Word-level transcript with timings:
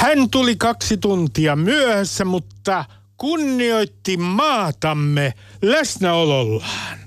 Hän 0.00 0.30
tuli 0.30 0.56
kaksi 0.56 0.96
tuntia 0.96 1.56
myöhässä, 1.56 2.24
mutta 2.24 2.84
kunnioitti 3.16 4.16
maatamme 4.16 5.34
läsnäolollaan. 5.62 6.98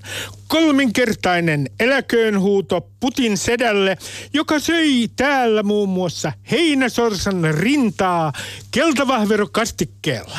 Kolminkertainen 0.48 1.70
eläköönhuuto 1.80 2.90
Putin 3.00 3.38
sedälle, 3.38 3.98
joka 4.34 4.60
söi 4.60 5.10
täällä 5.16 5.64
muun 5.64 5.90
muassa 5.90 6.32
heinäsorsan 6.52 7.44
rintaa 7.54 8.34
keltavahverokastikkeella. 8.72 10.38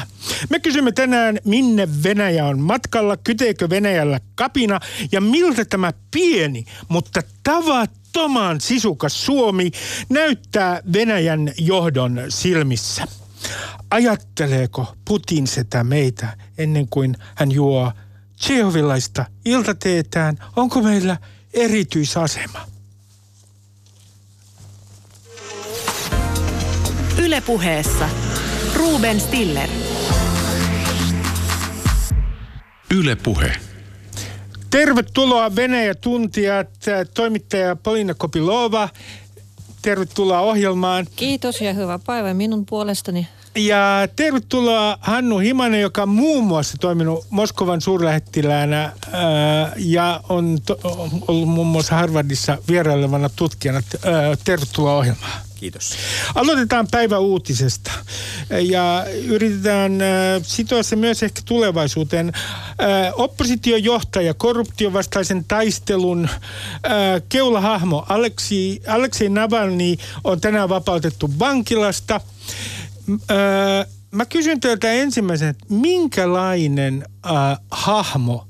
Me 0.50 0.60
kysymme 0.60 0.92
tänään, 0.92 1.38
minne 1.44 1.88
Venäjä 2.02 2.46
on 2.46 2.60
matkalla, 2.60 3.16
kyteekö 3.16 3.70
Venäjällä 3.70 4.20
kapina 4.34 4.80
ja 5.12 5.20
miltä 5.20 5.64
tämä 5.64 5.92
pieni, 6.10 6.64
mutta 6.88 7.20
tavattoman 8.14 8.60
sisukas 8.60 9.26
Suomi 9.26 9.70
näyttää 10.08 10.80
Venäjän 10.92 11.52
johdon 11.58 12.20
silmissä. 12.28 13.06
Ajatteleeko 13.90 14.94
Putin 15.04 15.46
sitä 15.46 15.84
meitä 15.84 16.36
ennen 16.58 16.88
kuin 16.88 17.16
hän 17.34 17.52
juo 17.52 17.92
Tsehovilaista 18.36 19.24
iltateetään? 19.44 20.36
Onko 20.56 20.82
meillä 20.82 21.16
erityisasema? 21.54 22.60
Ylepuheessa 27.18 28.08
Ruben 28.74 29.20
Stiller. 29.20 29.68
Ylepuhe. 32.94 33.73
Tervetuloa 34.74 35.56
Venäjä-tuntijat, 35.56 36.68
toimittaja 37.14 37.76
Polina 37.76 38.14
Kopilova. 38.14 38.88
Tervetuloa 39.82 40.40
ohjelmaan. 40.40 41.06
Kiitos 41.16 41.60
ja 41.60 41.72
hyvää 41.72 41.98
päivää 42.06 42.34
minun 42.34 42.66
puolestani. 42.66 43.28
Ja 43.56 44.08
tervetuloa 44.16 44.98
Hannu 45.00 45.38
Himanen, 45.38 45.80
joka 45.80 46.02
on 46.02 46.08
muun 46.08 46.44
muassa 46.44 46.76
toiminut 46.80 47.26
Moskovan 47.30 47.80
suurlähettiläänä 47.80 48.92
ää, 49.12 49.72
ja 49.76 50.20
on 50.28 50.58
to, 50.66 50.78
ollut 51.28 51.48
muun 51.48 51.66
muassa 51.66 51.94
Harvardissa 51.94 52.58
vierailevana 52.68 53.28
tutkijana. 53.36 53.82
Ää, 54.04 54.36
tervetuloa 54.44 54.96
ohjelmaan. 54.96 55.32
Kiitos. 55.54 55.96
Aloitetaan 56.34 56.88
päivä 56.90 57.18
uutisesta 57.18 57.90
ja 58.60 59.06
yritetään 59.24 60.02
äh, 60.02 60.08
sitoa 60.42 60.82
se 60.82 60.96
myös 60.96 61.22
ehkä 61.22 61.42
tulevaisuuteen. 61.44 62.32
Äh, 62.36 63.12
oppositiojohtaja, 63.14 64.34
korruptiovastaisen 64.34 65.44
taistelun 65.44 66.28
äh, 66.28 67.22
keulahahmo 67.28 68.06
Aleksi, 68.08 68.82
Aleksei 68.86 69.28
Navalny 69.28 69.96
on 70.24 70.40
tänään 70.40 70.68
vapautettu 70.68 71.30
vankilasta. 71.38 72.20
Mä 74.10 74.26
kysyn 74.26 74.60
teiltä 74.60 74.92
ensimmäisen, 74.92 75.48
että 75.48 75.66
minkälainen 75.68 77.04
hahmo 77.70 78.46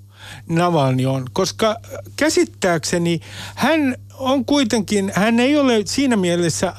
Navalny 0.48 1.06
on, 1.06 1.26
koska 1.32 1.76
käsittääkseni 2.16 3.20
hän 3.54 3.96
on 4.18 4.44
kuitenkin, 4.44 5.12
hän 5.14 5.40
ei 5.40 5.56
ole 5.56 5.82
siinä 5.86 6.16
mielessä 6.16 6.74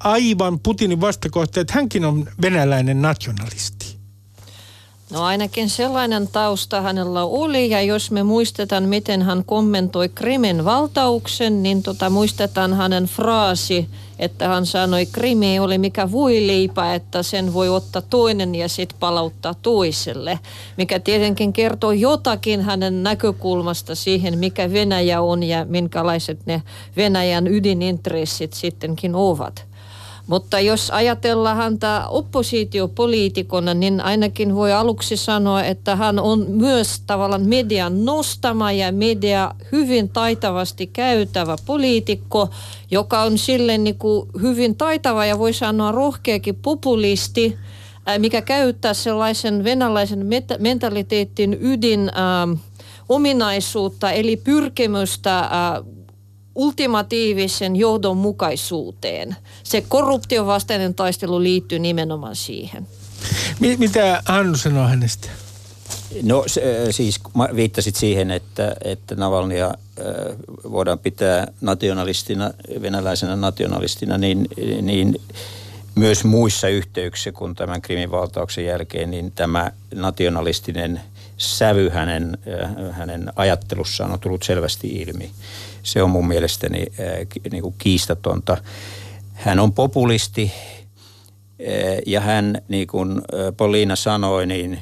aivan 0.00 0.58
Putinin 0.60 1.00
vastakohta, 1.00 1.60
että 1.60 1.74
hänkin 1.74 2.04
on 2.04 2.28
venäläinen 2.42 3.02
nationalisti. 3.02 3.91
No 5.12 5.22
ainakin 5.22 5.70
sellainen 5.70 6.28
tausta 6.28 6.80
hänellä 6.80 7.24
oli 7.24 7.70
ja 7.70 7.82
jos 7.82 8.10
me 8.10 8.22
muistetaan 8.22 8.88
miten 8.88 9.22
hän 9.22 9.44
kommentoi 9.44 10.08
Krimin 10.08 10.64
valtauksen, 10.64 11.62
niin 11.62 11.82
tota, 11.82 12.10
muistetaan 12.10 12.74
hänen 12.74 13.04
fraasi, 13.04 13.88
että 14.18 14.48
hän 14.48 14.66
sanoi, 14.66 15.06
Krimi 15.06 15.46
ei 15.46 15.58
ole 15.58 15.78
mikä 15.78 16.12
voileipä, 16.12 16.94
että 16.94 17.22
sen 17.22 17.54
voi 17.54 17.68
ottaa 17.68 18.02
toinen 18.10 18.54
ja 18.54 18.68
sitten 18.68 18.98
palauttaa 19.00 19.54
toiselle. 19.54 20.38
Mikä 20.76 21.00
tietenkin 21.00 21.52
kertoo 21.52 21.92
jotakin 21.92 22.62
hänen 22.62 23.02
näkökulmasta 23.02 23.94
siihen, 23.94 24.38
mikä 24.38 24.72
Venäjä 24.72 25.20
on 25.20 25.42
ja 25.42 25.64
minkälaiset 25.64 26.46
ne 26.46 26.62
Venäjän 26.96 27.46
ydinintressit 27.46 28.52
sittenkin 28.52 29.14
ovat. 29.14 29.71
Mutta 30.32 30.60
jos 30.60 30.90
ajatellaan 30.90 31.56
häntä 31.56 32.04
oppositiopoliitikona, 32.08 33.74
niin 33.74 34.00
ainakin 34.00 34.54
voi 34.54 34.72
aluksi 34.72 35.16
sanoa, 35.16 35.64
että 35.64 35.96
hän 35.96 36.18
on 36.18 36.46
myös 36.48 37.00
tavallaan 37.06 37.48
median 37.48 38.04
nostama 38.04 38.72
ja 38.72 38.92
media 38.92 39.54
hyvin 39.72 40.08
taitavasti 40.08 40.86
käytävä 40.86 41.56
poliitikko, 41.66 42.48
joka 42.90 43.22
on 43.22 43.38
silleen 43.38 43.84
niin 43.84 43.98
kuin 43.98 44.28
hyvin 44.42 44.76
taitava 44.76 45.26
ja 45.26 45.38
voi 45.38 45.52
sanoa 45.52 45.92
rohkeakin 45.92 46.54
populisti, 46.54 47.58
mikä 48.18 48.42
käyttää 48.42 48.94
sellaisen 48.94 49.64
venäläisen 49.64 50.26
mentaliteetin 50.58 51.58
ydin 51.60 52.00
äh, 52.08 52.58
ominaisuutta, 53.08 54.10
eli 54.10 54.36
pyrkimystä 54.36 55.38
äh, 55.38 55.48
ultimatiivisen 56.54 57.76
johdonmukaisuuteen. 57.76 59.36
Se 59.62 59.84
korruptiovastainen 59.88 60.94
taistelu 60.94 61.42
liittyy 61.42 61.78
nimenomaan 61.78 62.36
siihen. 62.36 62.86
Mitä 63.78 64.22
Hannu 64.24 64.56
sanoo 64.56 64.86
hänestä? 64.86 65.28
No 66.22 66.44
se, 66.46 66.86
siis 66.90 67.20
viittasit 67.56 67.96
siihen, 67.96 68.30
että, 68.30 68.76
että 68.84 69.14
Navalnia 69.14 69.66
äh, 69.66 69.74
voidaan 70.72 70.98
pitää 70.98 71.46
nationalistina, 71.60 72.50
venäläisenä 72.82 73.36
nationalistina, 73.36 74.18
niin, 74.18 74.48
niin 74.82 75.20
myös 75.94 76.24
muissa 76.24 76.68
yhteyksissä 76.68 77.32
kuin 77.32 77.54
tämän 77.54 77.82
krimin 77.82 78.10
valtauksen 78.10 78.64
jälkeen, 78.64 79.10
niin 79.10 79.32
tämä 79.32 79.72
nationalistinen 79.94 81.00
sävy 81.36 81.88
hänen, 81.88 82.38
äh, 82.62 82.96
hänen 82.96 83.32
ajattelussaan 83.36 84.12
on 84.12 84.20
tullut 84.20 84.42
selvästi 84.42 84.88
ilmi 84.88 85.30
se 85.82 86.02
on 86.02 86.10
mun 86.10 86.28
mielestäni 86.28 86.86
äh, 87.00 87.50
niin 87.50 87.62
kuin 87.62 87.74
kiistatonta. 87.78 88.56
Hän 89.32 89.58
on 89.58 89.72
populisti 89.72 90.52
äh, 90.52 91.98
ja 92.06 92.20
hän, 92.20 92.62
niin 92.68 92.86
kuin 92.86 93.10
äh, 93.10 93.22
Pauliina 93.56 93.96
sanoi, 93.96 94.46
niin 94.46 94.78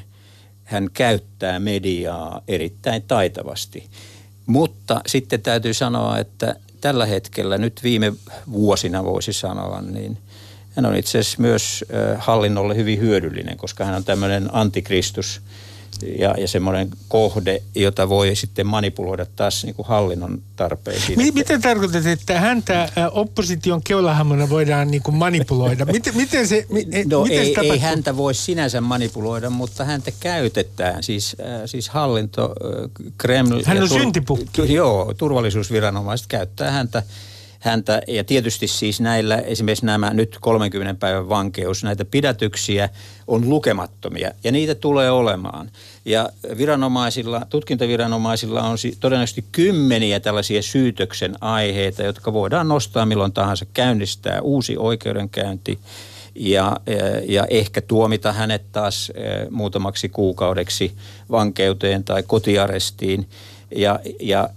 hän 0.63 0.89
käyttää 0.93 1.59
mediaa 1.59 2.41
erittäin 2.47 3.03
taitavasti. 3.03 3.89
Mutta 4.45 5.01
sitten 5.07 5.41
täytyy 5.41 5.73
sanoa, 5.73 6.17
että 6.17 6.55
tällä 6.81 7.05
hetkellä, 7.05 7.57
nyt 7.57 7.79
viime 7.83 8.13
vuosina 8.51 9.03
voisi 9.03 9.33
sanoa, 9.33 9.81
niin 9.81 10.17
hän 10.75 10.85
on 10.85 10.95
itse 10.95 11.19
asiassa 11.19 11.41
myös 11.41 11.85
hallinnolle 12.17 12.75
hyvin 12.75 12.99
hyödyllinen, 12.99 13.57
koska 13.57 13.85
hän 13.85 13.95
on 13.95 14.03
tämmöinen 14.03 14.49
antikristus– 14.51 15.41
ja, 16.19 16.35
ja 16.37 16.47
semmoinen 16.47 16.89
kohde, 17.07 17.61
jota 17.75 18.09
voi 18.09 18.35
sitten 18.35 18.67
manipuloida 18.67 19.25
taas 19.35 19.63
niin 19.63 19.75
kuin 19.75 19.87
hallinnon 19.87 20.41
tarpeisiin. 20.55 21.19
M- 21.19 21.33
miten 21.33 21.61
tarkoitat, 21.61 22.05
että 22.05 22.39
häntä 22.39 22.89
opposition 23.11 23.81
keulahamona 23.83 24.49
voidaan 24.49 24.91
niin 24.91 25.03
kuin 25.03 25.15
manipuloida? 25.15 25.85
Miten, 25.85 26.17
miten 26.17 26.47
se, 26.47 26.65
mi, 26.69 26.87
e, 26.91 27.03
no 27.03 27.23
miten 27.23 27.39
ei, 27.39 27.55
se 27.55 27.61
ei 27.61 27.79
häntä 27.79 28.17
voi 28.17 28.33
sinänsä 28.33 28.81
manipuloida, 28.81 29.49
mutta 29.49 29.85
häntä 29.85 30.11
käytetään. 30.19 31.03
Siis, 31.03 31.35
äh, 31.39 31.61
siis 31.65 31.89
hallinto, 31.89 32.43
äh, 32.43 33.11
Kreml... 33.17 33.61
Hän 33.65 33.83
on 33.83 33.89
tur- 33.89 34.01
syntipukki. 34.01 34.73
Joo, 34.73 35.13
turvallisuusviranomaiset 35.17 36.27
käyttää 36.27 36.71
häntä 36.71 37.03
häntä. 37.61 38.01
Ja 38.07 38.23
tietysti 38.23 38.67
siis 38.67 39.01
näillä, 39.01 39.37
esimerkiksi 39.37 39.85
nämä 39.85 40.13
nyt 40.13 40.37
30 40.41 40.99
päivän 40.99 41.29
vankeus, 41.29 41.83
näitä 41.83 42.05
pidätyksiä 42.05 42.89
on 43.27 43.49
lukemattomia 43.49 44.31
ja 44.43 44.51
niitä 44.51 44.75
tulee 44.75 45.11
olemaan. 45.11 45.69
Ja 46.05 46.29
viranomaisilla, 46.57 47.45
tutkintaviranomaisilla 47.49 48.61
on 48.61 48.77
todennäköisesti 48.99 49.45
kymmeniä 49.51 50.19
tällaisia 50.19 50.61
syytöksen 50.61 51.35
aiheita, 51.41 52.03
jotka 52.03 52.33
voidaan 52.33 52.67
nostaa 52.67 53.05
milloin 53.05 53.33
tahansa, 53.33 53.65
käynnistää 53.73 54.41
uusi 54.41 54.77
oikeudenkäynti 54.77 55.79
ja, 56.35 56.77
ja 57.27 57.45
ehkä 57.49 57.81
tuomita 57.81 58.33
hänet 58.33 58.71
taas 58.71 59.11
eh, 59.15 59.49
muutamaksi 59.49 60.09
kuukaudeksi 60.09 60.91
vankeuteen 61.31 62.03
tai 62.03 62.23
kotiarestiin. 62.23 63.27
Ja, 63.75 63.99
ja 64.19 64.49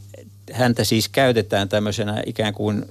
häntä 0.53 0.85
siis 0.85 1.09
käytetään 1.09 1.69
tämmöisenä 1.69 2.23
ikään 2.27 2.55
kuin 2.55 2.85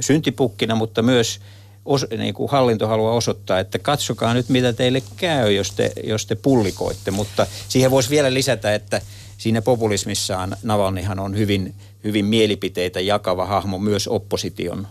syntipukkina, 0.00 0.74
mutta 0.74 1.02
myös 1.02 1.40
os, 1.84 2.06
niin 2.18 2.34
kuin 2.34 2.50
hallinto 2.50 2.86
haluaa 2.86 3.14
osoittaa, 3.14 3.58
että 3.58 3.78
katsokaa 3.78 4.34
nyt 4.34 4.48
mitä 4.48 4.72
teille 4.72 5.02
käy, 5.16 5.52
jos 5.52 5.70
te, 5.70 5.92
jos 6.04 6.26
te 6.26 6.34
pullikoitte. 6.34 7.10
Mutta 7.10 7.46
siihen 7.68 7.90
voisi 7.90 8.10
vielä 8.10 8.34
lisätä, 8.34 8.74
että 8.74 9.00
siinä 9.38 9.62
populismissaan 9.62 10.56
Navalnihan 10.62 11.18
on 11.18 11.36
hyvin, 11.36 11.74
hyvin 12.04 12.24
mielipiteitä 12.24 13.00
jakava 13.00 13.46
hahmo 13.46 13.78
myös 13.78 14.08
opposition 14.08 14.86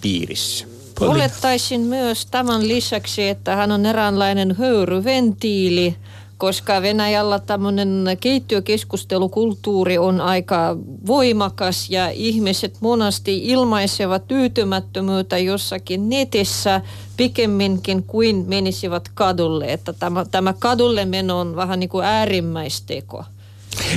piirissä. 0.00 0.66
Olettaisin 1.00 1.80
myös 1.80 2.26
tämän 2.26 2.68
lisäksi, 2.68 3.28
että 3.28 3.56
hän 3.56 3.72
on 3.72 3.86
eräänlainen 3.86 4.56
höyryventiili 4.56 5.96
koska 6.38 6.82
Venäjällä 6.82 7.38
tämmöinen 7.38 8.04
keittiökeskustelukulttuuri 8.20 9.98
on 9.98 10.20
aika 10.20 10.76
voimakas 11.06 11.90
ja 11.90 12.08
ihmiset 12.08 12.76
monasti 12.80 13.38
ilmaisevat 13.38 14.28
tyytymättömyyttä 14.28 15.38
jossakin 15.38 16.08
netissä 16.08 16.80
pikemminkin 17.16 18.02
kuin 18.02 18.44
menisivät 18.48 19.08
kadulle. 19.14 19.72
Että 19.72 19.92
tämä, 19.92 20.24
tämä 20.30 20.54
kadulle 20.58 21.04
meno 21.04 21.40
on 21.40 21.56
vähän 21.56 21.80
niin 21.80 21.90
kuin 21.90 22.04
äärimmäisteko. 22.04 23.24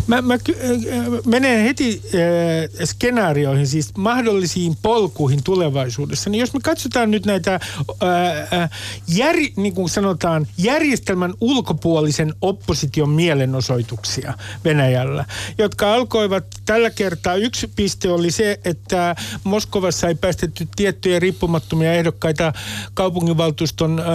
Mä, 0.07 0.21
mä 0.21 0.37
ky- 0.37 0.57
äh, 0.63 1.05
menen 1.25 1.63
heti 1.63 2.01
äh, 2.05 2.85
skenaarioihin, 2.85 3.67
siis 3.67 3.89
mahdollisiin 3.97 4.75
polkuihin 4.81 5.43
tulevaisuudessa. 5.43 6.29
Niin 6.29 6.39
jos 6.39 6.53
me 6.53 6.59
katsotaan 6.63 7.11
nyt 7.11 7.25
näitä, 7.25 7.53
äh, 7.55 8.61
äh, 8.61 8.69
jär, 9.07 9.35
niin 9.55 9.73
kuin 9.73 9.89
sanotaan, 9.89 10.47
järjestelmän 10.57 11.33
ulkopuolisen 11.41 12.33
opposition 12.41 13.09
mielenosoituksia 13.09 14.33
Venäjällä, 14.65 15.25
jotka 15.57 15.93
alkoivat 15.93 16.45
tällä 16.65 16.89
kertaa. 16.89 17.35
Yksi 17.35 17.67
piste 17.75 18.09
oli 18.09 18.31
se, 18.31 18.59
että 18.65 19.15
Moskovassa 19.43 20.07
ei 20.07 20.15
päästetty 20.15 20.67
tiettyjä 20.75 21.19
riippumattomia 21.19 21.93
ehdokkaita 21.93 22.53
kaupunginvaltuuston 22.93 23.99
äh, 23.99 24.05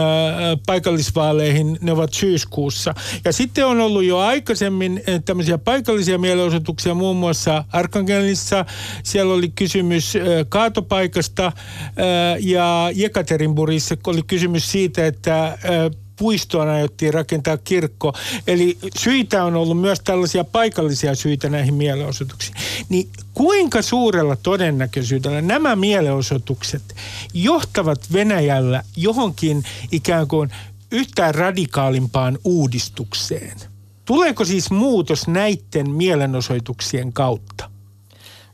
paikallisvaaleihin. 0.67 1.79
Ne 1.81 1.93
ovat 1.93 2.13
syyskuussa. 2.13 2.95
Ja 3.25 3.33
sitten 3.33 3.67
on 3.67 3.81
ollut 3.81 4.05
jo 4.05 4.19
aikaisemmin 4.19 5.03
äh, 5.09 5.23
tämmöisiä 5.25 5.54
tämmöisiä 5.55 5.65
paikallisia 5.65 6.19
mielenosoituksia 6.19 6.95
muun 6.95 7.17
muassa 7.17 7.65
Arkangelissa. 7.73 8.65
Siellä 9.03 9.35
oli 9.35 9.49
kysymys 9.49 10.15
kaatopaikasta 10.49 11.53
ja 12.41 12.91
Jekaterinburgissa 12.95 13.97
oli 14.07 14.23
kysymys 14.27 14.73
siitä, 14.73 15.07
että 15.07 15.59
puistoon 16.17 16.69
aiottiin 16.69 17.15
rakentaa 17.15 17.57
kirkko. 17.57 18.13
Eli 18.47 18.79
syitä 18.99 19.45
on 19.45 19.57
ollut 19.57 19.81
myös 19.81 20.01
tällaisia 20.01 20.45
paikallisia 20.45 21.15
syitä 21.15 21.49
näihin 21.49 21.75
mielenosoituksiin. 21.75 22.57
Niin 22.89 23.09
kuinka 23.35 23.83
suurella 23.83 24.37
todennäköisyydellä 24.37 25.43
nämä 25.43 25.77
mielenosoitukset 25.77 26.83
johtavat 27.35 28.13
Venäjällä 28.13 28.83
johonkin 28.97 29.65
ikään 29.93 30.29
kuin 30.29 30.51
yhtään 30.93 31.35
radikaalimpaan 31.35 32.39
uudistukseen? 32.45 33.74
Tuleeko 34.05 34.45
siis 34.45 34.71
muutos 34.71 35.29
näiden 35.29 35.91
mielenosoituksien 35.91 37.13
kautta? 37.13 37.71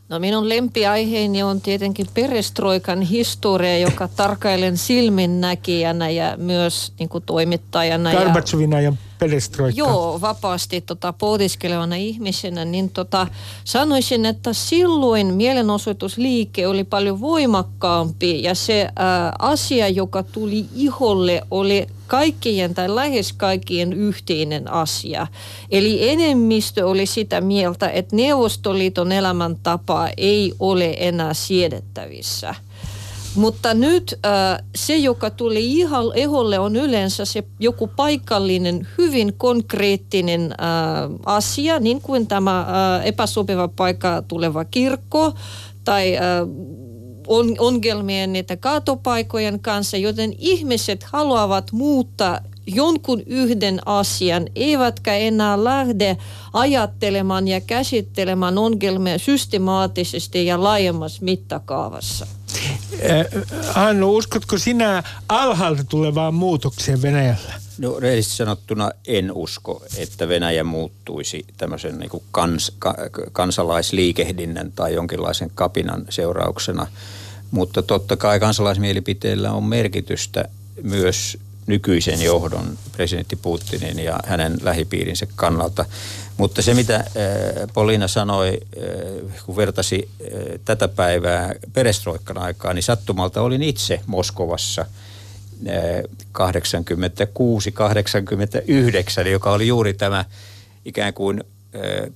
No 0.09 0.19
minun 0.19 0.49
lempiaiheeni 0.49 1.43
on 1.43 1.61
tietenkin 1.61 2.07
perestroikan 2.15 3.01
historia, 3.01 3.79
joka 3.79 4.09
tarkailen 4.09 4.77
silminnäkijänä 4.79 6.09
ja 6.09 6.37
myös 6.37 6.93
niin 6.99 7.09
kuin 7.09 7.25
toimittajana. 7.27 8.13
Gorbatsovina 8.13 8.81
ja 8.81 8.93
perestroikka. 9.21 9.79
Joo, 9.79 10.21
vapaasti 10.21 10.81
tota, 10.81 11.13
pohdiskelevana 11.13 11.97
ihmisenä, 11.97 12.65
niin 12.65 12.91
tota, 12.91 13.27
sanoisin, 13.65 14.27
että 14.27 14.53
silloin 14.53 15.35
mielenosoitusliike 15.35 16.67
oli 16.67 16.85
paljon 16.85 17.21
voimakkaampi 17.21 18.43
ja 18.43 18.55
se 18.55 18.89
ää, 18.97 19.33
asia, 19.39 19.89
joka 19.89 20.23
tuli 20.23 20.67
iholle, 20.75 21.43
oli 21.51 21.87
kaikkien 22.07 22.75
tai 22.75 22.95
lähes 22.95 23.33
kaikkien 23.33 23.93
yhteinen 23.93 24.73
asia. 24.73 25.27
Eli 25.71 26.09
enemmistö 26.11 26.87
oli 26.87 27.07
sitä 27.07 27.41
mieltä, 27.41 27.89
että 27.89 28.17
Neuvostoliiton 28.17 29.13
elämäntapa 29.13 30.09
ei 30.17 30.53
ole 30.59 30.97
enää 30.99 31.35
siedettävissä. 31.35 32.55
Mutta 33.35 33.75
nyt 33.75 34.15
äh, 34.27 34.65
se, 34.75 34.97
joka 34.97 35.31
tuli 35.31 35.73
ihan 35.73 36.05
eholle, 36.15 36.59
on 36.59 36.77
yleensä 36.77 37.25
se 37.25 37.45
joku 37.61 37.87
paikallinen, 37.97 38.89
hyvin 38.99 39.35
konkreettinen 39.37 40.43
äh, 40.43 40.59
asia, 41.27 41.79
niin 41.79 42.01
kuin 42.01 42.27
tämä 42.27 42.61
äh, 42.61 43.07
epäsopiva 43.07 43.69
paikka 43.69 44.23
tuleva 44.29 44.65
kirkko 44.65 45.33
tai 45.85 46.17
äh, 46.17 46.23
on, 47.27 47.57
ongelmien 47.59 48.33
niitä 48.33 48.57
kaatopaikojen 48.57 49.61
kanssa, 49.61 49.97
joten 49.97 50.33
ihmiset 50.39 51.03
haluavat 51.03 51.73
muuttaa 51.73 52.41
jonkun 52.67 53.23
yhden 53.27 53.81
asian, 53.87 54.47
eivätkä 54.57 55.15
enää 55.15 55.65
lähde 55.65 56.17
ajattelemaan 56.53 57.49
ja 57.49 57.61
käsittelemään 57.61 58.59
ongelmia 58.59 59.19
systemaattisesti 59.19 60.47
ja 60.47 60.63
laajemmassa 60.63 61.25
mittakaavassa. 61.25 62.27
Hannu, 63.75 64.17
uskotko 64.17 64.59
sinä 64.59 65.03
alhaalta 65.29 65.85
tulevaan 65.85 66.35
muutokseen 66.35 67.03
Venäjällä? 67.03 67.55
No 67.79 68.01
rehellisesti 68.01 68.37
sanottuna 68.37 68.91
en 69.07 69.33
usko, 69.33 69.83
että 69.97 70.29
Venäjä 70.29 70.65
muuttuisi 70.65 71.45
tämmöisen 71.57 71.99
niin 71.99 72.11
kuin 72.11 72.23
kans, 72.31 72.73
ka, 72.79 72.95
kansalaisliikehdinnän 73.33 74.73
tai 74.73 74.95
jonkinlaisen 74.95 75.51
kapinan 75.55 76.05
seurauksena. 76.09 76.87
Mutta 77.51 77.83
totta 77.83 78.17
kai 78.17 78.41
kansalaismielipiteellä 78.41 79.53
on 79.53 79.65
merkitystä 79.65 80.45
myös 80.83 81.39
nykyisen 81.67 82.23
johdon, 82.23 82.79
presidentti 82.93 83.37
Putinin 83.37 83.99
ja 83.99 84.21
hänen 84.27 84.59
lähipiirinsä 84.63 85.27
kannalta. 85.37 85.85
Mutta 86.41 86.63
se, 86.63 86.75
mitä 86.75 87.05
Polina 87.75 88.09
sanoi, 88.09 88.61
kun 89.47 89.57
vertasi 89.57 90.09
tätä 90.65 90.89
päivää 90.89 91.55
perestroikkan 91.73 92.39
aikaa, 92.39 92.75
niin 92.75 92.83
sattumalta 92.83 93.43
olin 93.43 93.63
itse 93.63 94.01
Moskovassa 94.07 94.87
86-89, 99.25 99.29
joka 99.31 99.53
oli 99.53 99.67
juuri 99.67 99.95
tämä 99.95 100.25
ikään 100.85 101.15
kuin 101.15 101.45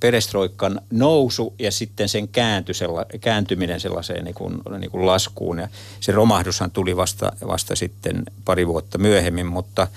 perestroikan 0.00 0.80
nousu 0.90 1.54
ja 1.58 1.70
sitten 1.70 2.08
sen 2.08 2.28
käänty, 2.28 2.72
kääntyminen 3.20 3.80
sellaiseen 3.80 4.24
niin 4.24 4.34
kuin, 4.34 4.58
niin 4.78 4.90
kuin 4.90 5.06
laskuun. 5.06 5.58
Ja 5.58 5.68
se 6.00 6.12
romahdushan 6.12 6.70
tuli 6.70 6.96
vasta, 6.96 7.32
vasta 7.46 7.76
sitten 7.76 8.22
pari 8.44 8.66
vuotta 8.66 8.98
myöhemmin, 8.98 9.46
mutta, 9.46 9.88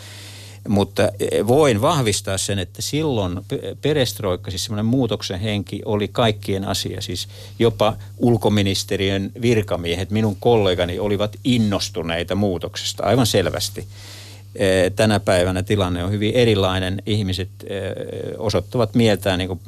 mutta 0.67 1.09
voin 1.47 1.81
vahvistaa 1.81 2.37
sen, 2.37 2.59
että 2.59 2.81
silloin 2.81 3.39
perestroikka, 3.81 4.51
siis 4.51 4.63
semmoinen 4.63 4.85
muutoksen 4.85 5.39
henki 5.39 5.81
oli 5.85 6.07
kaikkien 6.07 6.65
asia. 6.65 7.01
Siis 7.01 7.27
jopa 7.59 7.93
ulkoministeriön 8.17 9.31
virkamiehet, 9.41 10.11
minun 10.11 10.37
kollegani 10.39 10.99
olivat 10.99 11.35
innostuneita 11.43 12.35
muutoksesta 12.35 13.03
aivan 13.03 13.27
selvästi. 13.27 13.87
Eh, 14.55 14.91
tänä 14.95 15.19
päivänä 15.19 15.63
tilanne 15.63 16.03
on 16.03 16.11
hyvin 16.11 16.33
erilainen. 16.33 17.01
Ihmiset 17.05 17.49
osoittavat 18.37 18.95
mieltään, 18.95 19.39
niin 19.39 19.47
kuin 19.47 19.59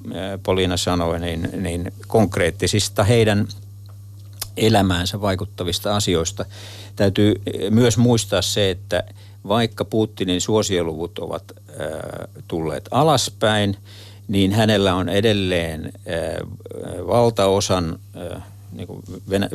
Poliina 0.44 0.78
sanoi, 0.78 1.19
niin, 1.19 1.50
niin 1.54 1.94
konkreettisista 2.07 3.04
heidän 3.04 3.48
elämäänsä 4.57 5.22
vaikuttavista 5.22 5.96
asioista. 5.96 6.46
Täytyy 6.96 7.42
myös 7.69 7.98
muistaa 7.98 8.42
se, 8.42 8.69
että 8.69 9.04
vaikka 9.47 9.86
Putinin 9.86 10.41
suosioluvut 10.41 11.19
ovat 11.19 11.43
tulleet 12.48 12.88
alaspäin, 12.91 13.77
niin 14.27 14.51
hänellä 14.51 14.96
on 14.96 15.10
edelleen 15.10 15.93
valtaosan 17.08 18.00
niin 18.72 18.88
kuin 18.88 19.03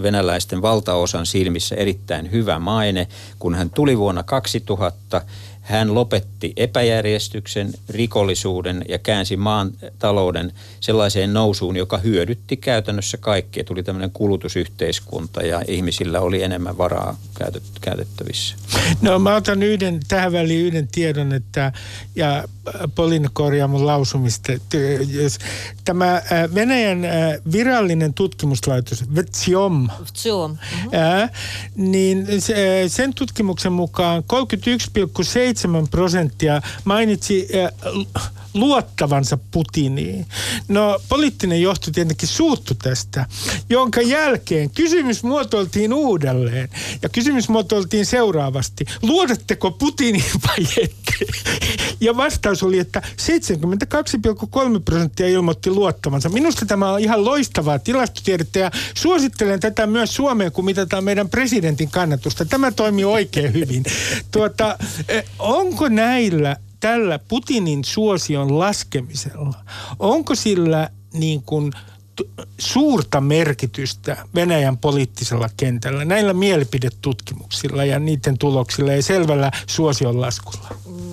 venäläisten 0.03 0.63
valtaosan 0.63 1.27
silmissä 1.27 1.75
erittäin 1.75 2.31
hyvä 2.31 2.59
maine. 2.59 3.09
Kun 3.39 3.55
hän 3.55 3.71
tuli 3.71 3.99
vuonna 3.99 4.23
2000, 4.23 5.23
hän 5.65 5.95
lopetti 5.95 6.53
epäjärjestyksen, 6.57 7.73
rikollisuuden 7.89 8.85
ja 8.89 8.99
käänsi 8.99 9.37
maan 9.37 9.73
talouden 9.99 10.53
sellaiseen 10.81 11.33
nousuun, 11.33 11.77
joka 11.77 11.99
hyödytti 11.99 12.57
käytännössä 12.57 13.17
kaikkia. 13.17 13.65
Tuli 13.65 13.83
tämmöinen 13.83 14.11
kulutusyhteiskunta 14.11 15.43
ja 15.43 15.63
ihmisillä 15.69 16.21
oli 16.21 16.43
enemmän 16.43 16.79
varaa 16.79 17.17
käytettävissä. 17.81 18.57
No 19.03 19.19
mä 19.19 19.35
otan 19.37 19.63
yhden, 19.63 20.01
tähän 20.09 20.33
väliin 20.33 20.67
yhden 20.67 20.89
tiedon, 20.89 21.33
että, 21.33 21.73
ja 22.17 22.45
Polin 22.95 23.31
korjaa 23.33 23.69
mun 23.69 23.87
lausumista. 23.87 24.53
Tämä 25.85 26.23
Venäjän 26.55 26.99
virallinen 27.53 28.15
tutkimuslaitos, 28.15 29.15
Vetsiom, 29.15 29.89
Vetsiom. 30.01 30.57
niin 31.77 32.27
sen 32.89 33.15
tutkimuksen 33.15 33.73
mukaan 33.73 34.25
31,7 35.83 35.89
prosenttia 35.91 36.63
mainitsi 36.85 37.49
luottavansa 38.55 39.39
Putiniin. 39.51 40.27
No 40.69 41.01
poliittinen 41.09 41.63
johto 41.63 41.91
tietenkin 41.91 42.29
suuttu 42.29 42.75
tästä, 42.75 43.27
jonka 43.71 44.01
jälkeen 44.01 44.71
kysymys 44.71 45.23
muotoiltiin 45.23 45.95
uudelleen. 45.95 46.69
Ja 47.03 47.09
kysymys 47.09 47.49
muotoiltiin 47.49 48.07
seuraavasti. 48.07 48.85
Luotatteko 49.03 49.71
Putiniin 49.71 50.25
vai 50.49 50.67
ette? 50.83 51.13
Ja 52.01 52.17
vastaus 52.17 52.63
oli, 52.63 52.79
että 52.79 53.03
72,3 53.05 54.81
prosenttia 54.85 55.29
ilmoitti 55.29 55.71
luottavansa. 55.71 56.29
Minusta 56.29 56.67
tämä 56.67 56.93
on 56.93 57.01
ihan 57.01 57.25
loistavaa 57.25 57.79
tilastotiedettä 57.79 58.59
ja 58.59 58.71
suosittelen 58.95 59.61
tätä 59.61 59.87
myös 59.87 60.15
Suomeen, 60.15 60.53
kun 60.53 60.65
mitataan 60.65 61.05
meidän 61.05 61.29
presidentin 61.29 61.91
kannatusta. 61.91 62.45
Tämä 62.45 62.73
toimii 62.73 63.05
oikein 63.05 63.53
hyvin. 63.53 63.85
Tuota, 64.31 64.79
onko 65.39 65.89
näillä 65.89 66.57
tällä 66.85 67.19
Putinin 67.19 67.85
suosion 67.85 68.59
laskemisella, 68.59 69.55
onko 69.99 70.35
sillä 70.35 70.91
niin 71.13 71.43
kuin 71.43 71.73
suurta 72.59 73.21
merkitystä 73.21 74.17
Venäjän 74.35 74.79
poliittisella 74.79 75.49
kentällä 75.57 76.05
näillä 76.05 76.33
mielipidetutkimuksilla 76.33 77.85
ja 77.85 77.99
niiden 77.99 78.39
tuloksilla 78.39 78.93
ja 78.93 79.03
selvällä 79.03 79.51
suosion 79.67 80.21
laskulla? 80.21 80.69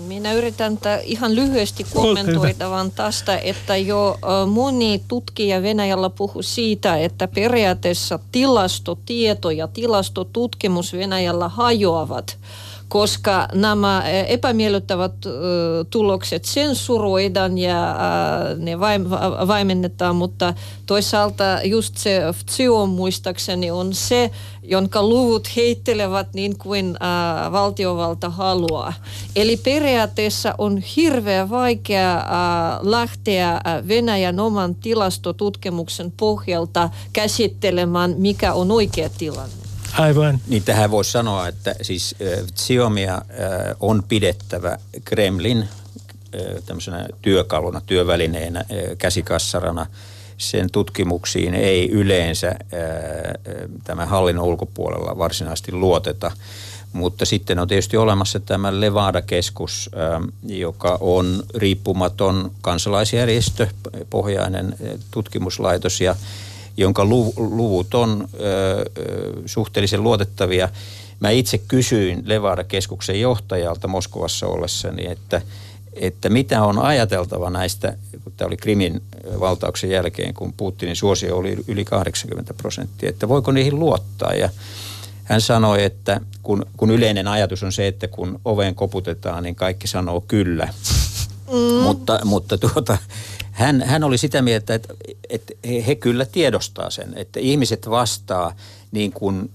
Minä 0.08 0.34
yritän 0.34 0.80
ihan 1.04 1.36
lyhyesti 1.36 1.86
kommentoida 1.94 2.70
vaan 2.70 2.92
tästä, 2.92 3.38
että 3.38 3.78
jo 3.78 4.20
moni 4.50 5.04
tutkija 5.08 5.62
Venäjällä 5.62 6.10
puhuu 6.10 6.44
siitä, 6.44 6.98
että 6.98 7.28
periaatteessa 7.28 8.20
tilastotieto 8.32 9.52
ja 9.52 9.68
tilastotutkimus 9.68 10.94
Venäjällä 10.94 11.50
hajoavat 11.50 12.38
koska 12.92 13.48
nämä 13.54 14.04
epämiellyttävät 14.28 15.12
tulokset 15.90 16.46
sensuroidaan 16.46 17.58
ja 17.58 17.96
ne 18.58 18.80
vaimennetaan, 19.48 20.16
mutta 20.16 20.54
toisaalta 20.86 21.44
just 21.64 21.98
se 21.98 22.22
FTSIO 22.34 22.86
muistaakseni 22.86 23.72
on 23.72 23.94
se, 23.94 24.32
jonka 24.64 25.04
luvut 25.04 25.56
heittelevät 25.56 26.28
niin 26.34 26.58
kuin 26.58 26.98
valtiovalta 27.52 28.30
haluaa. 28.30 28.94
Eli 29.36 29.58
periaatteessa 29.58 30.56
on 30.58 30.78
hirveän 30.78 31.50
vaikea 31.50 32.24
lähteä 32.82 33.62
Venäjän 33.88 34.40
oman 34.40 34.76
tilastotutkimuksen 34.76 36.14
pohjalta 36.18 36.90
käsittelemään, 37.14 38.16
mikä 38.18 38.54
on 38.54 38.72
oikea 38.72 39.10
tilanne. 39.18 39.61
Aivan. 39.98 40.40
Niin 40.48 40.64
tähän 40.64 40.92
voisi 40.92 41.12
sanoa, 41.12 41.48
että 41.48 41.76
siis 41.82 42.16
Xiomia 42.56 43.22
on 43.80 44.04
pidettävä 44.10 44.78
Kremlin 45.06 45.70
tämmöisenä 46.66 47.08
työkaluna, 47.22 47.82
työvälineenä, 47.86 48.66
käsikassarana. 48.98 49.86
Sen 50.38 50.72
tutkimuksiin 50.72 51.54
ei 51.54 51.90
yleensä 51.90 52.56
tämän 53.84 54.08
hallinnon 54.08 54.46
ulkopuolella 54.46 55.18
varsinaisesti 55.18 55.72
luoteta. 55.72 56.32
Mutta 56.94 57.26
sitten 57.26 57.60
on 57.60 57.68
tietysti 57.68 57.98
olemassa 57.98 58.40
tämä 58.40 58.82
Levada-keskus, 58.82 59.90
joka 60.48 60.98
on 61.02 61.44
riippumaton 61.56 62.52
kansalaisjärjestö, 62.62 63.68
pohjainen 64.10 64.76
tutkimuslaitos 65.12 66.02
ja 66.02 66.16
jonka 66.78 67.06
luvut 67.38 67.94
on 67.94 68.30
ö, 68.40 68.92
suhteellisen 69.46 70.04
luotettavia. 70.04 70.70
Mä 71.20 71.30
itse 71.30 71.58
kysyin 71.58 72.24
Levada-keskuksen 72.26 73.22
johtajalta 73.22 73.88
Moskovassa 73.88 74.48
ollessani, 74.48 75.08
että, 75.08 75.42
että 75.94 76.30
mitä 76.30 76.64
on 76.64 76.80
ajateltava 76.80 77.50
näistä, 77.50 77.98
kun 78.24 78.34
tämä 78.38 78.48
oli 78.48 78.58
Krimin 78.58 79.02
valtauksen 79.40 79.90
jälkeen, 79.90 80.34
kun 80.34 80.54
Putinin 80.54 80.96
suosio 80.96 81.38
oli 81.38 81.58
yli 81.68 81.86
80 81.86 82.54
prosenttia, 82.54 83.10
että 83.10 83.30
voiko 83.30 83.52
niihin 83.52 83.80
luottaa. 83.80 84.34
Ja 84.34 84.50
hän 85.24 85.42
sanoi, 85.42 85.84
että 85.84 86.22
kun, 86.44 86.66
kun 86.78 86.92
yleinen 86.92 87.28
ajatus 87.28 87.64
on 87.64 87.72
se, 87.72 87.88
että 87.88 88.08
kun 88.08 88.40
oveen 88.46 88.76
koputetaan, 88.76 89.44
niin 89.44 89.56
kaikki 89.56 89.88
sanoo 89.88 90.22
kyllä. 90.22 90.74
Mm. 91.52 91.84
Mutta, 91.84 92.20
mutta 92.26 92.58
tuota, 92.58 92.98
hän, 93.52 93.82
hän 93.82 94.04
oli 94.04 94.18
sitä 94.18 94.42
mieltä, 94.42 94.74
että, 94.74 94.94
että 95.30 95.54
he, 95.68 95.88
he 95.88 95.96
kyllä 95.96 96.26
tiedostaa 96.26 96.90
sen, 96.90 97.14
että 97.16 97.40
ihmiset 97.40 97.90
vastaa 97.90 98.56
niin 98.92 99.12
kuin 99.12 99.52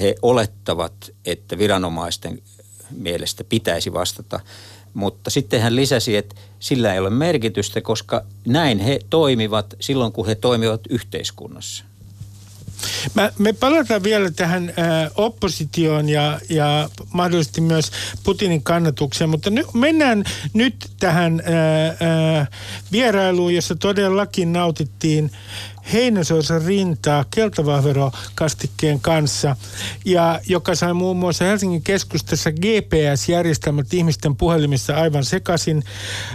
he 0.00 0.14
olettavat, 0.22 0.92
että 1.24 1.58
viranomaisten 1.58 2.42
mielestä 2.90 3.44
pitäisi 3.44 3.92
vastata. 3.92 4.40
Mutta 4.94 5.30
sitten 5.30 5.60
hän 5.60 5.76
lisäsi, 5.76 6.16
että 6.16 6.34
sillä 6.60 6.92
ei 6.92 6.98
ole 6.98 7.10
merkitystä, 7.10 7.80
koska 7.80 8.24
näin 8.46 8.78
he 8.78 9.00
toimivat 9.10 9.74
silloin, 9.80 10.12
kun 10.12 10.26
he 10.26 10.34
toimivat 10.34 10.80
yhteiskunnassa. 10.88 11.84
Mä, 13.14 13.32
me 13.38 13.52
palataan 13.52 14.02
vielä 14.02 14.30
tähän 14.30 14.68
ä, 14.68 14.72
oppositioon 15.14 16.08
ja, 16.08 16.40
ja 16.48 16.88
mahdollisesti 17.12 17.60
myös 17.60 17.92
Putinin 18.24 18.62
kannatukseen, 18.62 19.30
mutta 19.30 19.50
nyt, 19.50 19.66
mennään 19.74 20.24
nyt 20.54 20.90
tähän 21.00 21.40
ä, 21.40 21.88
ä, 22.40 22.46
vierailuun, 22.92 23.54
jossa 23.54 23.76
todellakin 23.76 24.52
nautittiin 24.52 25.30
heinäsoissa 25.92 26.58
rintaa 26.66 27.24
keltavahverokastikkeen 27.34 29.00
kanssa, 29.00 29.56
ja 30.04 30.40
joka 30.48 30.74
sai 30.74 30.94
muun 30.94 31.16
muassa 31.16 31.44
Helsingin 31.44 31.82
keskustassa 31.82 32.50
GPS-järjestelmät 32.52 33.94
ihmisten 33.94 34.36
puhelimissa 34.36 34.96
aivan 34.96 35.24
sekaisin, 35.24 35.84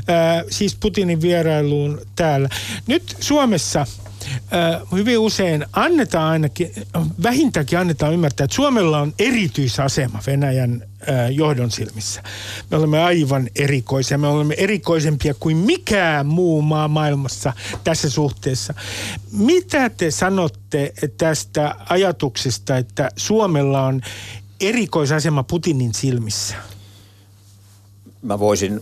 ää, 0.07 0.43
siis 0.50 0.75
Putinin 0.75 1.21
vierailuun 1.21 2.01
täällä. 2.15 2.50
Nyt 2.88 3.15
Suomessa 3.19 3.85
hyvin 4.91 5.19
usein 5.19 5.65
annetaan 5.73 6.31
ainakin, 6.31 6.71
vähintäänkin 7.23 7.79
annetaan 7.79 8.13
ymmärtää, 8.13 8.45
että 8.45 8.55
Suomella 8.55 8.99
on 8.99 9.13
erityisasema 9.19 10.19
Venäjän 10.27 10.83
johdon 11.31 11.71
silmissä. 11.71 12.23
Me 12.71 12.77
olemme 12.77 13.03
aivan 13.03 13.49
erikoisia. 13.55 14.17
Me 14.17 14.27
olemme 14.27 14.55
erikoisempia 14.57 15.33
kuin 15.33 15.57
mikään 15.57 16.25
muu 16.25 16.61
maa 16.61 16.87
maailmassa 16.87 17.53
tässä 17.83 18.09
suhteessa. 18.09 18.73
Mitä 19.31 19.89
te 19.89 20.11
sanotte 20.11 20.93
tästä 21.17 21.75
ajatuksesta, 21.89 22.77
että 22.77 23.09
Suomella 23.15 23.83
on 23.83 24.01
erikoisasema 24.61 25.43
Putinin 25.43 25.93
silmissä? 25.93 26.55
Mä 28.23 28.39
voisin, 28.39 28.81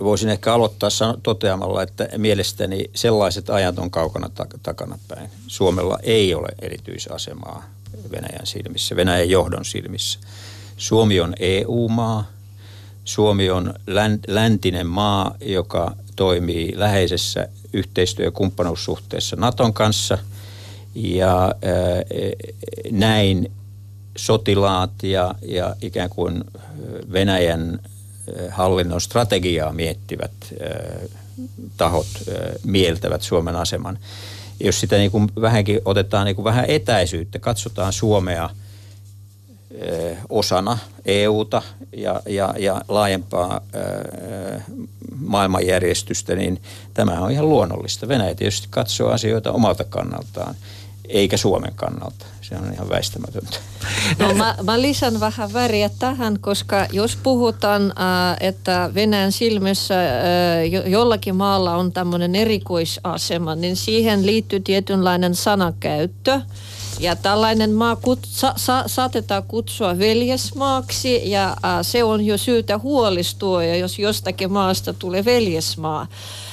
voisin 0.00 0.28
ehkä 0.28 0.54
aloittaa 0.54 0.88
toteamalla, 1.22 1.82
että 1.82 2.08
mielestäni 2.16 2.84
sellaiset 2.94 3.50
ajat 3.50 3.78
on 3.78 3.90
kaukana 3.90 4.30
takana 4.62 4.98
päin. 5.08 5.30
Suomella 5.46 5.98
ei 6.02 6.34
ole 6.34 6.48
erityisasemaa 6.62 7.64
Venäjän 8.12 8.46
silmissä, 8.46 8.96
Venäjän 8.96 9.30
johdon 9.30 9.64
silmissä. 9.64 10.18
Suomi 10.76 11.20
on 11.20 11.34
EU-maa, 11.38 12.30
Suomi 13.04 13.50
on 13.50 13.74
läntinen 14.26 14.86
maa, 14.86 15.34
joka 15.40 15.96
toimii 16.16 16.72
läheisessä 16.76 17.48
yhteistyö- 17.72 18.24
ja 18.24 18.30
kumppanuussuhteessa 18.30 19.36
Naton 19.36 19.72
kanssa. 19.72 20.18
Ja 20.94 21.54
näin 22.90 23.52
sotilaat 24.16 25.02
ja, 25.02 25.34
ja 25.42 25.76
ikään 25.82 26.10
kuin 26.10 26.44
Venäjän 27.12 27.80
hallinnon 28.50 29.00
strategiaa 29.00 29.72
miettivät 29.72 30.32
tahot 31.76 32.06
mieltävät 32.64 33.22
Suomen 33.22 33.56
aseman. 33.56 33.98
Jos 34.60 34.80
sitä 34.80 34.96
niin 34.96 35.10
kuin 35.10 35.28
vähänkin 35.40 35.80
otetaan 35.84 36.26
niin 36.26 36.36
kuin 36.36 36.44
vähän 36.44 36.64
etäisyyttä, 36.68 37.38
katsotaan 37.38 37.92
Suomea 37.92 38.50
osana 40.28 40.78
EUta 41.04 41.62
ja, 41.96 42.22
ja, 42.26 42.54
ja 42.58 42.82
laajempaa 42.88 43.60
maailmanjärjestystä, 45.16 46.34
niin 46.34 46.62
tämä 46.94 47.20
on 47.20 47.30
ihan 47.30 47.48
luonnollista. 47.48 48.08
Venäjä 48.08 48.34
tietysti 48.34 48.66
katsoo 48.70 49.10
asioita 49.10 49.52
omalta 49.52 49.84
kannaltaan 49.84 50.54
eikä 51.08 51.36
Suomen 51.36 51.72
kannalta. 51.76 52.26
Se 52.42 52.54
on 52.56 52.72
ihan 52.72 52.88
väistämätöntä. 52.88 53.56
No 54.18 54.34
mä, 54.34 54.56
mä 54.62 54.82
lisän 54.82 55.20
vähän 55.20 55.52
väriä 55.52 55.90
tähän, 55.98 56.38
koska 56.40 56.86
jos 56.92 57.16
puhutaan, 57.16 57.82
äh, 57.82 58.36
että 58.40 58.90
Venäjän 58.94 59.32
silmissä 59.32 59.94
äh, 59.94 60.90
jollakin 60.90 61.36
maalla 61.36 61.76
on 61.76 61.92
tämmöinen 61.92 62.34
erikoisasema, 62.34 63.54
niin 63.54 63.76
siihen 63.76 64.26
liittyy 64.26 64.60
tietynlainen 64.60 65.34
sanakäyttö. 65.34 66.40
Ja 67.00 67.16
tällainen 67.16 67.72
maa 67.72 67.96
kut, 67.96 68.18
sa, 68.22 68.52
sa, 68.56 68.84
saatetaan 68.86 69.42
kutsua 69.42 69.98
veljesmaaksi 69.98 71.30
ja 71.30 71.48
äh, 71.48 71.78
se 71.82 72.04
on 72.04 72.26
jo 72.26 72.38
syytä 72.38 72.78
huolistua, 72.78 73.64
jos 73.64 73.98
jostakin 73.98 74.52
maasta 74.52 74.92
tulee 74.92 75.24
veljesmaa. 75.24 76.06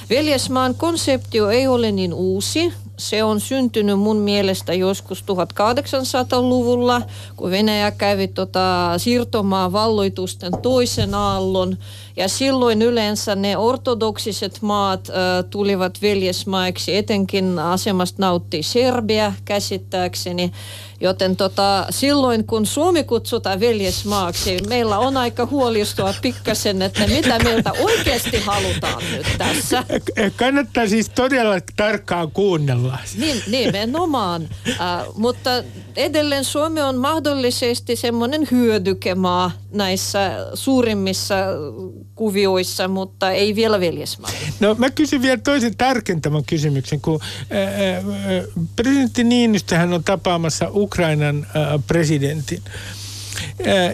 Veljesmaan 0.10 0.76
konseptio 0.76 1.50
ei 1.50 1.68
ole 1.68 1.92
niin 1.92 2.14
uusi. 2.14 2.74
Se 3.02 3.24
on 3.24 3.40
syntynyt 3.40 4.00
mun 4.00 4.18
mielestä 4.18 4.74
joskus 4.74 5.24
1800-luvulla, 5.24 7.02
kun 7.36 7.52
Venäjä 7.52 7.92
kävi 7.92 8.28
tota 8.28 8.94
siirtomaan 8.98 9.74
valloitusten 9.74 10.52
toisen 10.62 11.16
aallon. 11.16 11.78
Ja 12.16 12.28
silloin 12.28 12.82
yleensä 12.82 13.36
ne 13.36 13.58
ortodoksiset 13.58 14.62
maat 14.62 15.10
äh, 15.10 15.16
tulivat 15.50 16.02
veljesmaiksi, 16.02 16.96
etenkin 16.96 17.60
asemasta 17.60 18.22
nautti 18.22 18.64
Serbia 18.64 19.34
käsittääkseni. 19.46 20.52
Joten 21.02 21.36
tota, 21.36 21.86
silloin 21.90 22.48
kun 22.48 22.66
Suomi 22.66 23.04
kutsutaan 23.04 23.60
veljesmaaksi, 23.60 24.60
meillä 24.68 25.00
on 25.00 25.18
aika 25.18 25.46
huolistua 25.46 26.14
pikkasen, 26.22 26.82
että 26.82 27.08
mitä 27.08 27.40
meiltä 27.40 27.72
oikeasti 27.80 28.40
halutaan 28.40 29.04
nyt 29.12 29.28
tässä. 29.38 29.84
Kannattaa 30.36 30.88
siis 30.88 31.10
todella 31.10 31.56
tarkkaan 31.76 32.32
kuunnella. 32.32 32.98
Niin, 33.18 33.44
nimenomaan. 33.48 34.50
Äh, 34.70 34.78
mutta 35.16 35.50
edelleen 35.96 36.46
Suomi 36.46 36.82
on 36.82 36.98
mahdollisesti 36.98 37.96
semmoinen 37.96 38.48
hyödykemaa 38.52 39.52
näissä 39.74 40.32
suurimmissa 40.54 41.36
kuvioissa, 42.16 42.88
mutta 42.88 43.32
ei 43.32 43.56
vielä 43.56 43.80
veljesmalli. 43.80 44.36
No 44.60 44.76
mä 44.78 44.90
kysyn 44.90 45.22
vielä 45.22 45.42
toisen 45.44 45.78
tarkentavan 45.78 46.44
kysymyksen, 46.46 47.02
kun 47.02 47.20
presidentti 48.76 49.24
Niinistöhän 49.24 49.94
on 49.94 50.04
tapaamassa 50.04 50.68
Ukrainan 50.74 51.48
presidentin. 51.88 52.62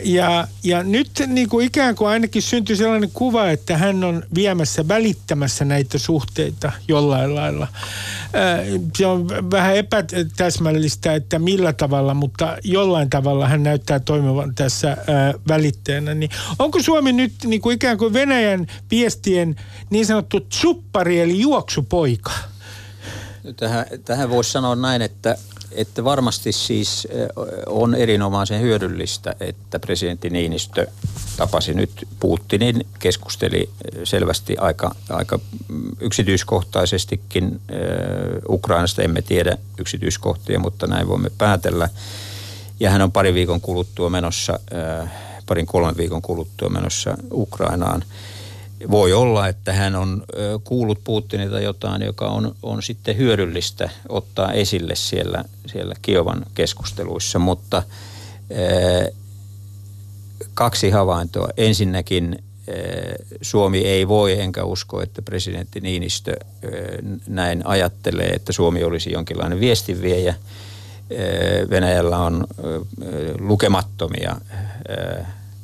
Ja, 0.03 0.47
ja 0.63 0.83
nyt 0.83 1.11
niin 1.27 1.49
kuin 1.49 1.67
ikään 1.67 1.95
kuin 1.95 2.09
ainakin 2.09 2.41
syntyi 2.41 2.75
sellainen 2.75 3.11
kuva, 3.13 3.49
että 3.49 3.77
hän 3.77 4.03
on 4.03 4.23
viemässä, 4.35 4.87
välittämässä 4.87 5.65
näitä 5.65 5.97
suhteita 5.97 6.71
jollain 6.87 7.35
lailla. 7.35 7.67
Se 8.97 9.05
on 9.05 9.29
vähän 9.51 9.75
epätäsmällistä, 9.75 11.15
että 11.15 11.39
millä 11.39 11.73
tavalla, 11.73 12.13
mutta 12.13 12.57
jollain 12.63 13.09
tavalla 13.09 13.47
hän 13.47 13.63
näyttää 13.63 13.99
toimivan 13.99 14.55
tässä 14.55 14.97
välittäjänä. 15.47 16.13
Niin 16.13 16.29
onko 16.59 16.81
Suomi 16.83 17.11
nyt 17.11 17.33
niin 17.45 17.61
kuin 17.61 17.75
ikään 17.75 17.97
kuin 17.97 18.13
Venäjän 18.13 18.67
viestien 18.91 19.55
niin 19.89 20.05
sanottu 20.05 20.39
tsuppari 20.39 21.21
eli 21.21 21.39
juoksupoika? 21.39 22.31
Tähän, 23.55 23.85
tähän 24.05 24.29
voisi 24.29 24.51
sanoa 24.51 24.75
näin, 24.75 25.01
että 25.01 25.37
että 25.71 26.03
varmasti 26.03 26.51
siis 26.51 27.07
on 27.65 27.95
erinomaisen 27.95 28.61
hyödyllistä, 28.61 29.35
että 29.39 29.79
presidentti 29.79 30.29
Niinistö 30.29 30.87
tapasi 31.37 31.73
nyt 31.73 32.07
Putinin, 32.19 32.87
keskusteli 32.99 33.69
selvästi 34.03 34.57
aika, 34.57 34.95
aika 35.09 35.39
yksityiskohtaisestikin 35.99 37.61
Ukrainasta. 38.49 39.01
Emme 39.01 39.21
tiedä 39.21 39.57
yksityiskohtia, 39.77 40.59
mutta 40.59 40.87
näin 40.87 41.07
voimme 41.07 41.29
päätellä. 41.37 41.89
Ja 42.79 42.89
hän 42.89 43.01
on 43.01 43.11
pari 43.11 43.33
viikon 43.33 43.61
kuluttua 43.61 44.09
menossa, 44.09 44.59
parin 45.45 45.65
kolmen 45.65 45.97
viikon 45.97 46.21
kuluttua 46.21 46.69
menossa 46.69 47.17
Ukrainaan– 47.31 48.03
voi 48.91 49.13
olla, 49.13 49.47
että 49.47 49.73
hän 49.73 49.95
on 49.95 50.23
kuullut 50.63 50.99
Putinilta 51.03 51.59
jotain, 51.59 52.01
joka 52.01 52.25
on, 52.25 52.55
on 52.63 52.83
sitten 52.83 53.17
hyödyllistä 53.17 53.89
ottaa 54.09 54.51
esille 54.51 54.95
siellä, 54.95 55.43
siellä 55.67 55.95
Kiovan 56.01 56.45
keskusteluissa, 56.55 57.39
mutta 57.39 57.83
kaksi 60.53 60.89
havaintoa. 60.89 61.49
Ensinnäkin 61.57 62.43
Suomi 63.41 63.77
ei 63.77 64.07
voi, 64.07 64.39
enkä 64.41 64.63
usko, 64.63 65.01
että 65.01 65.21
presidentti 65.21 65.79
Niinistö 65.79 66.35
näin 67.27 67.67
ajattelee, 67.67 68.27
että 68.27 68.53
Suomi 68.53 68.83
olisi 68.83 69.11
jonkinlainen 69.11 69.59
viestinviejä. 69.59 70.35
Venäjällä 71.69 72.17
on 72.17 72.47
lukemattomia 73.39 74.35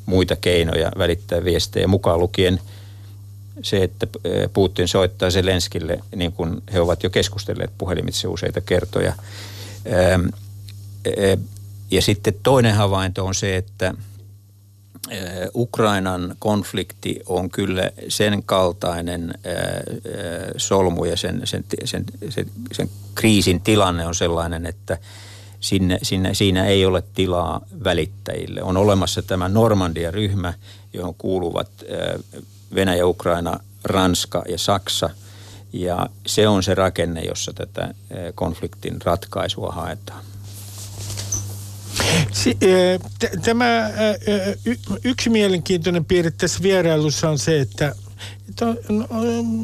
muita 0.06 0.36
keinoja 0.36 0.92
välittää 0.98 1.44
viestejä, 1.44 1.88
mukaan 1.88 2.20
lukien– 2.20 2.60
se, 3.62 3.84
että 3.84 4.08
Putin 4.54 4.88
soittaa 4.88 5.32
Zelenskille, 5.32 6.00
niin 6.16 6.32
kuin 6.32 6.62
he 6.74 6.80
ovat 6.80 7.04
jo 7.04 7.10
keskustelleet 7.10 7.72
puhelimitse 7.78 8.28
useita 8.28 8.62
kertoja. 8.62 9.14
Ja 11.92 12.02
sitten 12.02 12.34
toinen 12.44 12.76
havainto 12.76 13.26
on 13.26 13.36
se, 13.36 13.58
että 13.58 13.94
Ukrainan 15.56 16.36
konflikti 16.40 17.20
on 17.26 17.50
kyllä 17.50 17.92
sen 18.08 18.44
kaltainen 18.46 19.34
solmu 20.58 21.06
ja 21.06 21.18
sen, 21.18 21.42
sen, 21.44 21.66
sen, 21.86 22.06
sen, 22.30 22.46
sen 22.72 22.90
kriisin 23.16 23.62
tilanne 23.62 24.08
on 24.08 24.16
sellainen, 24.16 24.66
että 24.66 24.98
sinne, 25.60 26.00
sinne, 26.02 26.34
siinä 26.34 26.66
ei 26.66 26.86
ole 26.86 27.04
tilaa 27.14 27.62
välittäjille. 27.84 28.64
On 28.64 28.78
olemassa 28.78 29.22
tämä 29.22 29.50
Normandia-ryhmä, 29.50 30.54
johon 30.94 31.16
kuuluvat 31.16 31.70
Venäjä, 32.76 33.06
Ukraina, 33.06 33.60
Ranska 33.84 34.44
ja 34.50 34.58
Saksa. 34.58 35.10
Ja 35.74 36.10
se 36.26 36.48
on 36.48 36.64
se 36.64 36.76
rakenne, 36.76 37.22
jossa 37.22 37.54
tätä 37.54 37.82
eh, 37.84 38.34
konfliktin 38.36 39.02
ratkaisua 39.04 39.72
haetaan. 39.72 40.24
Eh, 42.62 43.00
tämä 43.44 43.90
eh, 43.90 44.78
yksi 45.04 45.30
mielenkiintoinen 45.30 46.06
piirre 46.06 46.32
tässä 46.32 46.64
vierailussa 46.64 47.30
on 47.30 47.40
se, 47.40 47.60
että 47.60 47.96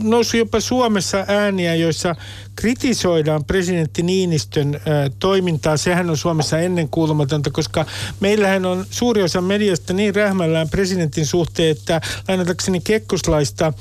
noussut 0.04 0.40
jopa 0.40 0.60
Suomessa 0.60 1.26
ääniä, 1.28 1.76
joissa 1.76 2.16
kritisoidaan 2.56 3.46
presidentti 3.46 4.04
Niinistön 4.04 4.82
toimintaa. 5.20 5.78
Sehän 5.78 6.10
on 6.10 6.18
Suomessa 6.18 6.60
ennen 6.60 6.90
kuulumatonta, 6.90 7.52
koska 7.52 7.86
meillähän 8.20 8.66
on 8.66 8.86
suuri 8.90 9.24
osa 9.24 9.42
mediasta 9.42 9.94
niin 9.94 10.16
rähmällään 10.16 10.70
presidentin 10.70 11.26
suhteen, 11.26 11.72
että 11.72 12.02
lainatakseni 12.28 12.80
kekkoslaista 12.80 13.74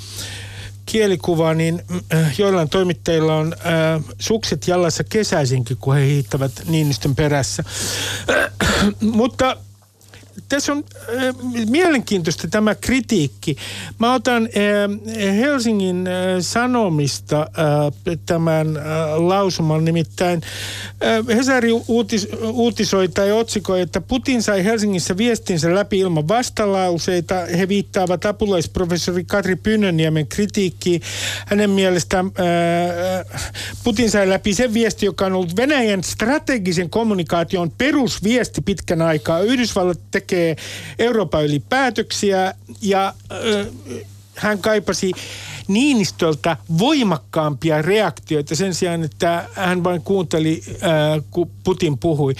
kielikuvaa, 0.87 1.55
niin 1.55 1.83
joillain 2.38 2.68
toimittajilla 2.68 3.37
on 3.37 3.55
sukset 4.18 4.68
jallassa 4.68 5.05
kesäisinkin, 5.05 5.77
kun 5.77 5.94
he 5.94 6.07
hiittävät 6.07 6.53
Niinistön 6.68 7.14
perässä. 7.14 7.64
Mutta 9.01 9.57
tässä 10.48 10.72
on 10.72 10.85
äh, 11.16 11.35
mielenkiintoista 11.68 12.48
tämä 12.48 12.74
kritiikki. 12.74 13.57
Mä 13.98 14.14
otan 14.14 14.48
äh, 14.57 15.37
Helsingin 15.37 16.07
äh, 16.07 16.12
Sanomista 16.40 17.40
äh, 17.40 18.18
tämän 18.27 18.77
äh, 18.77 18.83
lausuman, 19.16 19.85
nimittäin 19.85 20.42
äh, 21.05 21.37
Hesari 21.37 21.72
uutis, 21.88 22.29
uutisoi 22.53 23.09
tai 23.09 23.33
otsikoi, 23.33 23.81
että 23.81 24.01
Putin 24.01 24.42
sai 24.42 24.64
Helsingissä 24.64 25.16
viestinsä 25.16 25.74
läpi 25.74 25.98
ilman 25.98 26.29
vastalauseita. 26.29 27.35
He 27.59 27.68
viittaavat 27.68 28.24
apulaisprofessori 28.24 29.24
Katri 29.24 29.57
Pynnöniemen 29.57 30.27
kritiikkiin. 30.27 31.03
Hänen 31.46 31.70
mielestään 31.70 32.27
äh, 32.27 33.40
Putin 33.85 34.11
sai 34.11 34.29
läpi 34.29 34.55
sen 34.55 34.74
viesti, 34.74 35.07
joka 35.07 35.27
on 35.27 35.33
ollut 35.33 35.57
Venäjän 35.57 36.05
strategisen 36.05 36.90
kommunikaation 36.90 37.70
perusviesti 37.70 38.61
pitkän 38.61 39.03
aikaa. 39.03 39.40
Yhdysvallat 39.40 40.01
tekee 40.11 40.28
tekee 40.29 40.57
Euroopan 40.99 41.45
yli 41.45 41.61
päätöksiä 41.61 42.55
ja 42.83 43.14
ö, 43.33 43.67
hän 44.35 44.59
kaipasi 44.59 45.12
Niinistöltä 45.69 46.57
voimakkaampia 46.79 47.83
reaktioita 47.83 48.57
sen 48.57 48.75
sijaan, 48.75 49.05
että 49.05 49.49
hän 49.53 49.85
vain 49.85 50.03
kuunteli, 50.03 50.62
äh, 50.69 51.25
kun 51.31 51.51
Putin 51.64 51.99
puhui. 51.99 52.35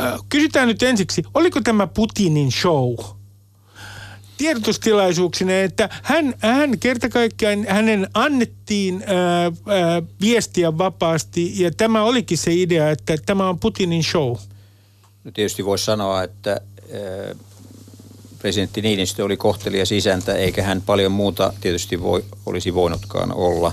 Äh, 0.00 0.20
kysytään 0.28 0.68
nyt 0.68 0.82
ensiksi, 0.82 1.22
oliko 1.34 1.60
tämä 1.60 1.86
Putinin 1.86 2.52
show? 2.52 2.94
tiedotustilaisuuksina, 4.36 5.52
että 5.52 5.88
hän, 6.02 6.34
hän 6.38 6.78
kerta 6.78 7.08
kaikkiaan, 7.08 7.66
hänen 7.68 8.08
annettiin 8.14 9.04
ää, 9.06 9.44
ää, 9.44 9.52
viestiä 10.20 10.78
vapaasti 10.78 11.62
ja 11.62 11.70
tämä 11.70 12.02
olikin 12.02 12.38
se 12.38 12.54
idea, 12.54 12.90
että 12.90 13.16
tämä 13.26 13.48
on 13.48 13.58
Putinin 13.58 14.04
show. 14.04 14.36
No 15.24 15.30
tietysti 15.30 15.64
voisi 15.64 15.84
sanoa, 15.84 16.22
että 16.22 16.60
presidentti 18.38 18.82
Niinistö 18.82 19.24
oli 19.24 19.36
kohtelia 19.36 19.86
sisäntä, 19.86 20.34
eikä 20.34 20.62
hän 20.62 20.82
paljon 20.82 21.12
muuta 21.12 21.52
tietysti 21.60 22.02
voi, 22.02 22.24
olisi 22.46 22.74
voinutkaan 22.74 23.34
olla. 23.34 23.72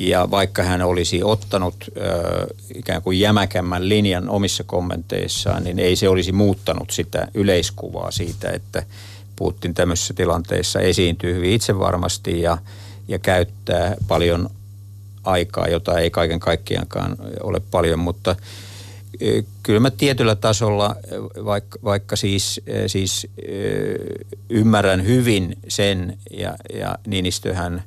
Ja 0.00 0.30
vaikka 0.30 0.62
hän 0.62 0.82
olisi 0.82 1.22
ottanut 1.22 1.74
äh, 1.80 2.46
ikään 2.74 3.02
kuin 3.02 3.20
jämäkämmän 3.20 3.88
linjan 3.88 4.28
omissa 4.28 4.64
kommenteissaan, 4.64 5.64
niin 5.64 5.78
ei 5.78 5.96
se 5.96 6.08
olisi 6.08 6.32
muuttanut 6.32 6.90
sitä 6.90 7.28
yleiskuvaa 7.34 8.10
siitä, 8.10 8.50
että 8.50 8.82
Putin 9.36 9.74
tämmöisessä 9.74 10.14
tilanteessa 10.14 10.80
esiintyy 10.80 11.34
hyvin 11.34 11.52
itsevarmasti 11.52 12.40
ja, 12.40 12.58
ja 13.08 13.18
käyttää 13.18 13.96
paljon 14.08 14.50
aikaa, 15.24 15.68
jota 15.68 15.98
ei 15.98 16.10
kaiken 16.10 16.40
kaikkiaankaan 16.40 17.16
ole 17.42 17.60
paljon, 17.70 17.98
mutta– 17.98 18.36
kyllä 19.62 19.80
mä 19.80 19.90
tietyllä 19.90 20.34
tasolla, 20.34 20.96
vaikka, 21.44 21.78
vaikka 21.84 22.16
siis, 22.16 22.60
siis 22.86 23.26
ymmärrän 24.50 25.06
hyvin 25.06 25.58
sen, 25.68 26.18
ja, 26.30 26.56
ja 26.74 26.98
Niinistöhän 27.06 27.82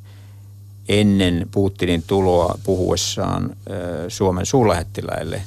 ennen 0.89 1.47
Putinin 1.51 2.03
tuloa 2.07 2.59
puhuessaan 2.63 3.55
Suomen 4.07 4.45
suurlähettiläille 4.45 5.41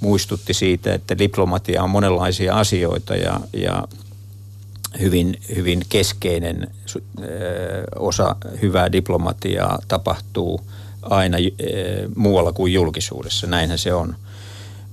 muistutti 0.00 0.54
siitä, 0.54 0.94
että 0.94 1.18
diplomatia 1.18 1.82
on 1.82 1.90
monenlaisia 1.90 2.54
asioita 2.54 3.16
ja, 3.16 3.40
ja 3.52 3.88
hyvin, 5.00 5.36
hyvin 5.56 5.82
keskeinen 5.88 6.70
osa 7.96 8.36
hyvää 8.62 8.92
diplomatiaa 8.92 9.78
tapahtuu 9.88 10.60
aina 11.02 11.38
muualla 12.16 12.52
kuin 12.52 12.72
julkisuudessa. 12.72 13.46
Näinhän 13.46 13.78
se 13.78 13.94
on. 13.94 14.16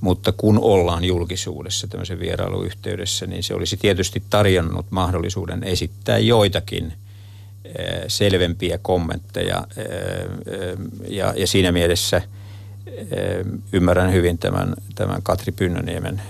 Mutta 0.01 0.31
kun 0.31 0.59
ollaan 0.59 1.03
julkisuudessa 1.03 1.88
tämmöisen 1.88 2.19
vierailuyhteydessä, 2.19 3.27
niin 3.27 3.43
se 3.43 3.53
olisi 3.53 3.77
tietysti 3.77 4.23
tarjonnut 4.29 4.85
mahdollisuuden 4.89 5.63
esittää 5.63 6.17
joitakin 6.17 6.93
eh, 7.65 7.73
selvempiä 8.07 8.77
kommentteja. 8.77 9.67
Eh, 9.77 9.85
eh, 9.85 10.77
ja, 11.07 11.33
ja 11.38 11.47
siinä 11.47 11.71
mielessä 11.71 12.21
ymmärrän 13.73 14.13
hyvin 14.13 14.38
tämän, 14.38 14.73
tämän 14.95 15.23
Katri 15.23 15.52
Pynnöniemen 15.52 16.21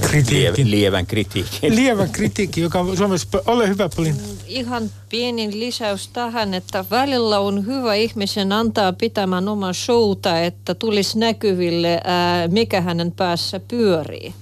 Kritiikin. 0.00 0.70
lievän 0.70 1.06
kritiikin. 1.06 1.76
Lievän 1.76 2.10
kritiikki, 2.10 2.60
joka 2.60 2.80
on 2.80 2.96
Suomessa... 2.96 3.42
Ole 3.46 3.68
hyvä, 3.68 3.88
Polin. 3.96 4.16
Ihan 4.46 4.90
pienin 5.08 5.60
lisäys 5.60 6.08
tähän, 6.08 6.54
että 6.54 6.84
välillä 6.90 7.38
on 7.38 7.66
hyvä 7.66 7.94
ihmisen 7.94 8.52
antaa 8.52 8.92
pitämään 8.92 9.48
omaa 9.48 9.72
showta, 9.72 10.40
että 10.40 10.74
tulisi 10.74 11.18
näkyville, 11.18 12.00
ää, 12.04 12.48
mikä 12.48 12.80
hänen 12.80 13.12
päässä 13.12 13.60
pyörii. 13.68 14.34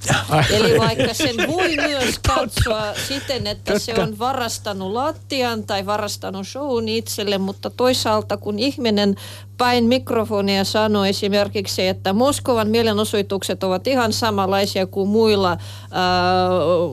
Eli 0.50 0.78
vaikka 0.78 1.14
sen 1.14 1.36
voi 1.48 1.76
myös 1.76 2.18
katsoa 2.18 2.94
siten, 3.08 3.46
että 3.46 3.78
se 3.78 3.94
on 3.94 4.18
varastanut 4.18 4.92
lattian 4.92 5.64
tai 5.64 5.86
varastanut 5.86 6.48
shown 6.48 6.88
itselle, 6.88 7.38
mutta 7.38 7.70
toisaalta 7.70 8.36
kun 8.36 8.58
ihminen 8.58 9.16
päin 9.62 9.84
mikrofonia 9.84 10.64
sanoi 10.64 11.08
esimerkiksi, 11.08 11.86
että 11.86 12.12
Moskovan 12.12 12.68
mielenosoitukset 12.68 13.64
ovat 13.64 13.86
ihan 13.86 14.12
samanlaisia 14.12 14.86
kuin 14.86 15.08
muilla, 15.08 15.52
äh, 15.52 15.58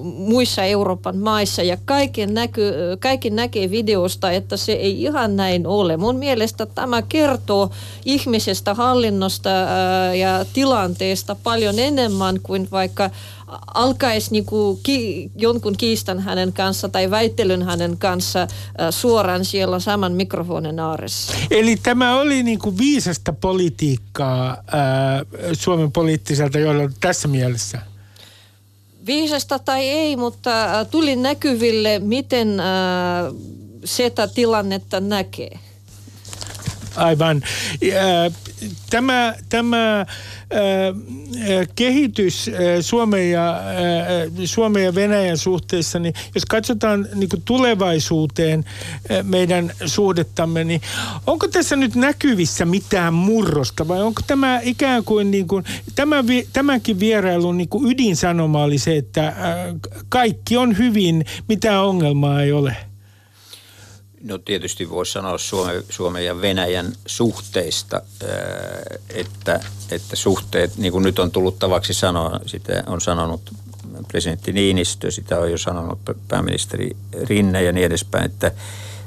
muissa 0.03 0.63
Euroopan 0.63 1.17
maissa 1.17 1.63
ja 1.63 1.77
kaiken, 1.85 2.33
näky, 2.33 2.73
kaiken 2.99 3.35
näkee 3.35 3.71
videosta, 3.71 4.31
että 4.31 4.57
se 4.57 4.71
ei 4.71 5.01
ihan 5.01 5.35
näin 5.35 5.67
ole. 5.67 5.97
Mun 5.97 6.15
mielestä 6.15 6.65
tämä 6.65 7.01
kertoo 7.01 7.69
ihmisestä, 8.05 8.73
hallinnosta 8.73 9.49
äh, 9.49 10.15
ja 10.17 10.45
tilanteesta 10.53 11.35
paljon 11.43 11.79
enemmän 11.79 12.39
kuin 12.43 12.67
vaikka 12.71 13.09
alkaisi 13.73 14.31
niinku 14.31 14.79
ki, 14.83 15.31
jonkun 15.35 15.77
kiistan 15.77 16.19
hänen 16.19 16.53
kanssa 16.53 16.89
tai 16.89 17.11
väittelyn 17.11 17.63
hänen 17.63 17.97
kanssa 17.97 18.41
äh, 18.41 18.47
suoraan 18.89 19.45
siellä 19.45 19.79
saman 19.79 20.11
mikrofonin 20.11 20.79
aaressa. 20.79 21.33
Eli 21.51 21.77
tämä 21.83 22.19
oli 22.19 22.43
niinku 22.43 22.77
viisasta 22.77 23.33
politiikkaa 23.33 24.49
äh, 24.49 25.53
Suomen 25.53 25.91
poliittiselta 25.91 26.59
johdolta 26.59 26.95
tässä 26.99 27.27
mielessä? 27.27 27.81
Viisasta 29.05 29.59
tai 29.59 29.89
ei, 29.89 30.15
mutta 30.15 30.79
äh, 30.79 30.87
tuli 30.87 31.15
näkyville, 31.15 31.99
miten 31.99 32.59
äh, 32.59 32.65
sitä 33.85 34.27
tilannetta 34.27 34.99
näkee. 34.99 35.59
Aivan. 36.95 37.41
Tämä, 38.89 39.35
tämä 39.49 40.05
kehitys 41.75 42.51
Suomen 42.81 43.31
ja, 43.31 43.61
Suomen 44.45 44.83
ja 44.83 44.95
Venäjän 44.95 45.37
suhteessa, 45.37 45.99
niin 45.99 46.13
jos 46.35 46.45
katsotaan 46.45 47.07
niin 47.15 47.29
tulevaisuuteen 47.45 48.65
meidän 49.23 49.71
suhdettamme, 49.85 50.63
niin 50.63 50.81
onko 51.27 51.47
tässä 51.47 51.75
nyt 51.75 51.95
näkyvissä 51.95 52.65
mitään 52.65 53.13
murrosta 53.13 53.87
vai 53.87 54.01
onko 54.01 54.21
tämä 54.27 54.59
ikään 54.63 55.03
kuin, 55.03 55.31
niin 55.31 55.47
kuin 55.47 55.63
tämä, 55.95 56.23
tämänkin 56.53 56.99
vierailun 56.99 57.57
niin 57.57 57.69
kuin 57.69 57.91
ydinsanoma 57.91 58.63
oli 58.63 58.77
se, 58.77 58.97
että 58.97 59.33
kaikki 60.09 60.57
on 60.57 60.77
hyvin, 60.77 61.25
mitään 61.47 61.85
ongelmaa 61.85 62.41
ei 62.41 62.51
ole? 62.51 62.88
No 64.23 64.37
tietysti 64.37 64.89
voisi 64.89 65.11
sanoa 65.11 65.37
Suomen, 65.37 65.83
Suomen 65.89 66.25
ja 66.25 66.41
Venäjän 66.41 66.93
suhteista, 67.05 68.01
että, 69.09 69.59
että 69.91 70.15
suhteet, 70.15 70.77
niin 70.77 70.91
kuin 70.91 71.03
nyt 71.03 71.19
on 71.19 71.31
tullut 71.31 71.59
tavaksi 71.59 71.93
sanoa, 71.93 72.39
sitä 72.45 72.83
on 72.87 73.01
sanonut 73.01 73.41
presidentti 74.07 74.51
Niinistö, 74.53 75.11
sitä 75.11 75.39
on 75.39 75.51
jo 75.51 75.57
sanonut 75.57 75.99
pääministeri 76.27 76.89
Rinne 77.23 77.63
ja 77.63 77.71
niin 77.71 77.85
edespäin, 77.85 78.25
että 78.25 78.51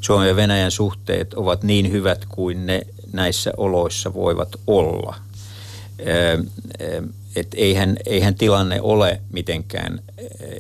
Suomen 0.01 0.29
ja 0.29 0.37
Venäjän 0.37 0.71
suhteet 0.71 1.35
ovat 1.35 1.63
niin 1.63 1.93
hyvät 1.93 2.25
kuin 2.29 2.67
ne 2.67 2.83
näissä 3.13 3.53
oloissa 3.57 4.15
voivat 4.15 4.57
olla. 4.67 5.17
Että 7.37 7.57
eihän, 7.57 7.97
eihän 8.07 8.35
tilanne 8.35 8.81
ole 8.81 9.21
mitenkään 9.33 10.03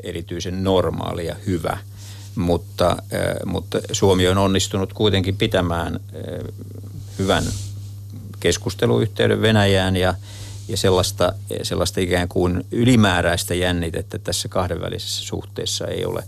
erityisen 0.02 0.64
normaali 0.64 1.26
ja 1.26 1.36
hyvä– 1.46 1.78
mutta, 2.34 2.90
äh, 2.90 2.96
mutta 3.46 3.78
Suomi 3.92 4.28
on 4.28 4.38
onnistunut 4.38 4.92
kuitenkin 4.92 5.36
pitämään 5.36 5.94
äh, 5.94 6.54
hyvän 7.18 7.44
keskusteluyhteyden 8.40 9.42
Venäjään 9.42 9.96
ja, 9.96 10.14
ja 10.68 10.76
sellaista, 10.76 11.32
sellaista 11.62 12.00
ikään 12.00 12.28
kuin 12.28 12.66
ylimääräistä 12.70 13.54
jännitettä 13.54 14.18
tässä 14.18 14.48
kahdenvälisessä 14.48 15.24
suhteessa 15.24 15.86
ei 15.86 16.04
ole. 16.04 16.24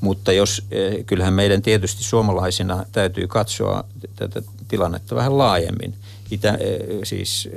Mutta 0.00 0.32
jos, 0.32 0.62
äh, 0.62 1.04
kyllähän 1.06 1.34
meidän 1.34 1.62
tietysti 1.62 2.04
suomalaisina 2.04 2.84
täytyy 2.92 3.26
katsoa 3.26 3.84
tätä 4.16 4.42
tilannetta 4.68 5.14
vähän 5.14 5.38
laajemmin. 5.38 5.94
Itä, 6.30 6.58
siis 7.04 7.48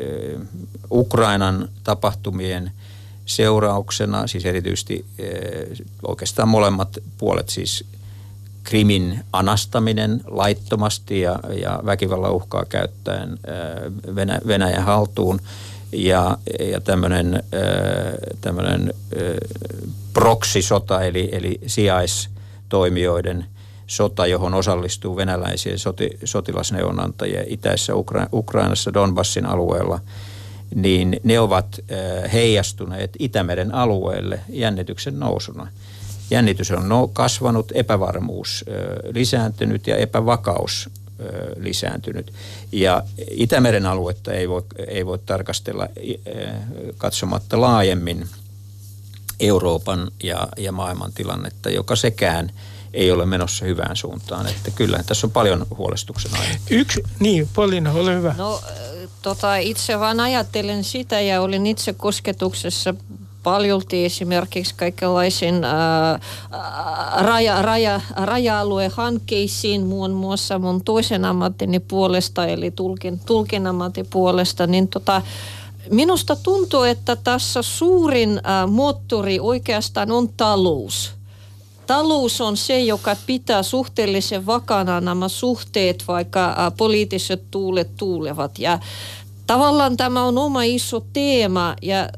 Ukrainan 0.92 1.70
tapahtumien 1.84 2.72
seurauksena, 3.30 4.28
siis 4.28 4.46
erityisesti 4.46 5.06
oikeastaan 6.08 6.48
molemmat 6.48 6.98
puolet, 7.18 7.50
siis 7.50 7.86
Krimin 8.64 9.20
anastaminen 9.34 10.22
laittomasti 10.28 11.22
ja, 11.22 11.40
ja 11.62 11.80
väkivallan 11.86 12.32
uhkaa 12.32 12.66
käyttäen 12.66 13.40
Venä, 14.16 14.40
Venäjän 14.48 14.84
haltuun 14.84 15.40
ja, 15.92 16.38
ja 16.72 16.82
tämmöinen, 16.82 17.44
tämmöinen 18.42 18.94
proksisota 20.14 21.02
eli, 21.02 21.30
eli 21.32 21.60
sijaistoimijoiden 21.68 23.46
sota, 23.88 24.28
johon 24.28 24.54
osallistuu 24.54 25.16
venäläisiä 25.16 25.78
soti, 25.78 26.10
sotilasneuvonantajia 26.24 27.44
itäisessä 27.48 27.94
Ukra- 27.94 28.30
Ukrainassa 28.34 28.94
Donbassin 28.94 29.46
alueella, 29.46 30.00
niin 30.76 31.20
ne 31.24 31.40
ovat 31.40 31.80
heijastuneet 32.34 33.12
Itämeren 33.20 33.76
alueelle 33.76 34.40
jännityksen 34.50 35.20
nousuna– 35.20 35.68
jännitys 36.32 36.72
on 36.72 36.90
no, 36.90 37.08
kasvanut, 37.08 37.72
epävarmuus 37.76 38.66
lisääntynyt 39.14 39.88
ja 39.88 39.98
epävakaus 39.98 40.90
lisääntynyt. 41.58 42.34
Ja 42.72 43.04
Itämeren 43.32 43.86
aluetta 43.86 44.34
ei 44.34 44.50
voi, 44.50 44.64
ei 44.88 45.06
voi 45.06 45.20
tarkastella 45.26 45.88
katsomatta 46.98 47.62
laajemmin 47.62 48.28
Euroopan 49.40 50.12
ja, 50.24 50.48
ja 50.58 50.72
maailman 50.72 51.12
tilannetta, 51.14 51.70
joka 51.70 51.96
sekään 51.96 52.52
ei 52.94 53.12
ole 53.12 53.26
menossa 53.26 53.66
hyvään 53.66 53.96
suuntaan. 53.96 54.48
Että 54.48 54.72
kyllä 54.72 55.04
tässä 55.06 55.28
on 55.28 55.32
paljon 55.32 55.68
huolestuksen 55.78 56.32
aihetta. 56.40 56.68
Yksi, 56.70 57.04
niin, 57.20 57.50
Polina, 57.54 57.92
ole 57.92 58.16
hyvä. 58.16 58.36
No, 58.38 58.62
tota, 59.22 59.56
itse 59.56 60.00
vaan 60.00 60.20
ajattelen 60.20 60.84
sitä 60.84 61.20
ja 61.22 61.42
olin 61.42 61.68
itse 61.68 61.94
kosketuksessa 61.94 62.94
paljolti 63.44 64.06
esimerkiksi 64.06 64.76
kaikenlaisiin 64.76 65.64
ää, 65.64 66.20
raja, 67.18 67.62
raja, 67.62 68.02
raja-aluehankkeisiin 68.16 69.86
muun 69.86 70.12
muassa 70.12 70.60
mun 70.60 70.84
toisen 70.84 71.26
ammattini 71.26 71.80
puolesta, 71.80 72.46
eli 72.46 72.72
tulkin, 72.72 73.20
tulkin 73.26 73.64
puolesta, 74.10 74.68
niin 74.68 74.88
tota, 74.88 75.22
minusta 75.92 76.36
tuntuu, 76.36 76.84
että 76.84 77.16
tässä 77.16 77.62
suurin 77.62 78.40
ää, 78.44 78.68
moottori 78.68 79.40
oikeastaan 79.40 80.12
on 80.12 80.30
talous. 80.30 81.19
Talous 81.90 82.42
on 82.42 82.58
se, 82.58 82.82
joka 82.82 83.16
pitää 83.26 83.64
suhteellisen 83.64 84.46
vakana 84.46 85.02
nämä 85.02 85.28
suhteet, 85.28 86.04
vaikka 86.08 86.72
poliittiset 86.78 87.44
tuulet 87.52 87.96
tuulevat. 87.98 88.60
Ja 88.60 88.80
tavallaan 89.48 89.98
tämä 89.98 90.24
on 90.24 90.38
oma 90.38 90.64
iso 90.64 91.06
teema 91.14 91.76
ja 91.82 92.10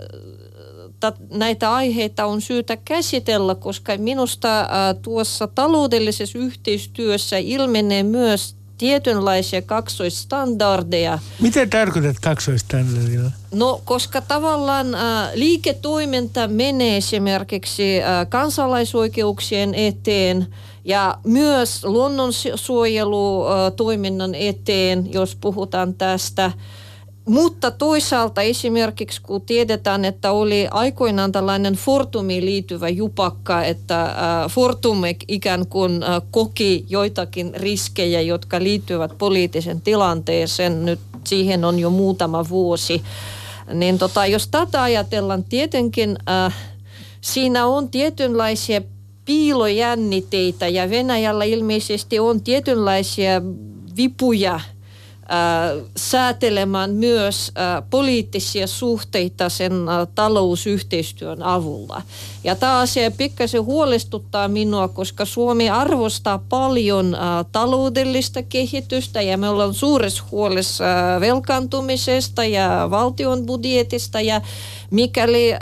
näitä 1.30 1.74
aiheita 1.74 2.26
on 2.26 2.42
syytä 2.42 2.78
käsitellä, 2.78 3.56
koska 3.56 3.98
minusta 3.98 4.68
tuossa 5.02 5.48
taloudellisessa 5.48 6.40
yhteistyössä 6.40 7.38
ilmenee 7.38 8.04
myös 8.04 8.56
tietynlaisia 8.82 9.62
kaksoistandardeja. 9.62 11.20
Miten 11.42 11.70
tarkoitat 11.70 12.16
kaksoistandardilla? 12.22 13.32
No, 13.54 13.82
koska 13.86 14.22
tavallaan 14.22 14.96
äh, 14.96 15.30
liiketoiminta 15.34 16.48
menee 16.48 16.98
esimerkiksi 16.98 18.04
äh, 18.04 18.28
kansalaisoikeuksien 18.30 19.76
eteen 19.76 20.48
ja 20.86 21.18
myös 21.24 21.84
luonnonsuojelutoiminnan 21.84 24.36
eteen, 24.36 25.14
jos 25.14 25.36
puhutaan 25.36 25.94
tästä– 25.94 26.52
mutta 27.26 27.72
toisaalta 27.72 28.42
esimerkiksi 28.42 29.22
kun 29.22 29.42
tiedetään, 29.42 30.06
että 30.06 30.32
oli 30.32 30.68
aikoinaan 30.72 31.32
tällainen 31.32 31.74
Fortumiin 31.74 32.46
liittyvä 32.46 32.90
jupakka, 32.90 33.64
että 33.64 34.02
äh, 34.04 34.12
Fortum 34.50 35.02
ikään 35.28 35.68
kuin 35.68 36.04
äh, 36.04 36.22
koki 36.32 36.86
joitakin 36.90 37.52
riskejä, 37.56 38.22
jotka 38.22 38.60
liittyvät 38.64 39.18
poliittisen 39.18 39.82
tilanteeseen. 39.82 40.86
Nyt 40.86 41.00
siihen 41.28 41.66
on 41.66 41.80
jo 41.80 41.90
muutama 41.90 42.50
vuosi. 42.50 43.02
Niin 43.74 43.98
tota, 43.98 44.26
jos 44.26 44.48
tätä 44.48 44.84
ajatellaan, 44.84 45.44
tietenkin 45.44 46.18
äh, 46.30 46.56
siinä 47.22 47.66
on 47.66 47.90
tietynlaisia 47.90 48.82
piilojänniteitä 49.26 50.68
ja 50.68 50.90
Venäjällä 50.90 51.44
ilmeisesti 51.44 52.20
on 52.20 52.42
tietynlaisia 52.42 53.42
vipuja– 53.98 54.60
säätelemään 55.98 56.90
myös 56.92 57.52
poliittisia 57.90 58.68
suhteita 58.68 59.50
sen 59.50 59.74
talousyhteistyön 60.16 61.44
avulla. 61.44 62.02
Ja 62.44 62.56
tämä 62.56 62.80
asia 62.80 63.12
pikkasen 63.12 63.64
huolestuttaa 63.64 64.48
minua, 64.48 64.88
koska 64.88 65.26
Suomi 65.26 65.70
arvostaa 65.70 66.44
paljon 66.50 67.18
taloudellista 67.52 68.44
kehitystä 68.44 69.22
ja 69.22 69.38
me 69.38 69.50
ollaan 69.50 69.74
suuressa 69.74 70.24
huolessa 70.32 70.86
velkaantumisesta 71.20 72.46
ja 72.46 72.88
valtion 72.92 73.46
budjetista. 73.46 74.22
Ja 74.22 74.42
mikäli 74.92 75.54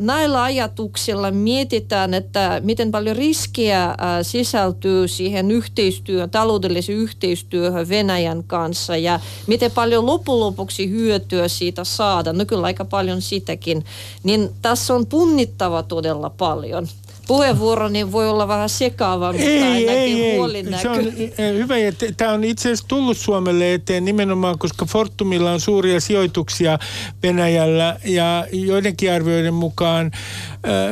näillä 0.00 0.42
ajatuksilla 0.42 1.30
mietitään, 1.30 2.14
että 2.14 2.60
miten 2.64 2.90
paljon 2.90 3.16
riskiä 3.16 3.94
sisältyy 4.22 5.08
siihen 5.08 5.50
yhteistyöhön, 5.50 6.30
taloudelliseen 6.30 6.98
yhteistyöhön 6.98 7.88
Venäjän 7.88 8.44
kanssa 8.44 8.96
ja 8.96 9.20
miten 9.46 9.70
paljon 9.70 10.06
loppujen 10.06 10.40
lopuksi 10.40 10.90
hyötyä 10.90 11.48
siitä 11.48 11.84
saada, 11.84 12.32
no 12.32 12.44
kyllä 12.44 12.66
aika 12.66 12.84
paljon 12.84 13.22
sitäkin, 13.22 13.84
niin 14.22 14.50
tässä 14.62 14.94
on 14.94 15.06
punnittava 15.06 15.82
todella 15.98 16.30
paljon 16.30 16.88
puheenvuoroni 17.28 18.12
voi 18.12 18.28
olla 18.28 18.48
vähän 18.48 18.68
sekaava, 18.68 19.32
mutta 19.32 19.46
ei, 19.46 19.62
ainakin 19.62 20.24
ei, 20.24 20.30
ei. 20.30 20.80
Se 20.82 20.88
on 20.88 20.98
eh, 20.98 21.54
hyvä, 21.54 21.76
että 21.76 22.06
tämä 22.16 22.32
on 22.32 22.44
itse 22.44 22.68
asiassa 22.68 22.88
tullut 22.88 23.16
Suomelle 23.16 23.74
eteen 23.74 24.04
nimenomaan, 24.04 24.58
koska 24.58 24.86
Fortumilla 24.86 25.52
on 25.52 25.60
suuria 25.60 26.00
sijoituksia 26.00 26.78
Venäjällä 27.22 27.96
ja 28.04 28.46
joidenkin 28.52 29.12
arvioiden 29.12 29.54
mukaan 29.54 30.10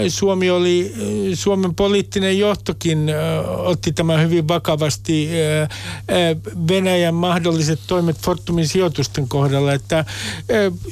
Suomi 0.09 0.51
oli, 0.51 0.95
Suomen 1.35 1.75
poliittinen 1.75 2.39
johtokin 2.39 3.11
otti 3.57 3.93
tämän 3.93 4.23
hyvin 4.23 4.49
vakavasti 4.49 5.31
Venäjän 6.69 7.15
mahdolliset 7.15 7.81
toimet 7.87 8.17
Fortumin 8.19 8.69
sijoitusten 8.69 9.29
kohdalla, 9.29 9.73
että 9.73 10.05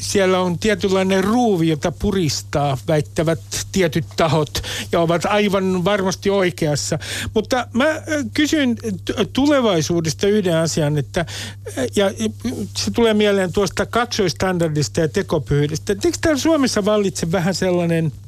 siellä 0.00 0.40
on 0.40 0.58
tietynlainen 0.58 1.24
ruuvi, 1.24 1.68
jota 1.68 1.92
puristaa, 1.92 2.78
väittävät 2.88 3.40
tietyt 3.72 4.04
tahot 4.16 4.62
ja 4.92 5.00
ovat 5.00 5.24
aivan 5.24 5.84
varmasti 5.84 6.30
oikeassa. 6.30 6.98
Mutta 7.34 7.66
mä 7.72 7.86
kysyn 8.34 8.76
tulevaisuudesta 9.32 10.26
yhden 10.26 10.56
asian, 10.56 10.98
että 10.98 11.26
ja 11.96 12.10
se 12.76 12.90
tulee 12.90 13.14
mieleen 13.14 13.52
tuosta 13.52 13.86
kaksoistandardista 13.86 15.00
ja 15.00 15.08
tekopyhyydestä. 15.08 15.92
Eikö 15.92 16.18
täällä 16.20 16.40
Suomessa 16.40 16.84
vallitse 16.84 17.32
vähän 17.32 17.54
sellainen– 17.54 18.12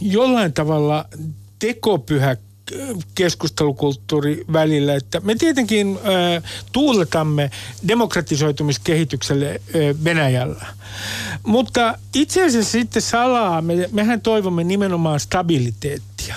jollain 0.00 0.52
tavalla 0.52 1.04
tekopyhä 1.58 2.36
keskustelukulttuuri 3.14 4.44
välillä, 4.52 4.94
että 4.94 5.20
me 5.20 5.34
tietenkin 5.34 5.98
tuuletamme 6.72 7.50
demokratisoitumiskehitykselle 7.88 9.60
Venäjällä. 10.04 10.66
Mutta 11.46 11.98
itse 12.14 12.44
asiassa 12.44 12.72
sitten 12.72 13.02
salaa, 13.02 13.62
me, 13.62 13.88
mehän 13.92 14.20
toivomme 14.20 14.64
nimenomaan 14.64 15.20
stabiliteettia 15.20 16.34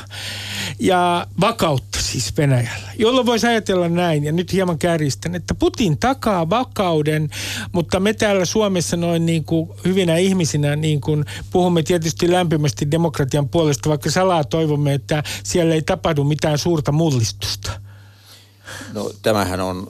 ja 0.79 1.27
vakautta 1.41 1.99
siis 2.01 2.37
Venäjällä. 2.37 2.89
Jolloin 2.97 3.25
voisi 3.25 3.47
ajatella 3.47 3.89
näin, 3.89 4.23
ja 4.23 4.31
nyt 4.31 4.53
hieman 4.53 4.79
kärjistän, 4.79 5.35
että 5.35 5.53
Putin 5.53 5.97
takaa 5.97 6.49
vakauden, 6.49 7.29
mutta 7.71 7.99
me 7.99 8.13
täällä 8.13 8.45
Suomessa 8.45 8.97
noin 8.97 9.25
niin 9.25 9.43
kuin 9.43 9.69
hyvinä 9.85 10.17
ihmisinä 10.17 10.75
niin 10.75 11.01
kuin 11.01 11.25
puhumme 11.51 11.83
tietysti 11.83 12.31
lämpimästi 12.31 12.91
demokratian 12.91 13.49
puolesta, 13.49 13.89
vaikka 13.89 14.11
salaa 14.11 14.43
toivomme, 14.43 14.93
että 14.93 15.23
siellä 15.43 15.75
ei 15.75 15.81
tapahdu 15.81 16.23
mitään 16.23 16.57
suurta 16.57 16.91
mullistusta. 16.91 17.71
No 18.93 19.11
tämähän 19.21 19.61
on 19.61 19.87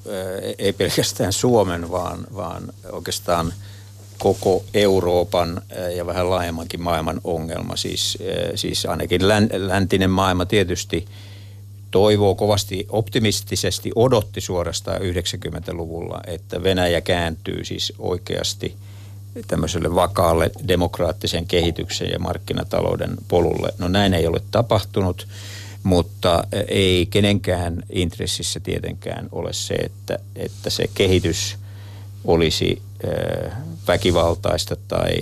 ei 0.58 0.74
pelkästään 0.74 1.34
Suomen, 1.34 1.91
vaan, 1.91 2.28
vaan 2.36 2.63
oikeastaan– 2.91 3.54
koko 4.17 4.63
Euroopan 4.73 5.62
eh, 5.69 5.95
ja 5.95 6.06
vähän 6.06 6.30
laajemmankin 6.30 6.82
maailman 6.82 7.21
ongelma. 7.23 7.76
Siis, 7.76 8.17
eh, 8.21 8.52
siis 8.56 8.86
ainakin 8.86 9.28
läntinen 9.54 10.10
maailma 10.10 10.45
tietysti 10.45 11.06
toivoo 11.91 12.36
kovasti 12.36 12.86
optimistisesti, 12.89 13.91
odotti 13.95 14.41
suorastaan 14.41 15.02
90-luvulla, 15.02 16.21
että 16.28 16.63
Venäjä 16.63 17.02
kääntyy 17.02 17.65
siis 17.65 17.93
oikeasti 17.99 18.76
tämmöiselle 19.47 19.95
vakaalle 19.95 20.52
demokraattisen 20.67 21.45
kehityksen 21.45 22.10
ja 22.10 22.19
markkinatalouden 22.19 23.17
polulle. 23.28 23.73
No 23.78 23.88
näin 23.88 24.13
ei 24.13 24.28
ole 24.28 24.41
tapahtunut, 24.52 25.28
mutta 25.84 26.43
ei 26.67 27.06
kenenkään 27.06 27.84
intressissä 27.89 28.60
tietenkään 28.60 29.28
ole 29.32 29.54
se, 29.54 29.73
että, 29.73 30.19
että 30.36 30.69
se 30.69 30.84
kehitys 30.93 31.58
olisi 32.26 32.82
väkivaltaista 33.88 34.76
tai 34.88 35.13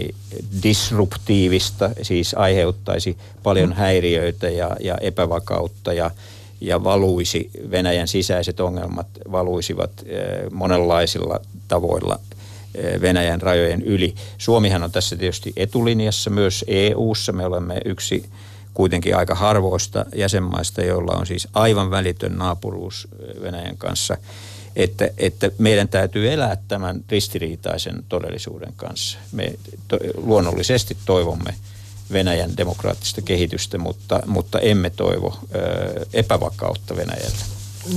disruptiivista, 0.63 1.89
siis 2.01 2.33
aiheuttaisi 2.33 3.17
paljon 3.43 3.73
häiriöitä 3.73 4.49
ja, 4.49 4.75
ja 4.79 4.97
epävakautta 5.01 5.93
ja, 5.93 6.11
ja 6.61 6.83
valuisi, 6.83 7.49
Venäjän 7.71 8.07
sisäiset 8.07 8.59
ongelmat 8.59 9.07
valuisivat 9.31 9.91
monenlaisilla 10.51 11.39
tavoilla 11.67 12.19
Venäjän 13.01 13.41
rajojen 13.41 13.81
yli. 13.81 14.15
Suomihan 14.37 14.83
on 14.83 14.91
tässä 14.91 15.15
tietysti 15.15 15.53
etulinjassa 15.55 16.29
myös 16.29 16.65
EU-ssa. 16.67 17.31
Me 17.31 17.45
olemme 17.45 17.81
yksi 17.85 18.25
kuitenkin 18.73 19.15
aika 19.15 19.35
harvoista 19.35 20.05
jäsenmaista, 20.15 20.81
joilla 20.81 21.13
on 21.13 21.25
siis 21.25 21.47
aivan 21.53 21.91
välitön 21.91 22.37
naapuruus 22.37 23.07
Venäjän 23.41 23.77
kanssa– 23.77 24.17
että, 24.75 25.09
että 25.17 25.51
meidän 25.57 25.87
täytyy 25.87 26.31
elää 26.33 26.57
tämän 26.67 27.03
ristiriitaisen 27.09 28.03
todellisuuden 28.09 28.73
kanssa. 28.75 29.17
Me 29.31 29.53
to, 29.87 29.97
luonnollisesti 30.15 30.97
toivomme 31.05 31.55
Venäjän 32.11 32.57
demokraattista 32.57 33.21
kehitystä, 33.21 33.77
mutta, 33.77 34.19
mutta 34.25 34.59
emme 34.59 34.89
toivo 34.89 35.37
ö, 35.55 36.05
epävakautta 36.13 36.95
Venäjällä. 36.95 37.45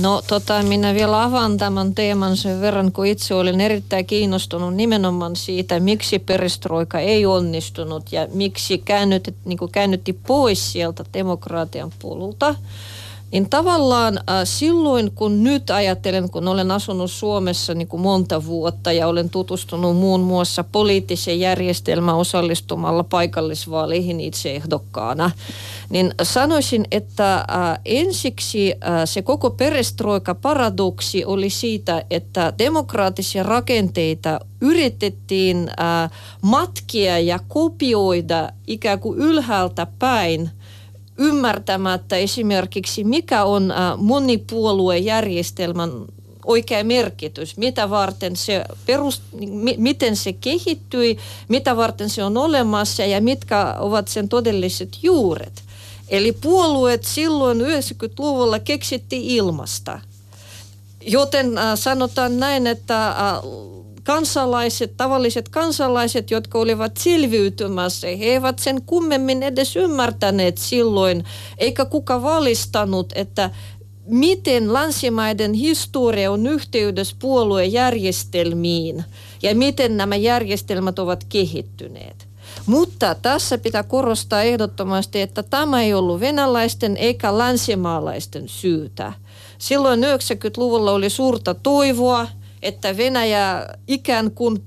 No 0.01 0.21
tota, 0.27 0.63
minä 0.63 0.93
vielä 0.93 1.23
avaan 1.23 1.57
tämän 1.57 1.95
teeman 1.95 2.37
sen 2.37 2.61
verran, 2.61 2.91
kun 2.91 3.05
itse 3.05 3.33
olen 3.33 3.61
erittäin 3.61 4.05
kiinnostunut 4.05 4.75
nimenomaan 4.75 5.35
siitä, 5.35 5.79
miksi 5.79 6.19
perestroika 6.19 6.99
ei 6.99 7.25
onnistunut 7.25 8.11
ja 8.11 8.27
miksi 8.33 8.77
käännyt, 8.77 9.35
niin 9.45 9.57
käännytti 9.71 10.13
pois 10.13 10.71
sieltä 10.71 11.05
demokraatian 11.13 11.91
polulta. 12.01 12.55
Niin 13.35 13.49
tavallaan 13.49 14.17
äh, 14.17 14.23
silloin, 14.43 15.11
kun 15.11 15.43
nyt 15.43 15.69
ajattelen, 15.69 16.29
kun 16.29 16.47
olen 16.47 16.71
asunut 16.71 17.11
Suomessa 17.11 17.73
niin 17.73 17.87
kuin 17.87 18.01
monta 18.01 18.45
vuotta 18.45 18.91
ja 18.91 19.07
olen 19.07 19.29
tutustunut 19.29 19.97
muun 19.97 20.21
muassa 20.21 20.63
poliittiseen 20.63 21.39
järjestelmään 21.39 22.17
osallistumalla 22.17 23.03
paikallisvaaleihin 23.03 24.19
itse 24.19 24.55
ehdokkaana, 24.55 25.31
niin 25.89 26.13
sanoisin, 26.23 26.85
että 26.91 27.35
äh, 27.35 27.45
ensiksi 27.85 28.71
äh, 28.71 29.01
se 29.05 29.21
koko 29.21 29.49
perestroika-paradoksi 29.49 31.25
oli 31.25 31.49
siitä, 31.49 32.05
että 32.09 32.53
demokraattisia 32.57 33.43
rakenteita 33.43 34.39
yritettiin 34.61 35.69
äh, 35.79 36.11
matkia 36.41 37.19
ja 37.19 37.39
kopioida 37.47 38.49
ikään 38.67 38.99
kuin 38.99 39.19
ylhäältä 39.19 39.87
päin– 39.99 40.49
ymmärtämättä 41.17 42.15
esimerkiksi, 42.15 43.03
mikä 43.03 43.43
on 43.43 43.71
äh, 43.71 43.77
monipuoluejärjestelmän 43.97 45.91
oikea 46.45 46.83
merkitys, 46.83 47.57
mitä 47.57 47.89
varten 47.89 48.35
se 48.35 48.65
perust, 48.85 49.21
miten 49.77 50.15
se 50.15 50.33
kehittyi, 50.33 51.17
mitä 51.47 51.75
varten 51.77 52.09
se 52.09 52.23
on 52.23 52.37
olemassa 52.37 53.05
ja 53.05 53.21
mitkä 53.21 53.75
ovat 53.79 54.07
sen 54.07 54.29
todelliset 54.29 54.89
juuret. 55.03 55.63
Eli 56.07 56.31
puolueet 56.31 57.03
silloin 57.03 57.61
90-luvulla 57.61 58.59
keksittiin 58.59 59.23
ilmasta. 59.23 59.99
Joten 61.01 61.57
äh, 61.57 61.79
sanotaan 61.79 62.39
näin, 62.39 62.67
että 62.67 63.07
äh, 63.07 63.15
kansalaiset, 64.05 64.97
tavalliset 64.97 65.49
kansalaiset, 65.49 66.31
jotka 66.31 66.59
olivat 66.59 66.97
selviytymässä, 66.97 68.07
he 68.07 68.25
eivät 68.25 68.59
sen 68.59 68.81
kummemmin 68.81 69.43
edes 69.43 69.75
ymmärtäneet 69.75 70.57
silloin, 70.57 71.23
eikä 71.57 71.85
kuka 71.85 72.21
valistanut, 72.21 73.13
että 73.15 73.49
miten 74.05 74.73
länsimaiden 74.73 75.53
historia 75.53 76.31
on 76.31 76.47
yhteydessä 76.47 77.15
puoluejärjestelmiin 77.19 79.03
ja 79.41 79.55
miten 79.55 79.97
nämä 79.97 80.15
järjestelmät 80.15 80.99
ovat 80.99 81.23
kehittyneet. 81.29 82.27
Mutta 82.65 83.15
tässä 83.15 83.57
pitää 83.57 83.83
korostaa 83.83 84.41
ehdottomasti, 84.41 85.21
että 85.21 85.43
tämä 85.43 85.81
ei 85.81 85.93
ollut 85.93 86.19
venäläisten 86.19 86.97
eikä 86.97 87.37
länsimaalaisten 87.37 88.49
syytä. 88.49 89.13
Silloin 89.57 90.03
90-luvulla 90.03 90.91
oli 90.91 91.09
suurta 91.09 91.53
toivoa, 91.53 92.27
että 92.61 92.97
Venäjä 92.97 93.67
ikään 93.87 94.31
kuin 94.31 94.63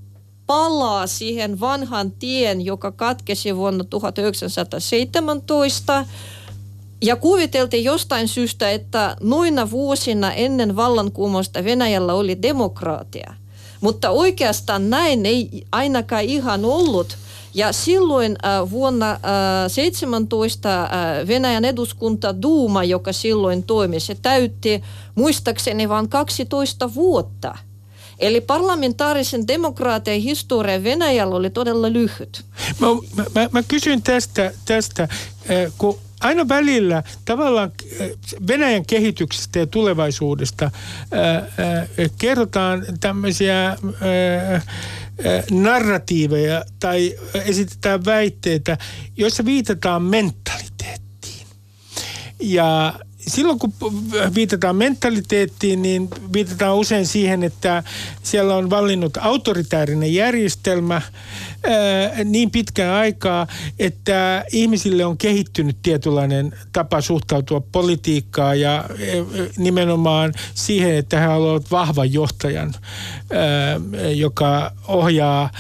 palaa 0.47 1.07
siihen 1.07 1.61
vanhan 1.61 2.11
tien, 2.11 2.61
joka 2.61 2.93
katkesi 2.93 3.57
vuonna 3.57 3.85
1917 3.85 6.07
ja 7.03 7.17
kuviteltiin 7.17 7.85
jostain 7.85 8.29
syystä, 8.29 8.71
että 8.71 9.17
noina 9.21 9.71
vuosina 9.71 10.33
ennen 10.33 10.77
vallankumousta 10.77 11.65
Venäjällä 11.65 12.15
oli 12.15 12.43
demokraatia. 12.43 13.35
Mutta 13.81 14.11
oikeastaan 14.11 14.91
näin 14.91 15.27
ei 15.27 15.67
ainakaan 15.73 16.25
ihan 16.25 16.65
ollut. 16.65 17.17
Ja 17.55 17.73
silloin 17.73 18.37
äh, 18.45 18.71
vuonna 18.71 19.11
äh, 19.11 19.19
17 19.69 20.83
äh, 20.83 20.91
Venäjän 21.27 21.65
eduskunta 21.65 22.43
Duuma, 22.43 22.85
joka 22.85 23.13
silloin 23.13 23.63
toimi, 23.63 24.01
se 24.01 24.17
täytti 24.23 24.83
muistaakseni 25.15 25.89
vain 25.89 26.09
12 26.09 26.95
vuotta. 26.95 27.59
Eli 28.19 28.41
parlamentaarisen 28.41 29.47
demokraatian 29.47 30.21
historia 30.21 30.85
Venäjällä 30.85 31.37
oli 31.37 31.51
todella 31.51 31.93
lyhyt. 31.93 32.45
Mä, 32.81 32.87
mä, 33.35 33.49
mä 33.53 33.63
kysyn 33.69 34.03
tästä, 34.03 34.53
tästä 34.65 35.03
äh, 35.03 35.73
kun 35.79 35.99
aina 36.21 36.49
välillä 36.49 37.03
tavallaan 37.25 37.73
äh, 38.01 38.09
Venäjän 38.47 38.87
kehityksestä 38.87 39.59
ja 39.59 39.67
tulevaisuudesta 39.67 40.65
äh, 40.65 40.71
ää, 41.13 41.87
kerrotaan 42.19 42.87
tämmöisiä 43.01 43.65
ää, 43.67 43.77
narratiiveja 45.51 46.65
tai 46.81 47.15
esitetään 47.45 48.05
väitteitä, 48.05 48.79
joissa 49.17 49.45
viitataan 49.45 50.03
mentaliteettiin. 50.03 51.47
Ja 52.41 52.95
silloin 53.29 53.59
kun 53.59 53.73
viitataan 54.35 54.77
mentaliteettiin, 54.77 55.83
niin 55.83 56.09
viitataan 56.33 56.77
usein 56.77 57.07
siihen, 57.07 57.43
että 57.43 57.83
siellä 58.23 58.57
on 58.57 58.71
vallinnut 58.71 59.17
autoritäärinen 59.17 60.15
järjestelmä 60.15 61.03
niin 62.25 62.51
pitkään 62.51 62.95
aikaa, 62.95 63.47
että 63.79 64.45
ihmisille 64.53 65.05
on 65.05 65.19
kehittynyt 65.19 65.77
tietynlainen 65.83 66.59
tapa 66.73 67.01
suhtautua 67.01 67.61
politiikkaan 67.73 68.61
ja 68.61 68.85
nimenomaan 69.57 70.35
siihen, 70.55 70.95
että 70.95 71.21
he 71.21 71.27
haluavat 71.27 71.71
vahvan 71.71 72.13
johtajan, 72.13 72.75
joka 74.15 74.73
ohjaa 74.89 75.51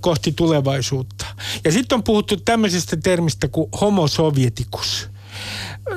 kohti 0.00 0.32
tulevaisuutta. 0.32 1.26
Ja 1.64 1.72
sitten 1.72 1.96
on 1.96 2.02
puhuttu 2.02 2.36
tämmöisestä 2.36 2.96
termistä 2.96 3.48
kuin 3.48 3.68
homo 3.80 4.08
sovietikus– 4.08 5.08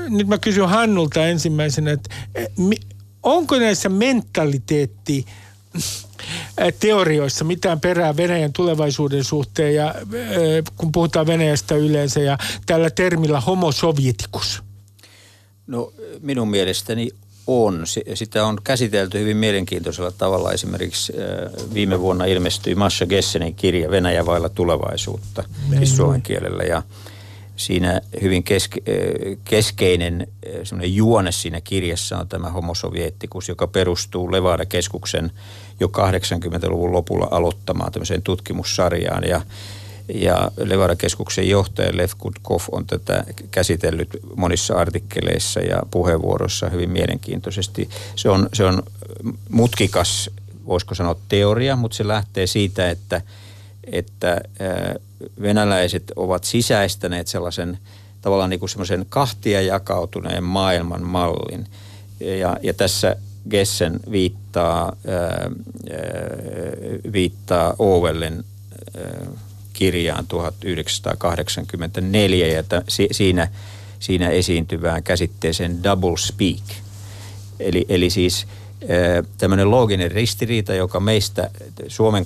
nyt 0.10 0.28
mä 0.28 0.38
kysyn 0.38 0.70
Hannulta 0.70 1.28
ensimmäisenä, 1.28 1.92
että 1.92 2.16
eh, 2.36 2.48
onko 3.24 3.60
näissä 3.60 3.90
mentaliteetti 3.90 5.26
eh, 6.58 6.74
teorioissa 6.80 7.46
mitään 7.46 7.80
perää 7.80 8.18
Venäjän 8.18 8.54
tulevaisuuden 8.54 9.24
suhteen 9.24 9.76
ja 9.76 9.96
eh, 9.98 10.64
kun 10.78 10.92
puhutaan 10.92 11.28
Venäjästä 11.28 11.76
yleensä 11.76 12.20
ja 12.20 12.38
tällä 12.66 12.90
termillä 12.90 13.40
homo 13.42 13.72
sovietikus? 13.72 14.64
No 15.68 15.94
minun 16.22 16.48
mielestäni 16.48 17.10
on. 17.48 17.84
Sitä 18.14 18.46
on 18.46 18.58
käsitelty 18.64 19.20
hyvin 19.20 19.38
mielenkiintoisella 19.38 20.12
tavalla. 20.12 20.52
Esimerkiksi 20.52 21.14
viime 21.74 22.00
vuonna 22.00 22.26
ilmestyi 22.26 22.76
Masha 22.76 23.06
Gessenin 23.06 23.56
kirja 23.56 23.92
Venäjä 23.92 24.26
vailla 24.26 24.50
tulevaisuutta, 24.50 25.44
siis 25.78 25.96
suomen 25.96 26.22
kielellä. 26.22 26.64
Ja 26.64 26.84
siinä 27.58 28.02
hyvin 28.22 28.44
keske, 28.44 28.82
keskeinen 29.44 30.28
juone 30.84 31.32
siinä 31.32 31.62
kirjassa 31.62 32.18
on 32.18 32.28
tämä 32.28 32.50
homosoviettikus, 32.50 33.50
joka 33.50 33.68
perustuu 33.68 34.32
Levada-keskuksen 34.32 35.32
jo 35.80 35.88
80-luvun 35.88 36.92
lopulla 36.92 37.28
aloittamaan 37.32 37.92
tämmöiseen 37.92 38.22
tutkimussarjaan. 38.22 39.24
Ja, 39.24 39.42
ja 40.14 40.52
Levada-keskuksen 40.58 41.50
johtaja 41.50 41.98
Lev 41.98 42.10
Kudkov 42.18 42.62
on 42.72 42.86
tätä 42.86 43.24
käsitellyt 43.52 44.10
monissa 44.36 44.76
artikkeleissa 44.76 45.60
ja 45.60 45.82
puheenvuoroissa 45.92 46.70
hyvin 46.70 46.90
mielenkiintoisesti. 46.90 47.90
Se 48.16 48.30
on, 48.30 48.50
se 48.54 48.64
on 48.64 48.84
mutkikas, 49.50 50.30
voisiko 50.68 50.96
sanoa 50.96 51.16
teoria, 51.30 51.76
mutta 51.76 51.98
se 51.98 52.08
lähtee 52.08 52.48
siitä, 52.48 52.90
että– 52.90 53.22
että 53.92 54.42
venäläiset 55.42 56.12
ovat 56.16 56.44
sisäistäneet 56.44 57.28
sellaisen 57.28 57.78
tavallaan 58.22 58.50
niin 58.50 58.60
kuin 58.60 58.70
semmoisen 58.70 59.06
kahtia 59.10 59.62
jakautuneen 59.62 60.44
maailman 60.44 61.04
mallin. 61.04 61.68
Ja, 62.20 62.58
ja 62.64 62.74
tässä 62.74 63.16
Gessen 63.50 64.00
viittaa, 64.12 64.96
ää, 65.08 65.52
viittaa 67.14 67.76
Owellen 67.80 68.44
kirjaan 69.74 70.28
1984 70.28 72.48
ja 72.48 72.64
t- 72.64 72.86
siinä, 73.12 73.48
siinä 74.00 74.30
esiintyvään 74.30 75.04
käsitteeseen 75.04 75.84
double 75.84 76.18
speak. 76.18 76.64
Eli, 77.60 77.86
eli 77.90 78.10
siis 78.10 78.48
tämmöinen 79.38 79.72
looginen 79.72 80.12
ristiriita, 80.12 80.74
joka 80.74 81.00
meistä 81.00 81.50
Suomen, 81.88 82.26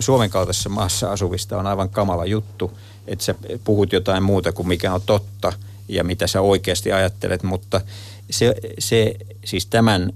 Suomen 0.00 0.30
kaltaisessa 0.30 0.68
maassa 0.68 1.12
asuvista 1.12 1.58
on 1.58 1.66
aivan 1.66 1.90
kamala 1.90 2.26
juttu, 2.26 2.78
että 3.06 3.24
sä 3.24 3.34
puhut 3.64 3.92
jotain 3.92 4.22
muuta 4.22 4.52
kuin 4.52 4.68
mikä 4.68 4.94
on 4.94 5.00
totta 5.06 5.52
ja 5.88 6.04
mitä 6.04 6.26
sä 6.26 6.40
oikeasti 6.40 6.92
ajattelet, 6.92 7.42
mutta 7.42 7.80
se, 8.30 8.54
se 8.78 9.14
siis 9.44 9.66
tämän 9.66 10.12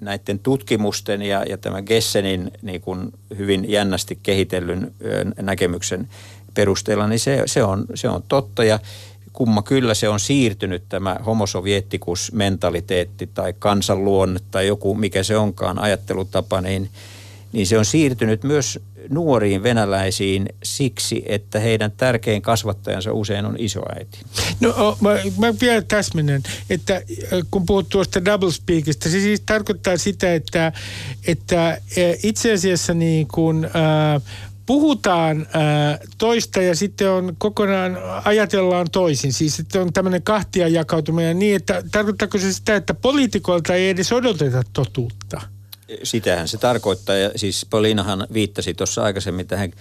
näiden 0.00 0.38
tutkimusten 0.38 1.22
ja, 1.22 1.44
ja 1.48 1.58
tämän 1.58 1.84
Gessenin 1.86 2.50
niin 2.62 2.80
kuin 2.80 3.12
hyvin 3.38 3.70
jännästi 3.70 4.18
kehitellyn 4.22 4.94
näkemyksen 5.42 6.08
perusteella, 6.54 7.06
niin 7.06 7.20
se, 7.20 7.42
se, 7.46 7.62
on, 7.62 7.84
se 7.94 8.08
on 8.08 8.22
totta. 8.28 8.64
Ja 8.64 8.78
kumma 9.32 9.62
kyllä 9.62 9.94
se 9.94 10.08
on 10.08 10.20
siirtynyt 10.20 10.82
tämä 10.88 11.16
homosoviettikus 11.26 12.32
mentaliteetti 12.32 13.26
tai 13.34 13.54
kansanluonne 13.58 14.40
tai 14.50 14.66
joku 14.66 14.94
mikä 14.94 15.22
se 15.22 15.36
onkaan 15.36 15.78
ajattelutapa, 15.78 16.60
niin, 16.60 16.90
niin 17.52 17.66
se 17.66 17.78
on 17.78 17.84
siirtynyt 17.84 18.44
myös 18.44 18.78
nuoriin 19.08 19.62
venäläisiin 19.62 20.48
siksi, 20.62 21.22
että 21.26 21.60
heidän 21.60 21.92
tärkein 21.96 22.42
kasvattajansa 22.42 23.12
usein 23.12 23.46
on 23.46 23.56
isoäiti. 23.58 24.18
No 24.60 24.98
mä, 25.00 25.10
mä 25.38 25.54
vielä 25.60 25.82
täsmennän, 25.82 26.42
että 26.70 27.02
kun 27.50 27.66
puhut 27.66 27.88
tuosta 27.88 28.24
doublespeakista, 28.24 29.08
se 29.10 29.20
siis 29.20 29.42
tarkoittaa 29.46 29.96
sitä, 29.96 30.34
että, 30.34 30.72
että 31.26 31.80
itse 32.22 32.52
asiassa 32.52 32.94
niin 32.94 33.28
kuin, 33.28 33.64
äh, 33.64 34.22
puhutaan 34.70 35.46
ää, 35.52 35.98
toista 36.18 36.62
ja 36.62 36.76
sitten 36.76 37.10
on 37.10 37.34
kokonaan, 37.38 37.98
ajatellaan 38.24 38.86
toisin. 38.92 39.32
Siis 39.32 39.56
sitten 39.56 39.82
on 39.82 39.92
tämmöinen 39.92 40.22
kahtia 40.22 40.68
jakautuminen 40.68 41.38
niin, 41.38 41.56
että 41.56 41.82
tarkoittaako 41.92 42.38
se 42.38 42.52
sitä, 42.52 42.76
että 42.76 42.94
poliitikolta 42.94 43.74
ei 43.74 43.88
edes 43.88 44.12
odoteta 44.12 44.62
totuutta? 44.72 45.40
Sitähän 46.02 46.48
se 46.48 46.58
tarkoittaa 46.58 47.16
ja 47.16 47.30
siis 47.36 47.66
Polinahan 47.70 48.26
viittasi 48.32 48.74
tuossa 48.74 49.02
aikaisemmin 49.02 49.46
tähän 49.46 49.72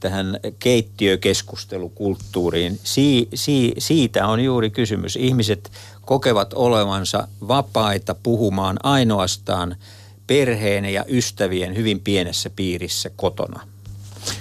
tähän 0.00 0.40
keittiökeskustelukulttuuriin. 0.58 2.80
Si, 2.84 3.28
si, 3.34 3.72
siitä 3.78 4.26
on 4.26 4.40
juuri 4.40 4.70
kysymys. 4.70 5.16
Ihmiset 5.16 5.72
kokevat 6.00 6.54
olevansa 6.54 7.28
vapaita 7.48 8.14
puhumaan 8.14 8.76
ainoastaan 8.82 9.76
perheen 10.26 10.84
ja 10.84 11.04
ystävien 11.08 11.76
hyvin 11.76 12.00
pienessä 12.00 12.50
piirissä 12.50 13.10
kotona 13.16 13.73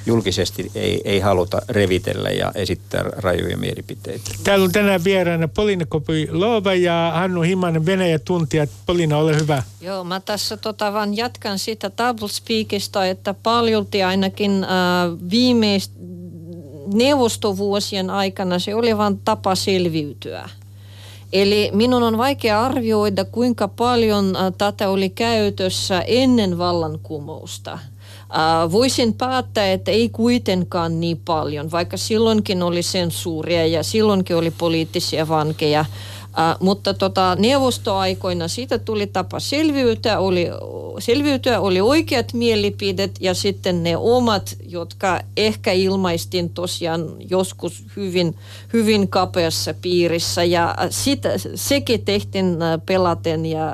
julkisesti 0.05 0.71
ei, 0.75 1.01
ei 1.05 1.19
haluta 1.19 1.61
revitellä 1.69 2.29
ja 2.29 2.51
esittää 2.55 3.03
rajuja 3.03 3.57
mielipiteitä. 3.57 4.31
Täällä 4.43 4.65
on 4.65 4.71
tänään 4.71 5.03
vieraana 5.03 5.47
Polina 5.47 5.85
Kopi-Loova 5.85 6.73
ja 6.73 7.11
Hannu 7.15 7.41
Himanen 7.41 7.85
Venäjä-tuntija. 7.85 8.67
Polina, 8.85 9.17
ole 9.17 9.35
hyvä. 9.35 9.63
Joo, 9.81 10.03
mä 10.03 10.19
tässä 10.19 10.57
tota 10.57 10.93
vaan 10.93 11.17
jatkan 11.17 11.59
sitä 11.59 11.91
doublespeakista, 11.97 13.05
että 13.05 13.33
paljolti 13.33 14.03
ainakin 14.03 14.63
äh, 14.63 14.69
viimeist 15.29 15.91
neuvostovuosien 16.93 18.09
aikana 18.09 18.59
se 18.59 18.75
oli 18.75 18.97
vain 18.97 19.19
tapa 19.25 19.55
selviytyä. 19.55 20.49
Eli 21.33 21.69
minun 21.73 22.03
on 22.03 22.17
vaikea 22.17 22.61
arvioida, 22.65 23.25
kuinka 23.25 23.67
paljon 23.67 24.35
äh, 24.35 24.53
tätä 24.57 24.89
oli 24.89 25.09
käytössä 25.09 26.01
ennen 26.01 26.57
vallankumousta– 26.57 27.79
Äh, 28.35 28.71
voisin 28.71 29.13
päättää, 29.13 29.71
että 29.71 29.91
ei 29.91 30.09
kuitenkaan 30.09 30.99
niin 30.99 31.21
paljon, 31.25 31.71
vaikka 31.71 31.97
silloinkin 31.97 32.63
oli 32.63 32.83
sensuuria 32.83 33.67
ja 33.67 33.83
silloinkin 33.83 34.35
oli 34.35 34.51
poliittisia 34.51 35.27
vankeja. 35.27 35.85
Uh, 36.33 36.65
mutta 36.65 36.93
tota, 36.93 37.35
neuvostoaikoina 37.39 38.47
siitä 38.47 38.77
tuli 38.77 39.07
tapa 39.07 39.39
selviytyä, 39.39 40.19
oli, 40.19 40.47
selviytyä, 40.99 41.59
oli 41.59 41.81
oikeat 41.81 42.33
mielipidet 42.33 43.11
ja 43.19 43.33
sitten 43.33 43.83
ne 43.83 43.97
omat, 43.97 44.55
jotka 44.67 45.19
ehkä 45.37 45.71
ilmaistiin 45.71 46.49
tosiaan 46.49 47.15
joskus 47.29 47.83
hyvin, 47.95 48.35
hyvin 48.73 49.07
kapeassa 49.07 49.73
piirissä 49.81 50.43
ja 50.43 50.75
sitä, 50.89 51.29
sekin 51.55 52.05
tehtiin 52.05 52.57
pelaten 52.85 53.45
ja 53.45 53.73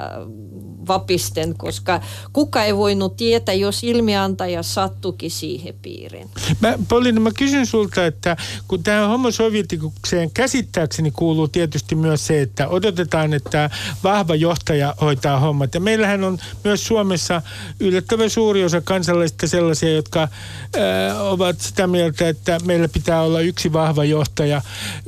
vapisten, 0.90 1.56
koska 1.58 2.02
kuka 2.34 2.64
ei 2.64 2.76
voinut 2.76 3.18
tietää, 3.18 3.56
jos 3.56 3.84
ilmiantaja 3.84 4.64
sattukin 4.64 5.32
siihen 5.32 5.74
piiriin. 5.82 6.30
Mä, 6.60 6.74
Pauliina, 6.90 7.20
mä 7.20 7.30
kysyn 7.38 7.66
sulta, 7.66 8.06
että 8.06 8.38
kun 8.68 8.84
tähän 8.84 9.10
homosovitikukseen 9.10 10.32
käsittääkseni 10.32 11.12
kuuluu 11.12 11.48
tietysti 11.48 11.96
myös 11.96 12.28
se, 12.28 12.42
että 12.42 12.68
odotetaan, 12.68 13.34
että 13.34 13.70
vahva 14.04 14.36
johtaja 14.36 14.96
hoitaa 15.02 15.40
hommat. 15.40 15.74
Ja 15.74 15.80
meillähän 15.80 16.24
on 16.24 16.38
myös 16.64 16.88
Suomessa 16.88 17.42
yllättävän 17.80 18.30
suuri 18.30 18.64
osa 18.64 18.82
kansalaisista 18.82 19.48
sellaisia, 19.48 19.96
jotka 19.96 20.24
äh, 20.24 20.30
ovat 21.22 21.62
sitä 21.62 21.88
mieltä, 21.88 22.30
että 22.30 22.58
meillä 22.64 22.88
pitää 22.88 23.22
olla 23.22 23.42
yksi 23.42 23.74
vahva 23.74 24.04
johtaja. 24.04 24.62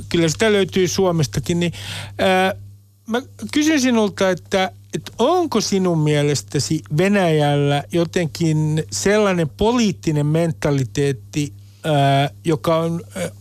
Kyllä 0.09 0.29
sitä 0.29 0.51
löytyy 0.51 0.88
Suomestakin. 0.88 1.59
Niin, 1.59 1.73
äh, 2.21 2.61
mä 3.07 3.21
kysyn 3.53 3.82
sinulta, 3.82 4.29
että, 4.29 4.71
että 4.95 5.11
onko 5.19 5.61
sinun 5.61 5.99
mielestäsi 5.99 6.81
Venäjällä 6.97 7.83
jotenkin 7.91 8.83
sellainen 8.91 9.49
poliittinen 9.49 10.25
mentaliteetti, 10.25 11.53
ää, 11.83 12.29
joka 12.45 12.77
on 12.77 13.01
ää, 13.15 13.31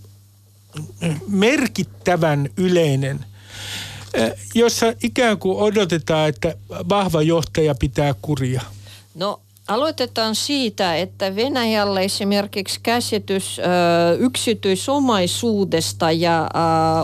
merkittävän 1.28 2.48
yleinen, 2.56 3.24
ää, 4.16 4.30
jossa 4.54 4.86
ikään 5.02 5.38
kuin 5.38 5.58
odotetaan, 5.58 6.28
että 6.28 6.54
vahva 6.88 7.22
johtaja 7.22 7.74
pitää 7.74 8.14
kuria? 8.22 8.60
No 9.14 9.40
Aloitetaan 9.70 10.34
siitä, 10.34 10.96
että 10.96 11.36
Venäjällä 11.36 12.00
esimerkiksi 12.00 12.80
käsitys 12.82 13.58
ö, 13.58 13.62
yksityisomaisuudesta 14.18 16.12
ja 16.12 16.42
ö, 16.42 16.46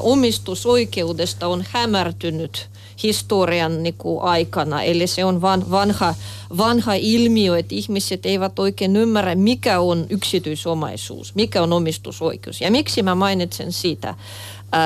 omistusoikeudesta 0.01 1.47
on 1.47 1.65
hämärtynyt 1.69 2.69
historian 3.03 3.83
niin 3.83 3.95
kuin, 3.99 4.23
aikana. 4.23 4.83
Eli 4.83 5.07
se 5.07 5.25
on 5.25 5.41
van, 5.41 5.71
vanha, 5.71 6.15
vanha 6.57 6.95
ilmiö, 6.95 7.59
että 7.59 7.75
ihmiset 7.75 8.27
eivät 8.27 8.59
oikein 8.59 8.97
ymmärrä, 8.97 9.35
mikä 9.35 9.81
on 9.81 10.07
yksityisomaisuus, 10.11 11.35
mikä 11.35 11.63
on 11.63 11.73
omistusoikeus. 11.73 12.61
Ja 12.61 12.71
miksi 12.71 13.03
mä 13.03 13.15
mainitsen 13.15 13.73
sitä? 13.73 14.09
Äh, 14.09 14.17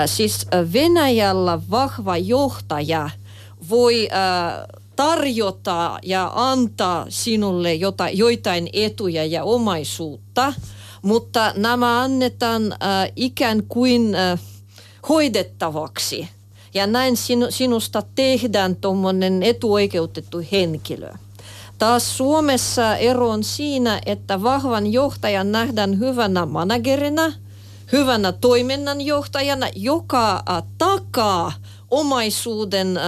siis 0.07 0.47
Venäjällä 0.73 1.61
vahva 1.71 2.17
johtaja 2.17 3.11
voi... 3.69 4.09
Äh, 4.13 4.81
tarjota 5.01 5.99
ja 6.03 6.33
antaa 6.35 7.07
sinulle 7.09 7.75
jota, 7.75 8.09
joitain 8.09 8.69
etuja 8.73 9.25
ja 9.25 9.45
omaisuutta, 9.45 10.55
mutta 11.03 11.53
nämä 11.57 12.03
annetaan 12.03 12.73
äh, 12.73 12.79
ikään 13.17 13.63
kuin 13.69 14.15
äh, 14.15 14.41
hoidettavaksi. 15.09 16.29
Ja 16.75 16.87
näin 16.87 17.17
sinu, 17.17 17.47
sinusta 17.51 18.03
tehdään 18.15 18.77
tuommoinen 18.77 19.43
etuoikeutettu 19.43 20.43
henkilö. 20.53 21.13
Taas 21.79 22.17
Suomessa 22.17 22.97
ero 22.97 23.29
on 23.29 23.45
siinä, 23.45 24.01
että 24.07 24.43
vahvan 24.43 24.87
johtajan 24.87 25.53
nähdään 25.53 25.99
hyvänä 25.99 26.47
managerina, 26.47 27.33
hyvänä 27.93 28.33
toiminnanjohtajana, 28.33 29.67
joka 29.77 30.35
äh, 30.51 30.63
takaa 30.79 31.53
omaisuuden 31.91 32.97
äh, 32.97 33.03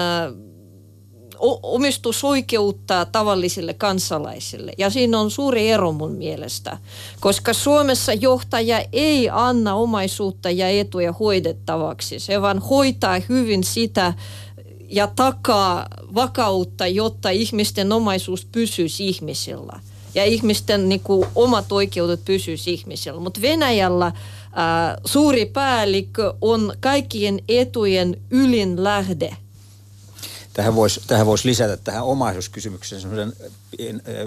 omistusoikeutta 1.63 3.07
tavallisille 3.13 3.75
kansalaisille. 3.75 4.73
Ja 4.79 4.91
siinä 4.91 5.21
on 5.21 5.31
suuri 5.31 5.71
ero 5.71 5.93
mun 5.93 6.13
mielestä, 6.13 6.79
koska 7.21 7.53
Suomessa 7.53 8.13
johtaja 8.13 8.85
ei 8.93 9.31
anna 9.31 9.75
omaisuutta 9.75 10.51
ja 10.51 10.69
etuja 10.69 11.13
hoidettavaksi. 11.13 12.19
Se 12.19 12.43
vaan 12.43 12.59
hoitaa 12.59 13.21
hyvin 13.29 13.65
sitä 13.65 14.15
ja 14.89 15.07
takaa 15.07 15.87
vakautta, 16.15 16.87
jotta 16.87 17.31
ihmisten 17.31 17.93
omaisuus 17.93 18.47
pysyisi 18.53 19.09
ihmisillä. 19.09 19.81
Ja 20.15 20.25
ihmisten 20.25 20.89
niin 20.89 21.01
kuin, 21.01 21.29
omat 21.35 21.73
oikeudet 21.73 22.25
pysyisi 22.25 22.73
ihmisillä. 22.73 23.21
Mutta 23.21 23.43
Venäjällä 23.43 24.13
ää, 24.53 24.99
suuri 25.05 25.47
päällikkö 25.47 26.35
on 26.41 26.73
kaikkien 26.81 27.41
etujen 27.49 28.17
ylin 28.31 28.85
lähde– 28.85 29.37
Tähän 30.53 30.75
voisi, 30.75 31.01
tähän 31.07 31.27
voisi 31.27 31.49
lisätä 31.49 31.77
tähän 31.77 32.05
omaisuuskysymykseen 32.05 33.01
semmoisen 33.01 33.33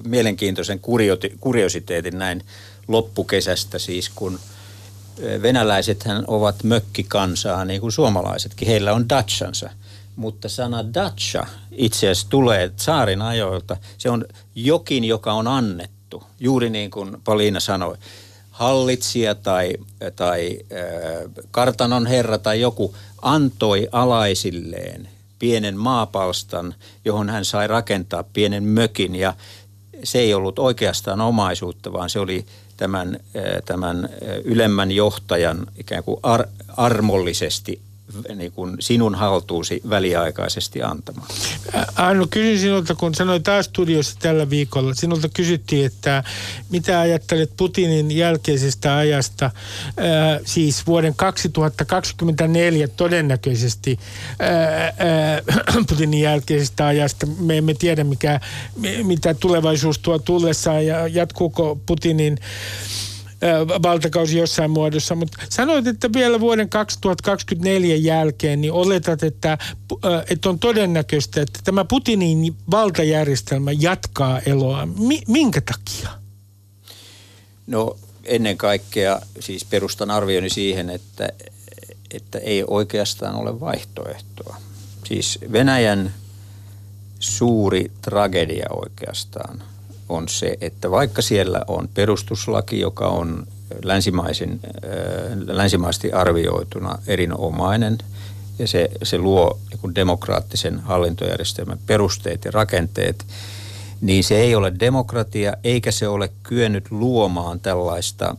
mielenkiintoisen 0.07 0.79
kuriositeetin 1.39 2.17
näin 2.17 2.45
loppukesästä 2.87 3.79
siis, 3.79 4.09
kun 4.09 4.39
venäläisethän 5.41 6.23
ovat 6.27 6.63
mökkikansaa 6.63 7.65
niin 7.65 7.81
kuin 7.81 7.91
suomalaisetkin. 7.91 8.67
Heillä 8.67 8.93
on 8.93 9.09
datchansa, 9.09 9.69
mutta 10.15 10.49
sana 10.49 10.93
dacha 10.93 11.47
itse 11.71 12.09
asiassa 12.09 12.29
tulee 12.29 12.71
saarin 12.75 13.21
ajoilta. 13.21 13.77
Se 13.97 14.09
on 14.09 14.25
jokin, 14.55 15.03
joka 15.03 15.33
on 15.33 15.47
annettu, 15.47 16.23
juuri 16.39 16.69
niin 16.69 16.91
kuin 16.91 17.17
Pauliina 17.23 17.59
sanoi 17.59 17.97
hallitsija 18.51 19.35
tai, 19.35 19.73
tai 20.15 20.59
äh, 20.59 21.31
kartanon 21.51 22.07
herra 22.07 22.37
tai 22.37 22.61
joku 22.61 22.95
antoi 23.21 23.89
alaisilleen 23.91 25.14
pienen 25.45 25.77
maapalstan, 25.77 26.75
johon 27.05 27.29
hän 27.29 27.45
sai 27.45 27.67
rakentaa 27.67 28.23
pienen 28.23 28.63
mökin. 28.63 29.15
Ja 29.15 29.33
se 30.03 30.19
ei 30.19 30.33
ollut 30.33 30.59
oikeastaan 30.59 31.21
omaisuutta, 31.21 31.93
vaan 31.93 32.09
se 32.09 32.19
oli 32.19 32.45
tämän, 32.77 33.19
tämän 33.65 34.09
ylemmän 34.43 34.91
johtajan 34.91 35.67
ikään 35.77 36.03
kuin 36.03 36.19
ar- 36.23 36.47
armollisesti 36.77 37.81
niin 38.35 38.51
kuin 38.51 38.75
sinun 38.79 39.15
haltuusi 39.15 39.81
väliaikaisesti 39.89 40.83
antamaan. 40.83 41.27
Annu, 41.95 42.27
kysyn 42.29 42.59
sinulta, 42.59 42.95
kun 42.95 43.15
sanoit 43.15 43.43
taas 43.43 43.65
studiossa 43.65 44.15
tällä 44.19 44.49
viikolla, 44.49 44.93
sinulta 44.93 45.29
kysyttiin, 45.29 45.85
että 45.85 46.23
mitä 46.69 46.99
ajattelet 46.99 47.51
Putinin 47.57 48.11
jälkeisestä 48.11 48.97
ajasta, 48.97 49.51
ää, 49.97 50.39
siis 50.45 50.87
vuoden 50.87 51.15
2024 51.15 52.87
todennäköisesti 52.87 53.99
ää, 54.39 54.49
ää, 54.83 55.41
Putinin 55.89 56.21
jälkeisestä 56.21 56.87
ajasta. 56.87 57.25
Me 57.25 57.57
emme 57.57 57.73
tiedä, 57.73 58.03
mikä, 58.03 58.39
mitä 59.03 59.33
tulevaisuus 59.33 59.99
tuo 59.99 60.19
tullessaan 60.19 60.85
ja 60.85 61.07
jatkuuko 61.07 61.79
Putinin 61.85 62.37
valtakausi 63.83 64.37
jossain 64.37 64.71
muodossa, 64.71 65.15
mutta 65.15 65.37
sanoit, 65.49 65.87
että 65.87 66.09
vielä 66.13 66.39
vuoden 66.39 66.69
2024 66.69 67.95
jälkeen 67.95 68.61
niin 68.61 68.73
oletat, 68.73 69.23
että, 69.23 69.57
että 70.29 70.49
on 70.49 70.59
todennäköistä, 70.59 71.41
että 71.41 71.59
tämä 71.63 71.85
Putinin 71.85 72.55
valtajärjestelmä 72.71 73.71
jatkaa 73.71 74.39
eloa. 74.39 74.87
minkä 75.27 75.61
takia? 75.61 76.09
No 77.67 77.97
ennen 78.23 78.57
kaikkea 78.57 79.21
siis 79.39 79.65
perustan 79.65 80.11
arvioni 80.11 80.49
siihen, 80.49 80.89
että, 80.89 81.29
että 82.11 82.39
ei 82.39 82.63
oikeastaan 82.67 83.35
ole 83.35 83.59
vaihtoehtoa. 83.59 84.55
Siis 85.07 85.39
Venäjän 85.51 86.13
suuri 87.19 87.91
tragedia 88.01 88.65
oikeastaan– 88.69 89.63
on 90.09 90.29
se, 90.29 90.57
että 90.61 90.91
vaikka 90.91 91.21
siellä 91.21 91.61
on 91.67 91.89
perustuslaki, 91.93 92.79
joka 92.79 93.07
on 93.07 93.47
länsimaisin, 93.83 94.59
äh, 94.63 95.47
länsimaisesti 95.47 96.11
arvioituna 96.11 96.97
erinomainen, 97.07 97.97
ja 98.59 98.67
se, 98.67 98.89
se 99.03 99.17
luo 99.17 99.59
niin 99.83 99.95
demokraattisen 99.95 100.79
hallintojärjestelmän 100.79 101.79
perusteet 101.85 102.45
ja 102.45 102.51
rakenteet, 102.51 103.25
niin 104.01 104.23
se 104.23 104.37
ei 104.37 104.55
ole 104.55 104.73
demokratia, 104.79 105.53
eikä 105.63 105.91
se 105.91 106.07
ole 106.07 106.29
kyennyt 106.43 106.91
luomaan 106.91 107.59
tällaista 107.59 108.35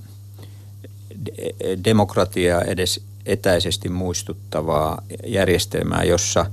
demokratiaa 1.85 2.63
edes 2.63 3.01
etäisesti 3.27 3.89
muistuttavaa 3.89 5.03
järjestelmää, 5.27 6.05
jossa 6.05 6.47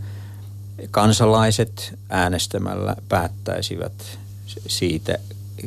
kansalaiset 0.91 1.93
äänestämällä 2.09 2.95
päättäisivät 3.09 3.93
siitä, 4.67 5.17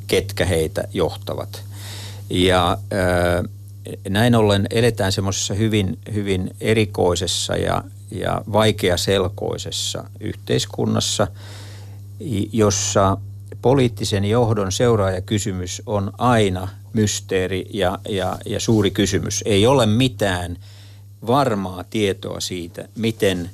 ketkä 0.07 0.45
heitä 0.45 0.85
johtavat. 0.93 1.63
Ja 2.31 2.79
näin 4.09 4.35
ollen 4.35 4.67
eletään 4.71 5.13
semmoisessa 5.13 5.55
hyvin, 5.55 5.99
hyvin 6.15 6.57
erikoisessa 6.61 7.57
ja, 7.57 7.85
ja 8.11 8.43
vaikeaselkoisessa 8.53 10.05
yhteiskunnassa, 10.21 11.29
jossa 12.53 13.19
poliittisen 13.63 14.25
johdon 14.25 14.73
seuraajakysymys 14.73 15.83
on 15.87 16.13
aina 16.19 16.69
mysteeri 16.93 17.67
ja, 17.73 17.99
ja, 18.09 18.39
ja 18.47 18.61
suuri 18.61 18.91
kysymys. 18.91 19.43
Ei 19.47 19.67
ole 19.67 19.87
mitään 19.87 20.57
varmaa 21.27 21.85
tietoa 21.85 22.41
siitä, 22.41 22.89
miten 22.97 23.51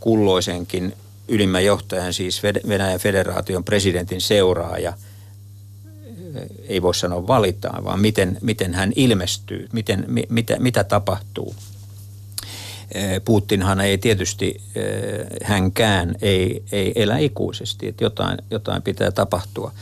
kulloisenkin 0.00 0.92
ylimmän 1.30 1.64
johtajan, 1.64 2.12
siis 2.12 2.42
Venäjän 2.68 3.00
federaation 3.00 3.64
presidentin 3.64 4.20
seuraaja, 4.20 4.92
ei 6.68 6.82
voi 6.82 6.94
sanoa 6.94 7.26
valitaan, 7.26 7.84
vaan 7.84 8.00
miten, 8.00 8.38
miten 8.40 8.74
hän 8.74 8.92
ilmestyy, 8.96 9.68
miten, 9.72 10.04
mitä, 10.28 10.56
mitä 10.58 10.84
tapahtuu. 10.84 11.54
Putinhan 13.24 13.80
ei 13.80 13.98
tietysti 13.98 14.60
hänkään 15.42 16.14
ei, 16.22 16.64
ei 16.72 16.92
elä 16.96 17.18
ikuisesti, 17.18 17.88
että 17.88 18.04
jotain, 18.04 18.38
jotain 18.50 18.82
pitää 18.82 19.10
tapahtua. 19.10 19.72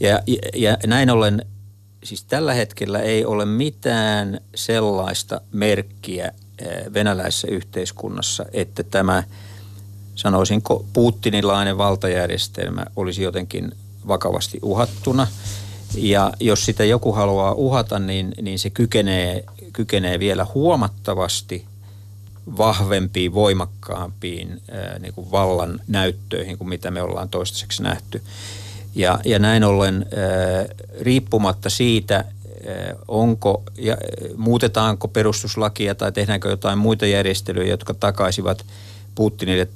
Ja, 0.00 0.20
ja 0.54 0.76
näin 0.86 1.10
ollen 1.10 1.44
siis 2.04 2.24
tällä 2.24 2.54
hetkellä 2.54 2.98
ei 2.98 3.24
ole 3.24 3.44
mitään 3.44 4.40
sellaista 4.54 5.40
merkkiä 5.52 6.32
venäläisessä 6.94 7.48
yhteiskunnassa, 7.50 8.46
että 8.52 8.82
tämä 8.82 9.22
sanoisinko 10.20 10.84
Putinilainen 10.92 11.78
valtajärjestelmä 11.78 12.86
olisi 12.96 13.22
jotenkin 13.22 13.72
vakavasti 14.08 14.58
uhattuna. 14.62 15.26
Ja 15.94 16.32
jos 16.40 16.64
sitä 16.64 16.84
joku 16.84 17.12
haluaa 17.12 17.52
uhata, 17.52 17.98
niin, 17.98 18.34
niin 18.42 18.58
se 18.58 18.70
kykenee, 18.70 19.44
kykenee 19.72 20.18
vielä 20.18 20.46
huomattavasti 20.54 21.64
vahvempiin, 22.58 23.34
voimakkaampiin 23.34 24.62
ää, 24.70 24.98
niin 24.98 25.14
kuin 25.14 25.30
vallan 25.30 25.80
näyttöihin 25.88 26.58
kuin 26.58 26.68
mitä 26.68 26.90
me 26.90 27.02
ollaan 27.02 27.28
toistaiseksi 27.28 27.82
nähty. 27.82 28.22
Ja, 28.94 29.18
ja 29.24 29.38
näin 29.38 29.64
ollen 29.64 30.06
ää, 30.16 30.86
riippumatta 31.00 31.70
siitä, 31.70 32.24
onko 33.08 33.62
ja 33.78 33.96
muutetaanko 34.36 35.08
perustuslakia 35.08 35.94
tai 35.94 36.12
tehdäänkö 36.12 36.50
jotain 36.50 36.78
muita 36.78 37.06
järjestelyjä, 37.06 37.70
jotka 37.70 37.94
takaisivat 37.94 38.64
Putinille 39.20 39.68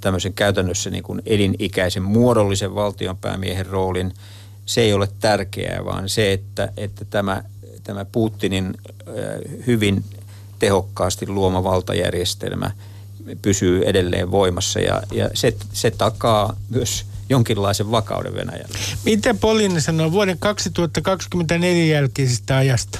tämmöisen 0.00 0.32
käytännössä 0.32 0.90
niin 0.90 1.02
kuin 1.02 1.22
elinikäisen 1.26 2.02
muodollisen 2.02 2.74
valtionpäämiehen 2.74 3.66
roolin, 3.66 4.14
se 4.66 4.80
ei 4.80 4.92
ole 4.92 5.08
tärkeää, 5.20 5.84
vaan 5.84 6.08
se, 6.08 6.32
että, 6.32 6.72
että 6.76 7.04
tämä, 7.04 7.42
tämä 7.84 8.04
Putinin 8.04 8.74
hyvin 9.66 10.04
tehokkaasti 10.58 11.28
luoma 11.28 11.64
valtajärjestelmä 11.64 12.70
pysyy 13.42 13.82
edelleen 13.84 14.30
voimassa 14.30 14.80
ja, 14.80 15.02
ja 15.12 15.30
se, 15.34 15.56
se 15.72 15.90
takaa 15.90 16.56
myös 16.70 17.04
jonkinlaisen 17.28 17.90
vakauden 17.90 18.34
Venäjällä. 18.34 18.78
Mitä 19.04 19.34
Polina 19.34 19.80
sanoo 19.80 20.12
vuoden 20.12 20.38
2024 20.38 21.84
jälkeisestä 21.84 22.56
ajasta? 22.56 22.98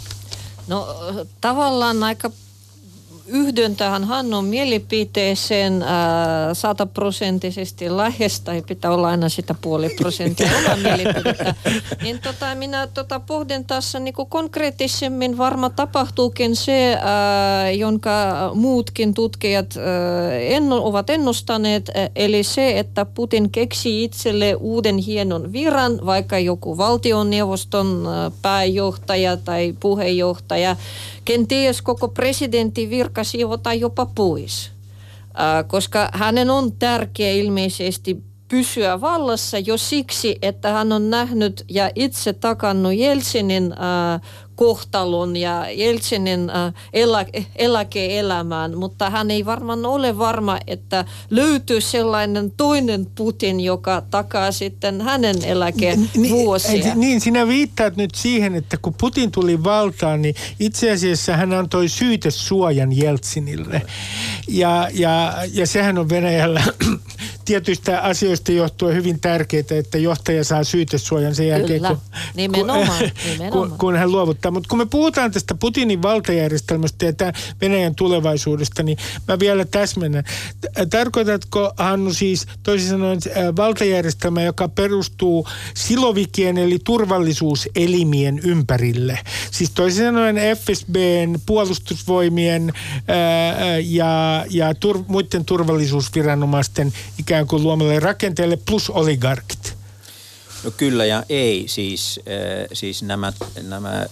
No 0.66 0.96
tavallaan 1.40 2.02
aika 2.02 2.30
yhdyn 3.26 3.76
tähän 3.76 4.04
Hannon 4.04 4.44
mielipiteeseen 4.44 5.82
äh, 5.82 5.88
sataprosenttisesti 6.52 7.96
lähes, 7.96 8.40
tai 8.40 8.62
pitää 8.62 8.90
olla 8.90 9.08
aina 9.08 9.28
sitä 9.28 9.54
puoli 9.60 9.88
prosenttia 9.88 10.50
omaa 10.58 10.76
mielipidettä. 10.86 11.54
Niin 12.02 12.18
tota, 12.18 12.54
minä 12.54 12.86
tota, 12.86 13.20
pohdin 13.20 13.64
tässä 13.64 13.98
niin 14.00 14.14
konkreettisemmin, 14.28 15.38
varma 15.38 15.70
tapahtuukin 15.70 16.56
se, 16.56 16.94
äh, 16.94 17.76
jonka 17.76 18.10
muutkin 18.54 19.14
tutkijat 19.14 19.74
äh, 19.76 19.82
enno, 20.40 20.84
ovat 20.84 21.10
ennustaneet, 21.10 21.90
äh, 21.96 22.10
eli 22.16 22.42
se, 22.42 22.78
että 22.78 23.04
Putin 23.04 23.50
keksi 23.50 24.04
itselle 24.04 24.54
uuden 24.54 24.98
hienon 24.98 25.52
viran, 25.52 25.98
vaikka 26.06 26.38
joku 26.38 26.78
valtioneuvoston 26.78 28.08
pääjohtaja 28.42 29.36
tai 29.36 29.74
puheenjohtaja, 29.80 30.76
kenties 31.24 31.82
koko 31.82 32.08
presidentin 32.08 32.90
virka 32.90 33.15
siivotaan 33.24 33.80
jopa 33.80 34.06
pois, 34.06 34.70
koska 35.66 36.08
hänen 36.12 36.50
on 36.50 36.72
tärkeä 36.72 37.30
ilmeisesti 37.30 38.22
pysyä 38.48 39.00
vallassa 39.00 39.58
jo 39.58 39.76
siksi, 39.76 40.38
että 40.42 40.72
hän 40.72 40.92
on 40.92 41.10
nähnyt 41.10 41.64
ja 41.68 41.90
itse 41.94 42.32
takannut 42.32 42.94
Jelsinin 42.94 43.72
äh, 43.72 44.20
kohtalon 44.56 45.36
ja 45.36 45.70
Jeltsinin 45.70 46.50
äh, 46.50 46.74
elä, 46.92 47.26
eläke-elämään, 47.56 48.78
mutta 48.78 49.10
hän 49.10 49.30
ei 49.30 49.46
varmaan 49.46 49.86
ole 49.86 50.18
varma, 50.18 50.58
että 50.66 51.04
löytyy 51.30 51.80
sellainen 51.80 52.52
toinen 52.56 53.06
Putin, 53.14 53.60
joka 53.60 54.02
takaa 54.10 54.52
sitten 54.52 55.00
hänen 55.00 55.44
eläkevuosia. 55.44 56.72
Niin, 56.72 57.00
niin, 57.00 57.20
sinä 57.20 57.48
viittaat 57.48 57.96
nyt 57.96 58.14
siihen, 58.14 58.54
että 58.54 58.76
kun 58.76 58.94
Putin 58.94 59.30
tuli 59.30 59.64
valtaan, 59.64 60.22
niin 60.22 60.34
itse 60.60 60.90
asiassa 60.90 61.36
hän 61.36 61.52
antoi 61.52 61.88
syytesuojan 61.88 62.96
Jeltsinille. 62.96 63.82
Ja, 64.48 64.88
ja, 64.92 65.34
ja 65.52 65.66
sehän 65.66 65.98
on 65.98 66.08
Venäjällä 66.08 66.62
tietyistä 67.44 68.00
asioista 68.00 68.52
johtuen 68.52 68.96
hyvin 68.96 69.20
tärkeää, 69.20 69.64
että 69.70 69.98
johtaja 69.98 70.44
saa 70.44 70.64
syytesuojan 70.64 71.34
sen 71.34 71.48
jälkeen, 71.48 71.80
Kyllä, 71.80 71.88
kun, 71.88 71.98
nimenomaan, 72.34 72.86
kun, 72.98 73.10
nimenomaan. 73.38 73.78
kun 73.78 73.96
hän 73.96 74.12
luovuttaa. 74.12 74.45
Mutta 74.50 74.68
kun 74.68 74.78
me 74.78 74.86
puhutaan 74.86 75.30
tästä 75.30 75.54
Putinin 75.54 76.02
valtajärjestelmästä 76.02 77.06
ja 77.06 77.12
tämän 77.12 77.34
Venäjän 77.60 77.94
tulevaisuudesta, 77.94 78.82
niin 78.82 78.98
mä 79.28 79.38
vielä 79.38 79.64
täsmennän. 79.64 80.24
Tarkoitatko, 80.90 81.72
Hannu, 81.76 82.12
siis 82.12 82.46
toisin 82.62 82.88
sanoen 82.88 83.20
valtajärjestelmä, 83.56 84.42
joka 84.42 84.68
perustuu 84.68 85.48
silovikien 85.74 86.58
eli 86.58 86.78
turvallisuuselimien 86.84 88.40
ympärille? 88.44 89.18
Siis 89.50 89.70
toisin 89.70 90.04
sanoen 90.04 90.36
FSBn, 90.36 91.40
puolustusvoimien 91.46 92.72
ää, 93.08 93.78
ja, 93.78 94.44
ja 94.50 94.74
tur, 94.74 95.04
muiden 95.08 95.44
turvallisuusviranomaisten 95.44 96.92
ikään 97.18 97.46
kuin 97.46 97.62
luomalle 97.62 98.00
rakenteelle 98.00 98.58
plus 98.66 98.90
oligarkit? 98.90 99.75
No 100.66 100.72
kyllä 100.76 101.04
ja 101.04 101.22
ei. 101.28 101.64
Siis, 101.68 102.20
äh, 102.28 102.68
siis 102.72 103.02
nämä, 103.02 103.32
nämä 103.68 103.92
äh, 103.98 104.06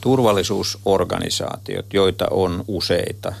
turvallisuusorganisaatiot, 0.00 1.94
joita 1.94 2.26
on 2.30 2.64
useita, 2.68 3.32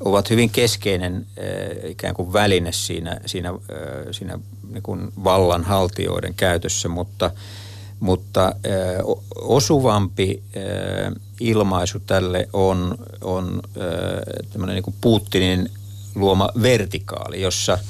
ovat 0.00 0.30
hyvin 0.30 0.50
keskeinen 0.50 1.26
äh, 1.38 1.90
ikään 1.90 2.14
kuin 2.14 2.32
väline 2.32 2.72
siinä, 2.72 3.20
siinä, 3.26 3.48
äh, 3.48 3.56
siinä 4.10 4.38
niin 4.72 4.82
kuin 4.82 5.08
vallanhaltijoiden 5.24 6.34
käytössä, 6.34 6.88
mutta, 6.88 7.30
mutta 8.00 8.46
äh, 8.46 8.52
osuvampi 9.36 10.42
äh, 10.56 11.12
ilmaisu 11.40 12.00
tälle 12.00 12.48
on, 12.52 12.98
on 13.20 13.62
äh, 14.60 14.66
niin 14.66 14.82
kuin 14.82 14.96
Putinin 15.00 15.70
luoma 16.14 16.48
vertikaali, 16.62 17.42
jossa– 17.42 17.78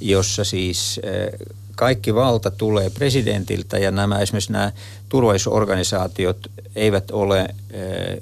jossa 0.00 0.44
siis 0.44 1.00
eh, 1.02 1.56
kaikki 1.78 2.14
valta 2.14 2.50
tulee 2.50 2.90
presidentiltä 2.90 3.78
ja 3.78 3.90
nämä 3.90 4.18
esimerkiksi 4.18 4.52
nämä 4.52 4.72
turvallisuusorganisaatiot 5.08 6.50
eivät 6.76 7.10
ole, 7.10 7.54
eh, 7.70 8.20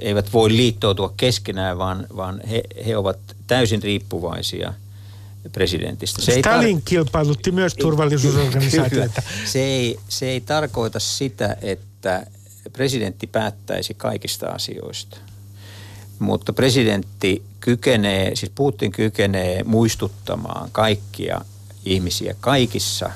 eivät 0.00 0.32
voi 0.32 0.50
liittoutua 0.56 1.14
keskenään, 1.16 1.78
vaan, 1.78 2.06
vaan 2.16 2.40
he, 2.50 2.62
he 2.86 2.96
ovat 2.96 3.18
täysin 3.46 3.82
riippuvaisia 3.82 4.72
presidentistä. 5.52 6.22
Se 6.22 6.38
Stalin 6.38 6.78
tar- 6.78 6.82
kilpailutti 6.84 7.52
myös 7.52 7.74
turvallisuusorganisaatioita. 7.74 9.22
se, 9.44 9.60
ei, 9.60 9.98
se 10.08 10.26
ei 10.26 10.40
tarkoita 10.40 10.98
sitä, 10.98 11.56
että 11.62 12.26
presidentti 12.72 13.26
päättäisi 13.26 13.94
kaikista 13.94 14.46
asioista– 14.46 15.16
mutta 16.18 16.52
presidentti 16.52 17.42
kykenee, 17.60 18.36
siis 18.36 18.52
Putin 18.54 18.92
kykenee 18.92 19.64
muistuttamaan 19.64 20.68
kaikkia 20.72 21.40
ihmisiä 21.84 22.34
kaikissa 22.40 23.10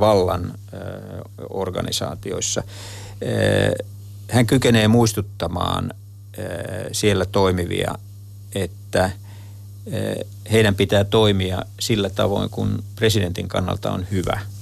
vallan 0.00 0.54
organisaatioissa. 1.50 2.62
Hän 4.30 4.46
kykenee 4.46 4.88
muistuttamaan 4.88 5.90
siellä 6.92 7.24
toimivia, 7.24 7.94
että 8.54 9.10
heidän 10.52 10.74
pitää 10.74 11.04
toimia 11.04 11.62
sillä 11.80 12.10
tavoin, 12.10 12.50
kun 12.50 12.84
presidentin 12.96 13.48
kannalta 13.48 13.92
on 13.92 14.06
hyvä– 14.10 14.40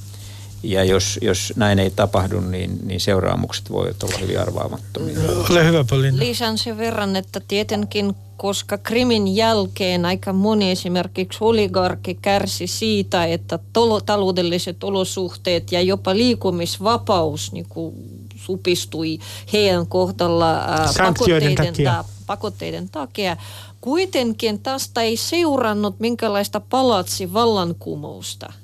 ja 0.62 0.84
jos, 0.84 1.18
jos 1.22 1.52
näin 1.56 1.78
ei 1.78 1.90
tapahdu, 1.90 2.40
niin, 2.40 2.78
niin 2.84 3.00
seuraamukset 3.00 3.70
voivat 3.70 4.02
olla 4.02 4.18
hyvin 4.20 4.40
arvaamattomia. 4.40 5.18
Ole 5.50 5.64
hyvä, 5.64 5.84
Pauliina. 5.90 6.18
Lisän 6.18 6.58
sen 6.58 6.78
verran, 6.78 7.16
että 7.16 7.40
tietenkin 7.48 8.14
koska 8.42 8.78
Krimin 8.78 9.36
jälkeen 9.36 10.06
aika 10.06 10.32
moni 10.32 10.70
esimerkiksi 10.70 11.38
oligarkki 11.40 12.18
kärsi 12.22 12.66
siitä, 12.66 13.24
että 13.24 13.58
tolo, 13.72 14.00
taloudelliset 14.00 14.84
olosuhteet 14.84 15.72
ja 15.72 15.80
jopa 15.80 16.14
liikumisvapaus 16.14 17.52
niin 17.52 17.66
kuin 17.68 17.94
supistui 18.36 19.18
heidän 19.52 19.86
kohdalla 19.86 20.52
ää, 20.52 20.88
pakotteiden, 20.98 21.54
takia. 21.54 21.90
Ta, 21.92 22.04
pakotteiden 22.26 22.88
takia. 22.88 23.36
Kuitenkin 23.80 24.58
tästä 24.58 25.02
ei 25.02 25.16
seurannut 25.16 26.00
minkälaista 26.00 26.60
palatsi 26.60 27.32
vallankumousta– 27.32 28.52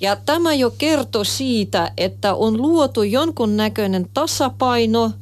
ja 0.00 0.16
tämä 0.16 0.54
jo 0.54 0.70
kertoo 0.78 1.24
siitä, 1.24 1.92
että 1.96 2.34
on 2.34 2.62
luotu 2.62 3.02
jonkunnäköinen 3.02 4.06
tasapaino 4.14 5.12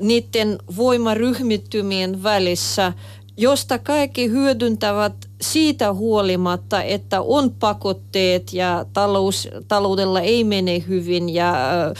niiden 0.00 0.58
voimaryhmittymien 0.76 2.22
välissä, 2.22 2.92
josta 3.36 3.78
kaikki 3.78 4.28
hyödyntävät 4.28 5.12
siitä 5.40 5.92
huolimatta, 5.92 6.82
että 6.82 7.20
on 7.20 7.50
pakotteet 7.60 8.52
ja 8.52 8.86
talous, 8.92 9.48
taloudella 9.68 10.20
ei 10.20 10.44
mene 10.44 10.84
hyvin 10.88 11.28
ja 11.28 11.54
äh, 11.86 11.92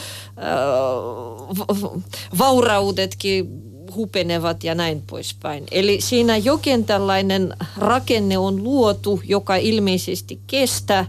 vauraudetkin 2.37 3.65
hupenevat 3.95 4.63
ja 4.63 4.75
näin 4.75 5.03
poispäin. 5.07 5.63
Eli 5.71 6.01
siinä 6.01 6.37
jokin 6.37 6.85
tällainen 6.85 7.53
rakenne 7.77 8.37
on 8.37 8.63
luotu, 8.63 9.21
joka 9.27 9.55
ilmeisesti 9.55 10.39
kestää. 10.47 11.05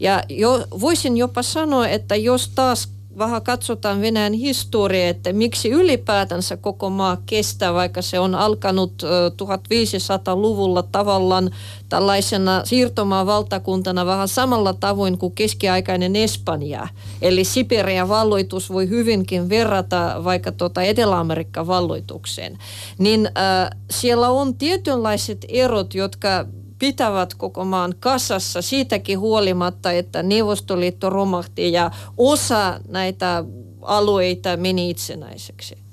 Ja 0.00 0.22
jo, 0.28 0.64
voisin 0.80 1.16
jopa 1.16 1.42
sanoa, 1.42 1.88
että 1.88 2.16
jos 2.16 2.48
taas 2.54 2.88
vähän 3.18 3.42
katsotaan 3.42 4.00
Venäjän 4.00 4.32
historiaa, 4.32 5.08
että 5.08 5.32
miksi 5.32 5.70
ylipäätänsä 5.70 6.56
koko 6.56 6.90
maa 6.90 7.16
kestää, 7.26 7.74
vaikka 7.74 8.02
se 8.02 8.18
on 8.18 8.34
alkanut 8.34 9.02
1500-luvulla 9.02 10.82
tavallaan 10.82 11.50
tällaisena 11.88 12.62
siirtomaan 12.64 13.26
valtakuntana 13.26 14.06
vähän 14.06 14.28
samalla 14.28 14.72
tavoin 14.72 15.18
kuin 15.18 15.32
keskiaikainen 15.32 16.16
Espanja. 16.16 16.88
Eli 17.22 17.44
Siberian 17.44 18.08
valloitus 18.08 18.72
voi 18.72 18.88
hyvinkin 18.88 19.48
verrata 19.48 20.20
vaikka 20.24 20.52
tuota 20.52 20.82
Etelä-Amerikan 20.82 21.66
valloitukseen. 21.66 22.58
Niin 22.98 23.26
äh, 23.26 23.70
siellä 23.90 24.28
on 24.28 24.54
tietynlaiset 24.54 25.46
erot, 25.48 25.94
jotka 25.94 26.46
pitävät 26.80 27.34
koko 27.34 27.64
maan 27.64 27.94
kasassa 28.00 28.62
siitäkin 28.62 29.18
huolimatta, 29.18 29.92
että 29.92 30.22
Neuvostoliitto 30.22 31.10
romahti 31.10 31.72
ja 31.72 31.90
osa 32.16 32.80
näitä 32.88 33.44
alueita 33.82 34.56
meni 34.56 34.90
itsenäiseksi. 34.90 35.89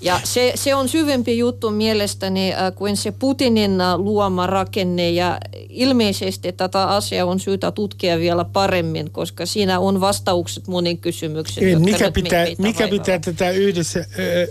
Ja 0.00 0.20
se, 0.24 0.52
se 0.54 0.74
on 0.74 0.88
syvempi 0.88 1.38
juttu 1.38 1.70
mielestäni 1.70 2.52
äh, 2.52 2.74
kuin 2.74 2.96
se 2.96 3.12
Putinin 3.12 3.80
äh, 3.80 3.96
luoma 3.96 4.46
rakenne 4.46 5.10
ja 5.10 5.38
ilmeisesti 5.68 6.52
tätä 6.52 6.84
asiaa 6.84 7.26
on 7.26 7.40
syytä 7.40 7.72
tutkia 7.72 8.18
vielä 8.18 8.44
paremmin, 8.44 9.10
koska 9.10 9.46
siinä 9.46 9.78
on 9.78 10.00
vastaukset 10.00 10.68
moniin 10.68 10.98
kysymyksiin. 10.98 11.82
mikä 11.82 12.10
pitää, 12.10 12.46
mikä 12.58 12.88
pitää 12.88 13.18
tätä 13.18 13.50
yhdessä, 13.50 13.98
ö, 14.18 14.46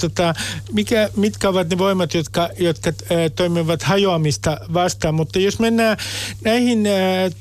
tota, 0.00 0.34
mikä, 0.72 1.10
mitkä 1.16 1.48
ovat 1.48 1.68
ne 1.68 1.78
voimat, 1.78 2.14
jotka, 2.14 2.48
jotka 2.58 2.92
ö, 3.10 3.30
toimivat 3.36 3.82
hajoamista 3.82 4.58
vastaan, 4.74 5.14
mutta 5.14 5.38
jos 5.38 5.58
mennään 5.58 5.96
näihin 6.44 6.86
ö, 6.86 6.90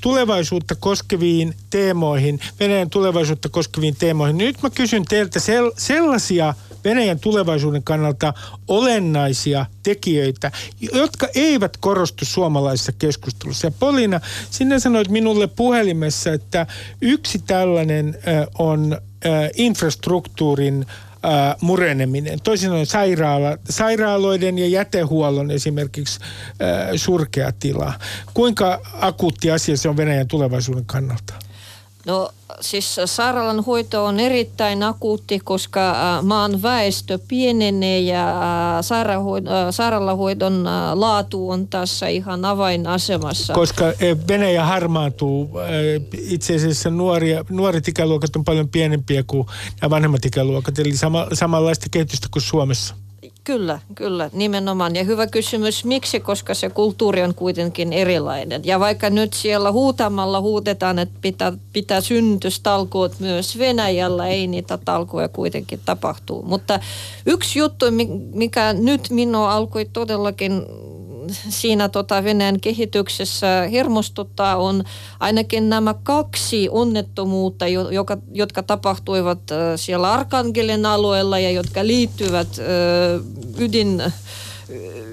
tulevaisuutta 0.01 0.75
koskeviin 0.75 1.53
teemoihin, 1.69 2.39
Venäjän 2.59 2.89
tulevaisuutta 2.89 3.49
koskeviin 3.49 3.95
teemoihin, 3.99 4.37
niin 4.37 4.47
nyt 4.47 4.61
mä 4.61 4.69
kysyn 4.69 5.05
teiltä 5.05 5.39
sel, 5.39 5.71
sellaisia 5.77 6.53
Venäjän 6.83 7.19
tulevaisuuden 7.19 7.83
kannalta 7.83 8.33
olennaisia 8.67 9.65
tekijöitä, 9.83 10.51
jotka 10.93 11.27
eivät 11.35 11.77
korostu 11.77 12.25
suomalaisessa 12.25 12.91
keskustelussa. 12.91 13.67
Ja 13.67 13.71
Polina, 13.79 14.19
sinä 14.49 14.79
sanoit 14.79 15.09
minulle 15.09 15.47
puhelimessa, 15.47 16.33
että 16.33 16.67
yksi 17.01 17.39
tällainen 17.39 18.17
on 18.59 18.97
infrastruktuurin 19.55 20.85
mureneminen. 21.61 22.39
Toisin 22.41 22.69
sanoen 22.69 22.85
sairaala, 22.85 23.57
sairaaloiden 23.69 24.59
ja 24.59 24.67
jätehuollon 24.67 25.51
esimerkiksi 25.51 26.19
surkea 26.95 27.51
tila. 27.51 27.93
Kuinka 28.33 28.81
akuutti 28.93 29.51
asia 29.51 29.77
se 29.77 29.89
on 29.89 29.97
Venäjän 29.97 30.27
tulevaisuuden 30.27 30.85
kannalta? 30.85 31.33
No 32.05 32.29
siis 32.61 32.95
sairaalan 33.05 33.63
hoito 33.63 34.05
on 34.05 34.19
erittäin 34.19 34.83
akuutti, 34.83 35.39
koska 35.39 35.95
maan 36.21 36.61
väestö 36.61 37.19
pienenee 37.27 37.99
ja 37.99 38.25
sairaalahoidon 39.71 40.63
laatu 40.93 41.49
on 41.49 41.67
tässä 41.67 42.07
ihan 42.07 42.45
avainasemassa. 42.45 43.53
Koska 43.53 43.85
Venäjä 44.27 44.65
harmaantuu. 44.65 45.49
Itse 46.17 46.55
asiassa 46.55 46.89
nuoria, 46.89 47.45
nuoret 47.49 47.87
ikäluokat 47.87 48.35
on 48.35 48.43
paljon 48.43 48.69
pienempiä 48.69 49.23
kuin 49.27 49.47
vanhemmat 49.89 50.25
ikäluokat, 50.25 50.79
eli 50.79 50.97
sama, 50.97 51.27
samanlaista 51.33 51.85
kehitystä 51.91 52.27
kuin 52.31 52.43
Suomessa. 52.43 52.95
Kyllä, 53.43 53.79
kyllä, 53.95 54.29
nimenomaan. 54.33 54.95
Ja 54.95 55.03
hyvä 55.03 55.27
kysymys, 55.27 55.85
miksi, 55.85 56.19
koska 56.19 56.53
se 56.53 56.69
kulttuuri 56.69 57.23
on 57.23 57.33
kuitenkin 57.33 57.93
erilainen. 57.93 58.61
Ja 58.65 58.79
vaikka 58.79 59.09
nyt 59.09 59.33
siellä 59.33 59.71
huutamalla 59.71 60.41
huutetaan, 60.41 60.99
että 60.99 61.15
pitää, 61.21 61.53
pitää 61.73 62.01
synnytystalkoot 62.01 63.19
myös 63.19 63.57
Venäjällä, 63.57 64.27
ei 64.27 64.47
niitä 64.47 64.77
talkoja 64.85 65.27
kuitenkin 65.27 65.79
tapahtuu. 65.85 66.43
Mutta 66.43 66.79
yksi 67.25 67.59
juttu, 67.59 67.85
mikä 68.33 68.73
nyt 68.73 69.09
minua 69.09 69.53
alkoi 69.53 69.85
todellakin 69.93 70.61
siinä 71.49 71.89
tota 71.89 72.23
Venäjän 72.23 72.59
kehityksessä 72.59 73.67
hermostuttaa 73.71 74.57
on 74.57 74.83
ainakin 75.19 75.69
nämä 75.69 75.95
kaksi 76.03 76.67
onnettomuutta, 76.71 77.67
joka, 77.67 78.17
jotka 78.33 78.63
tapahtuivat 78.63 79.39
siellä 79.75 80.11
Arkangelin 80.11 80.85
alueella 80.85 81.39
ja 81.39 81.51
jotka 81.51 81.87
liittyvät 81.87 82.47
ydin 83.57 84.03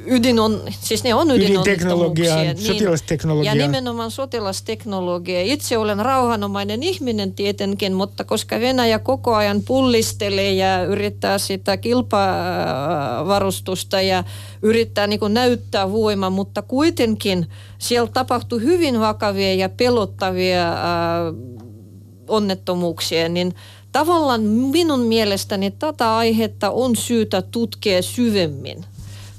ydin 0.07 0.41
on, 0.41 0.63
siis 0.81 1.05
ne 1.05 1.15
on 1.15 1.31
ydinteknologia, 1.31 2.37
niin, 2.37 2.59
sotilasteknologia. 2.59 3.55
Ja 3.55 3.67
nimenomaan 3.67 4.11
sotilasteknologia. 4.11 5.43
Itse 5.43 5.79
olen 5.79 5.99
rauhanomainen 5.99 6.83
ihminen 6.83 7.35
tietenkin, 7.35 7.93
mutta 7.93 8.25
koska 8.25 8.61
Venäjä 8.61 8.99
koko 8.99 9.35
ajan 9.35 9.63
pullistelee 9.63 10.53
ja 10.53 10.85
yrittää 10.85 11.39
sitä 11.39 11.77
kilpavarustusta 11.77 14.01
ja 14.01 14.25
yrittää 14.63 15.07
niin 15.07 15.21
kuin 15.21 15.35
näyttää 15.35 15.93
voimaa, 15.93 16.31
mutta 16.31 16.63
kuitenkin 16.63 17.47
siellä 17.79 18.11
tapahtuu 18.15 18.59
hyvin 18.59 19.01
vakavia 19.01 19.55
ja 19.55 19.69
pelottavia 19.69 20.73
äh, 20.73 20.79
onnettomuuksia, 22.29 23.29
niin 23.29 23.55
tavallaan 23.93 24.43
minun 24.43 25.01
mielestäni 25.01 25.71
tätä 25.71 26.17
aihetta 26.17 26.71
on 26.71 26.97
syytä 26.97 27.43
tutkia 27.43 28.03
syvemmin. 28.03 28.85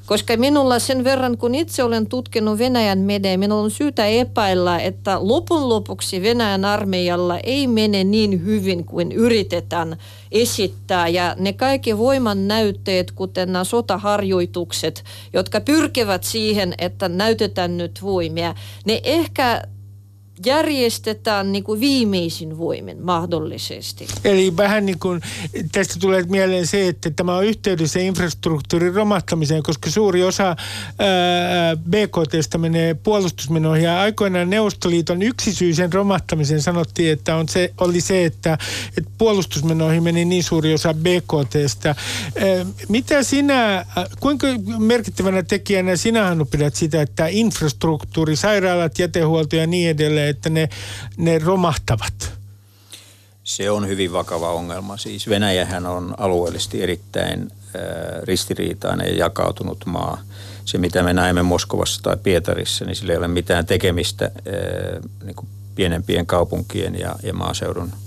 Koska 0.05 0.37
minulla 0.37 0.79
sen 0.79 1.03
verran, 1.03 1.37
kun 1.37 1.55
itse 1.55 1.83
olen 1.83 2.07
tutkinut 2.07 2.57
Venäjän 2.57 2.99
media, 2.99 3.37
minulla 3.37 3.63
on 3.63 3.71
syytä 3.71 4.05
epäillä, 4.05 4.79
että 4.79 5.17
lopun 5.21 5.69
lopuksi 5.69 6.21
Venäjän 6.21 6.65
armeijalla 6.65 7.39
ei 7.39 7.67
mene 7.67 8.03
niin 8.03 8.45
hyvin 8.45 8.85
kuin 8.85 9.11
yritetään 9.11 9.97
esittää. 10.31 11.07
Ja 11.07 11.35
ne 11.39 11.53
kaikki 11.53 11.97
voiman 11.97 12.47
näytteet, 12.47 13.11
kuten 13.11 13.51
nämä 13.53 13.63
sotaharjoitukset, 13.63 15.03
jotka 15.33 15.61
pyrkivät 15.61 16.23
siihen, 16.23 16.73
että 16.77 17.09
näytetään 17.09 17.77
nyt 17.77 17.99
voimia, 18.03 18.55
ne 18.85 19.01
ehkä 19.03 19.61
järjestetään 20.45 21.51
niin 21.51 21.63
kuin 21.63 21.79
viimeisin 21.79 22.57
voimin 22.57 23.01
mahdollisesti. 23.01 24.07
Eli 24.23 24.57
vähän 24.57 24.85
niin 24.85 24.99
kuin 24.99 25.21
tästä 25.71 25.95
tulee 25.99 26.23
mieleen 26.23 26.67
se, 26.67 26.87
että 26.87 27.09
tämä 27.09 27.35
on 27.35 27.45
yhteydessä 27.45 27.99
infrastruktuurin 27.99 28.95
romahtamiseen, 28.95 29.63
koska 29.63 29.89
suuri 29.91 30.23
osa 30.23 30.47
ää, 30.99 31.75
BKTstä 31.75 32.57
menee 32.57 32.93
puolustusmenoihin. 32.93 33.85
Ja 33.85 34.01
aikoinaan 34.01 34.49
Neuvostoliiton 34.49 35.21
yksisyisen 35.21 35.93
romahtamiseen 35.93 36.61
sanottiin, 36.61 37.11
että 37.11 37.35
on 37.35 37.49
se, 37.49 37.73
oli 37.77 38.01
se, 38.01 38.25
että, 38.25 38.57
että 38.97 39.11
puolustusmenoihin 39.17 40.03
meni 40.03 40.25
niin 40.25 40.43
suuri 40.43 40.73
osa 40.73 40.93
BKTstä. 40.93 41.95
Mitä 42.89 43.23
sinä, 43.23 43.85
kuinka 44.19 44.47
merkittävänä 44.77 45.43
tekijänä 45.43 45.95
sinä 45.95 46.23
Hannu 46.23 46.45
pidät 46.45 46.75
sitä, 46.75 47.01
että 47.01 47.27
infrastruktuuri, 47.27 48.35
sairaalat, 48.35 48.99
jätehuolto 48.99 49.55
ja 49.55 49.67
niin 49.67 49.89
edelleen, 49.89 50.29
että 50.31 50.49
ne, 50.49 50.69
ne 51.17 51.39
romahtavat? 51.39 52.33
Se 53.43 53.71
on 53.71 53.87
hyvin 53.87 54.13
vakava 54.13 54.53
ongelma. 54.53 54.97
Siis 54.97 55.29
Venäjähän 55.29 55.85
on 55.85 56.15
alueellisesti 56.17 56.83
erittäin 56.83 57.41
äh, 57.41 57.81
ristiriitainen 58.23 59.07
ja 59.07 59.15
jakautunut 59.15 59.85
maa. 59.85 60.21
Se, 60.65 60.77
mitä 60.77 61.03
me 61.03 61.13
näemme 61.13 61.43
Moskovassa 61.43 62.01
tai 62.03 62.17
Pietarissa, 62.17 62.85
niin 62.85 62.95
sillä 62.95 63.13
ei 63.13 63.17
ole 63.17 63.27
mitään 63.27 63.65
tekemistä 63.65 64.25
äh, 64.25 64.31
niin 65.23 65.35
kuin 65.35 65.47
pienempien 65.75 66.25
kaupunkien 66.25 66.99
ja, 66.99 67.15
ja 67.23 67.33
maaseudun– 67.33 67.91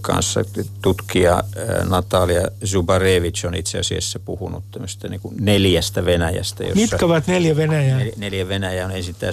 kanssa 0.00 0.44
tutkija 0.82 1.44
Natalia 1.88 2.48
Zubarevich 2.66 3.46
on 3.46 3.54
itse 3.54 3.78
asiassa 3.78 4.18
puhunut 4.18 4.64
tämmöistä 4.70 5.08
niin 5.08 5.20
neljästä 5.40 6.04
Venäjästä. 6.04 6.64
Jossa 6.64 6.80
Mitkä 6.80 7.06
ovat 7.06 7.26
neljä 7.26 7.56
Venäjää? 7.56 8.00
Neljä 8.16 8.48
Venäjää 8.48 8.86
on 8.86 8.92
ensin 8.92 9.14
tämä, 9.18 9.32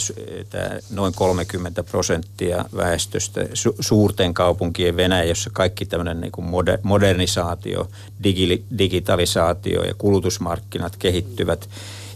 tämä 0.50 0.70
noin 0.92 1.14
30 1.14 1.84
prosenttia 1.84 2.66
väestöstä 2.76 3.46
su, 3.54 3.76
suurten 3.80 4.34
kaupunkien 4.34 4.96
Venäjä, 4.96 5.24
jossa 5.24 5.50
kaikki 5.54 5.86
tämmöinen 5.86 6.22
niin 6.22 6.32
kuin 6.32 6.48
modernisaatio, 6.84 7.88
digi, 8.24 8.64
digitalisaatio 8.78 9.84
ja 9.84 9.94
kulutusmarkkinat 9.98 10.96
kehittyvät. 10.96 11.70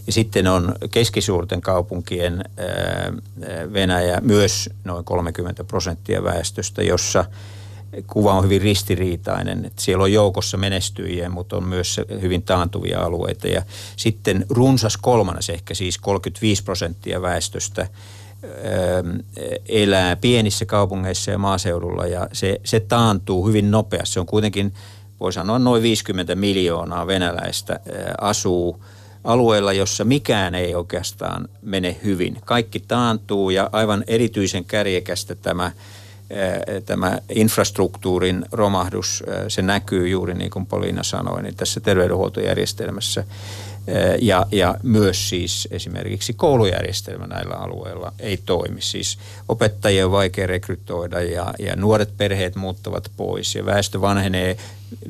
Ja 0.08 0.14
sitten 0.14 0.48
on 0.48 0.76
keskisuurten 0.92 1.62
kaupunkien 1.62 2.44
Venäjä 3.74 4.22
myös 4.22 4.70
noin 4.84 5.06
30 5.06 5.64
prosenttia 5.64 6.24
väestöstä, 6.24 6.84
jossa– 6.84 7.26
kuva 8.08 8.34
on 8.34 8.44
hyvin 8.44 8.62
ristiriitainen. 8.62 9.66
Että 9.66 9.82
siellä 9.82 10.04
on 10.04 10.14
joukossa 10.14 10.58
menestyjiä, 10.58 11.30
mutta 11.30 11.58
on 11.58 11.64
myös 11.64 12.02
hyvin 12.22 12.42
taantuvia 12.44 13.00
alueita. 13.00 13.48
Ja 13.48 13.62
sitten 13.96 14.46
runsas 14.50 14.98
kolmannes, 14.98 15.50
ehkä 15.50 15.74
siis 15.74 15.98
35 15.98 16.64
prosenttia 16.64 17.22
väestöstä 17.22 17.82
ähm, 17.82 19.18
elää 19.70 20.16
pienissä 20.16 20.66
kaupungeissa 20.66 21.32
ja 21.32 21.38
maaseudulla 21.38 22.08
ja 22.08 22.28
se, 22.34 22.62
se 22.64 22.80
taantuu 22.80 23.48
hyvin 23.48 23.72
nopeasti. 23.72 24.14
Se 24.14 24.20
on 24.20 24.26
kuitenkin 24.26 24.74
voi 25.20 25.34
sanoa 25.34 25.60
noin 25.60 25.84
50 25.84 26.36
miljoonaa 26.36 27.08
venäläistä 27.08 27.80
asuu 28.22 28.84
alueella, 29.24 29.74
jossa 29.74 30.04
mikään 30.04 30.56
ei 30.56 30.76
oikeastaan 30.76 31.50
mene 31.62 31.98
hyvin. 32.04 32.38
Kaikki 32.46 32.80
taantuu 32.80 33.50
ja 33.50 33.70
aivan 33.72 34.04
erityisen 34.08 34.66
kärjekästä 34.66 35.36
tämä 35.36 35.72
tämä 36.86 37.20
infrastruktuurin 37.30 38.46
romahdus, 38.52 39.24
se 39.48 39.62
näkyy 39.62 40.08
juuri 40.08 40.34
niin 40.34 40.52
kuin 40.52 40.66
Poliina 40.66 41.04
sanoi, 41.04 41.44
niin 41.44 41.56
tässä 41.56 41.80
terveydenhuoltojärjestelmässä 41.80 43.24
ja, 44.22 44.46
ja 44.52 44.76
myös 44.84 45.30
siis 45.30 45.68
esimerkiksi 45.72 46.34
koulujärjestelmä 46.34 47.28
näillä 47.28 47.56
alueilla 47.56 48.14
ei 48.20 48.38
toimi. 48.38 48.82
Siis 48.82 49.18
opettajia 49.50 50.06
on 50.06 50.12
vaikea 50.12 50.48
rekrytoida 50.48 51.22
ja, 51.22 51.54
ja 51.60 51.76
nuoret 51.76 52.18
perheet 52.18 52.56
muuttavat 52.56 53.12
pois 53.18 53.56
ja 53.56 53.66
väestö 53.66 54.02
vanhenee 54.02 54.58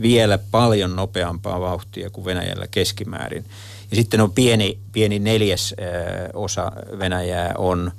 vielä 0.01 0.39
paljon 0.51 0.95
nopeampaa 0.95 1.59
vauhtia 1.59 2.09
kuin 2.09 2.25
Venäjällä 2.25 2.67
keskimäärin. 2.71 3.45
Ja 3.91 3.95
sitten 3.95 4.21
on 4.21 4.31
pieni, 4.31 4.77
pieni 4.91 5.19
neljäs 5.19 5.75
osa 6.33 6.71
Venäjää 6.99 7.53
on 7.57 7.91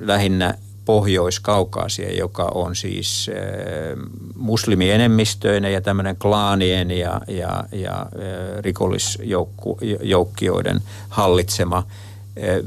lähinnä 0.00 0.54
Pohjois-Kaukaasia, 0.88 2.16
joka 2.16 2.50
on 2.54 2.76
siis 2.76 3.30
äh, 3.30 3.36
muslimienemmistöinen 4.36 5.72
ja 5.72 5.80
tämmöinen 5.80 6.16
klaanien 6.16 6.90
ja, 6.90 7.20
ja, 7.26 7.64
ja 7.72 8.00
äh, 8.00 8.06
rikollisjoukkioiden 8.60 10.80
hallitsema 11.08 11.76
äh, 11.76 11.84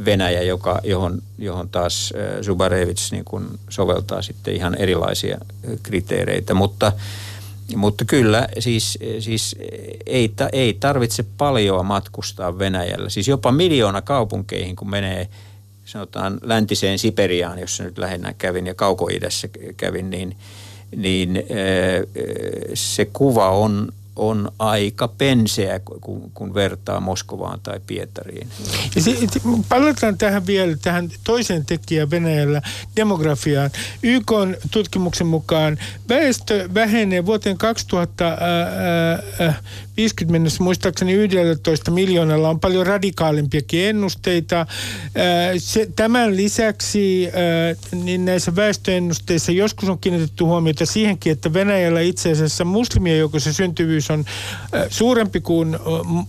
Venäjä, 0.05 0.41
joka, 0.41 0.79
johon, 0.83 1.21
johon 1.37 1.69
taas 1.69 2.13
Zubarevits 2.41 3.11
niin 3.11 3.25
kuin 3.25 3.47
soveltaa 3.69 4.21
sitten 4.21 4.55
ihan 4.55 4.75
erilaisia 4.75 5.37
kriteereitä. 5.83 6.53
Mutta, 6.53 6.91
mutta 7.75 8.05
kyllä, 8.05 8.47
siis, 8.59 8.97
siis 9.19 9.55
ei, 10.05 10.33
ei 10.53 10.73
tarvitse 10.73 11.25
paljoa 11.37 11.83
matkustaa 11.83 12.59
Venäjällä. 12.59 13.09
Siis 13.09 13.27
jopa 13.27 13.51
miljoona 13.51 14.01
kaupunkeihin, 14.01 14.75
kun 14.75 14.89
menee– 14.89 15.27
sanotaan 15.91 16.39
läntiseen 16.41 16.99
Siperiaan, 16.99 17.59
jossa 17.59 17.83
nyt 17.83 17.97
lähinnä 17.97 18.33
kävin 18.37 18.67
ja 18.67 18.73
kaukoidässä 18.73 19.49
kävin, 19.77 20.09
niin, 20.09 20.37
niin 20.95 21.43
se 22.73 23.05
kuva 23.05 23.49
on, 23.49 23.93
on 24.15 24.51
aika 24.59 25.07
penseä, 25.07 25.79
kun, 25.79 26.31
kun 26.33 26.53
vertaa 26.53 26.99
Moskovaan 26.99 27.59
tai 27.63 27.79
Pietariin. 27.87 28.47
Palataan 29.69 30.17
tähän 30.17 30.47
vielä, 30.47 30.77
tähän 30.81 31.09
toiseen 31.23 31.65
tekijään 31.65 32.11
Venäjällä, 32.11 32.61
demografiaan. 32.95 33.71
YK 34.03 34.31
tutkimuksen 34.71 35.27
mukaan 35.27 35.77
väestö 36.09 36.69
vähenee 36.73 37.25
vuoteen 37.25 37.57
2050 39.91 40.31
mennessä, 40.31 40.63
muistaakseni 40.63 41.13
11 41.13 41.91
miljoonalla 41.91 42.49
on 42.49 42.59
paljon 42.59 42.87
radikaalimpiakin 42.87 43.85
ennusteita. 43.85 44.65
Se, 45.57 45.87
tämän 45.95 46.37
lisäksi 46.37 47.29
niin 48.03 48.25
näissä 48.25 48.55
väestöennusteissa 48.55 49.51
joskus 49.51 49.89
on 49.89 49.99
kiinnitetty 49.99 50.43
huomiota 50.43 50.85
siihenkin, 50.85 51.31
että 51.31 51.53
Venäjällä 51.53 52.01
itse 52.01 52.31
asiassa 52.31 52.65
muslimien 52.65 53.19
joukossa 53.19 53.53
syntyvyys 53.53 54.11
on 54.11 54.25
suurempi 54.89 55.41
kuin 55.41 55.77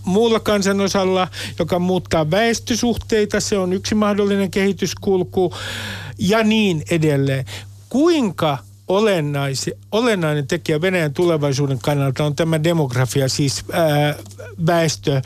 muulla 0.05 0.39
kansanosalla, 0.39 1.27
joka 1.59 1.79
muuttaa 1.79 2.31
väestösuhteita. 2.31 3.39
Se 3.39 3.57
on 3.57 3.73
yksi 3.73 3.95
mahdollinen 3.95 4.51
kehityskulku 4.51 5.53
ja 6.17 6.43
niin 6.43 6.83
edelleen. 6.91 7.45
Kuinka 7.89 8.57
olennainen 9.91 10.47
tekijä 10.47 10.81
Venäjän 10.81 11.13
tulevaisuuden 11.13 11.79
kannalta 11.79 12.23
on 12.23 12.35
tämä 12.35 12.63
demografia, 12.63 13.29
siis 13.29 13.65
ää, 13.71 14.15
väestö, 14.67 15.21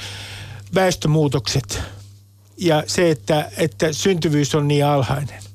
väestömuutokset 0.76 1.82
ja 2.57 2.84
se, 2.88 3.11
että, 3.11 3.51
että 3.57 3.93
syntyvyys 3.93 4.55
on 4.55 4.68
niin 4.68 4.86
alhainen? 4.86 5.46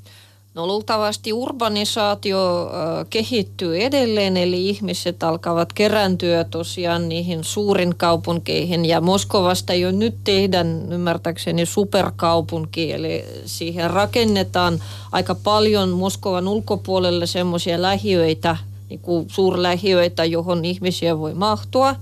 No 0.54 0.66
luultavasti 0.66 1.32
urbanisaatio 1.32 2.70
kehittyy 3.10 3.80
edelleen, 3.80 4.36
eli 4.36 4.68
ihmiset 4.68 5.22
alkavat 5.22 5.72
kerääntyä 5.72 6.44
tosiaan 6.44 7.08
niihin 7.08 7.44
suurin 7.44 7.94
kaupunkeihin. 7.96 8.84
Ja 8.84 9.00
Moskovasta 9.00 9.74
jo 9.74 9.90
nyt 9.90 10.14
tehdään 10.24 10.92
ymmärtääkseni 10.92 11.66
superkaupunki, 11.66 12.92
eli 12.92 13.24
siihen 13.46 13.90
rakennetaan 13.90 14.82
aika 15.12 15.34
paljon 15.34 15.88
Moskovan 15.88 16.48
ulkopuolelle 16.48 17.26
semmoisia 17.26 17.82
lähiöitä, 17.82 18.56
niin 18.88 19.00
kuin 19.00 19.26
suurlähiöitä, 19.30 20.24
johon 20.24 20.64
ihmisiä 20.64 21.18
voi 21.18 21.34
mahtua 21.34 21.94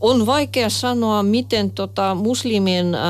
on 0.00 0.26
vaikea 0.26 0.70
sanoa, 0.70 1.22
miten 1.22 1.70
tota 1.70 2.14
muslimien, 2.14 2.94
äh, 2.94 3.00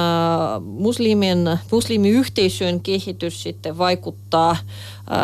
muslimien, 0.62 1.59
muslimiyhteisön 1.70 2.80
kehitys 2.80 3.43
sitten 3.43 3.78
vaikuttaa 3.78 4.51
äh, 4.51 4.59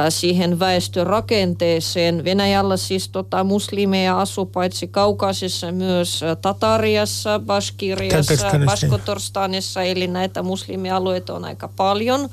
siihen 0.08 0.58
väestörakenteeseen. 0.58 2.24
Venäjällä 2.24 2.76
siis 2.76 3.08
tota, 3.08 3.44
muslimeja 3.44 4.20
asuu 4.20 4.46
paitsi 4.46 4.88
Kaukaisessa 4.88 5.72
myös 5.72 6.22
äh, 6.22 6.36
Tatariassa, 6.42 7.40
Baskiriassa, 7.46 8.50
Baskotorstanissa, 8.64 9.82
eli 9.82 10.06
näitä 10.06 10.42
muslimialueita 10.42 11.34
on 11.34 11.44
aika 11.44 11.68
paljon. 11.76 12.28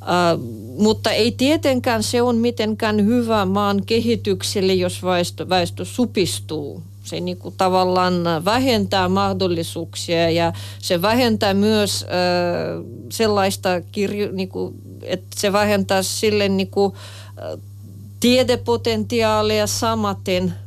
Uh, 0.00 0.42
mutta 0.78 1.10
ei 1.10 1.32
tietenkään 1.32 2.02
se 2.02 2.22
on 2.22 2.36
mitenkään 2.36 3.04
hyvä 3.04 3.44
maan 3.44 3.82
kehitykselle, 3.86 4.74
jos 4.74 5.02
väestö, 5.02 5.48
väestö 5.48 5.84
supistuu 5.84 6.82
se 7.06 7.20
niin 7.20 7.36
kuin 7.36 7.54
tavallaan 7.58 8.44
vähentää 8.44 9.08
mahdollisuuksia 9.08 10.30
ja 10.30 10.52
se 10.78 11.02
vähentää 11.02 11.54
myös 11.54 12.06
sellaista, 13.10 13.80
kirjo, 13.92 14.28
niin 14.32 14.48
kuin, 14.48 14.74
että 15.02 15.26
se 15.36 15.52
vähentää 15.52 16.02
sille 16.02 16.48
niin 16.48 16.70
kuin, 16.70 16.92
tiedepotentiaalia 18.20 19.66
samaten– 19.66 20.52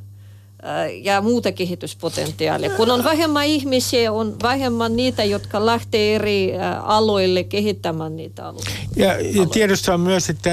ja 1.02 1.22
muuta 1.22 1.52
kehityspotentiaalia. 1.52 2.70
Kun 2.70 2.92
on 2.92 3.04
vähemmän 3.04 3.46
ihmisiä, 3.46 4.12
on 4.12 4.36
vähemmän 4.44 4.96
niitä, 4.96 5.24
jotka 5.24 5.66
lähtee 5.66 6.16
eri 6.16 6.54
aloille 6.84 7.44
kehittämään 7.44 8.16
niitä 8.16 8.48
aloja. 8.48 8.66
Ja, 8.96 9.20
ja 9.22 9.46
tiedossa 9.46 9.94
on 9.94 10.00
myös, 10.00 10.30
että 10.30 10.50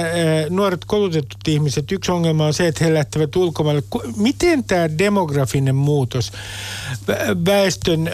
nuoret 0.50 0.84
koulutetut 0.84 1.48
ihmiset, 1.48 1.92
yksi 1.92 2.12
ongelma 2.12 2.46
on 2.46 2.54
se, 2.54 2.68
että 2.68 2.84
he 2.84 2.94
lähtevät 2.94 3.36
ulkomaille. 3.36 3.82
Miten 4.16 4.64
tämä 4.64 4.98
demografinen 4.98 5.74
muutos, 5.74 6.32
väestön, 7.46 8.10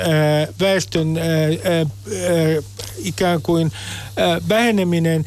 väestön 0.60 1.18
ikään 2.98 3.42
kuin 3.42 3.72
väheneminen, 4.48 5.24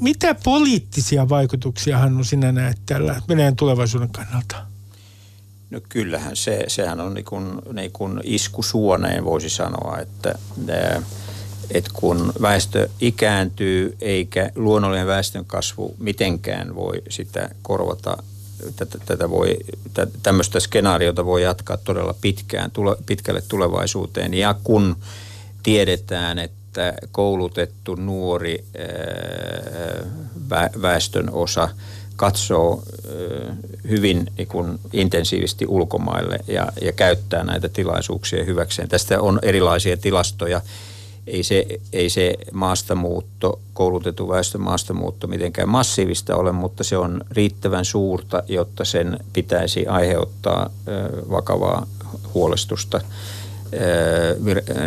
mitä 0.00 0.34
poliittisia 0.34 1.28
vaikutuksia 1.28 1.98
Hannu 1.98 2.24
sinä 2.24 2.52
näet 2.52 2.78
tällä 2.86 3.22
Venäjän 3.28 3.56
tulevaisuuden 3.56 4.10
kannalta? 4.10 4.67
No 5.70 5.80
kyllähän 5.88 6.36
se, 6.36 6.64
sehän 6.68 7.00
on 7.00 7.14
niin 7.14 7.24
kuin, 7.24 7.52
niin 7.72 7.92
kuin 7.92 8.20
isku 8.24 8.62
suoneen 8.62 9.24
voisi 9.24 9.50
sanoa, 9.50 9.98
että, 9.98 10.34
että 11.70 11.90
kun 11.92 12.32
väestö 12.42 12.88
ikääntyy 13.00 13.96
eikä 14.00 14.50
luonnollinen 14.54 15.06
väestön 15.06 15.44
kasvu 15.44 15.94
mitenkään 15.98 16.74
voi 16.74 17.02
sitä 17.08 17.48
korvata 17.62 18.22
tätä, 19.06 19.30
voi, 19.30 19.56
tämmöistä 20.22 20.60
skenaariota 20.60 21.26
voi 21.26 21.42
jatkaa 21.42 21.76
todella 21.76 22.14
pitkään, 22.20 22.70
tule, 22.70 22.96
pitkälle 23.06 23.42
tulevaisuuteen. 23.48 24.34
Ja 24.34 24.54
kun 24.64 24.96
tiedetään, 25.62 26.38
että 26.38 26.94
koulutettu 27.12 27.94
nuori 27.94 28.64
väestön 30.82 31.30
osa– 31.30 31.68
katsoo 32.18 32.82
hyvin 33.88 34.26
niin 34.38 34.48
kuin 34.48 34.78
intensiivisesti 34.92 35.66
ulkomaille 35.66 36.38
ja, 36.46 36.72
ja 36.80 36.92
käyttää 36.92 37.44
näitä 37.44 37.68
tilaisuuksia 37.68 38.44
hyväkseen. 38.44 38.88
Tästä 38.88 39.20
on 39.20 39.38
erilaisia 39.42 39.96
tilastoja. 39.96 40.60
Ei 41.26 41.42
se, 41.42 41.66
ei 41.92 42.10
se 42.10 42.34
maastamuutto, 42.52 43.60
koulutettu 43.72 44.28
väestön 44.28 44.60
maastamuutto 44.60 45.26
mitenkään 45.26 45.68
massiivista 45.68 46.36
ole, 46.36 46.52
mutta 46.52 46.84
se 46.84 46.96
on 46.96 47.20
riittävän 47.30 47.84
suurta, 47.84 48.42
jotta 48.48 48.84
sen 48.84 49.18
pitäisi 49.32 49.86
aiheuttaa 49.86 50.70
vakavaa 51.30 51.86
huolestusta 52.34 53.00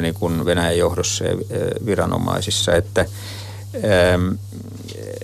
niin 0.02 0.14
kuin 0.14 0.46
Venäjän 0.46 0.78
johdossa 0.78 1.26
ja 1.26 1.36
viranomaisissa. 1.86 2.76
Että 2.76 3.06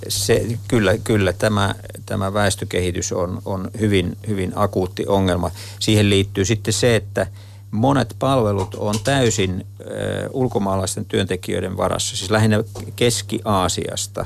se, 0.08 0.46
kyllä, 0.68 0.98
kyllä 0.98 1.34
tämä, 1.34 1.76
tämä 2.08 2.34
väestökehitys 2.34 3.12
on, 3.12 3.42
on 3.46 3.72
hyvin, 3.80 4.18
hyvin 4.28 4.52
akuutti 4.56 5.06
ongelma. 5.08 5.52
Siihen 5.80 6.10
liittyy 6.10 6.46
sitten 6.46 6.74
se, 6.74 6.96
että 6.96 7.28
monet 7.72 8.16
palvelut 8.20 8.76
on 8.76 8.96
täysin 9.04 9.66
ö, 9.82 10.30
ulkomaalaisten 10.34 11.06
työntekijöiden 11.06 11.78
varassa, 11.78 12.16
siis 12.16 12.32
lähinnä 12.32 12.64
Keski-Aasiasta, 12.96 14.26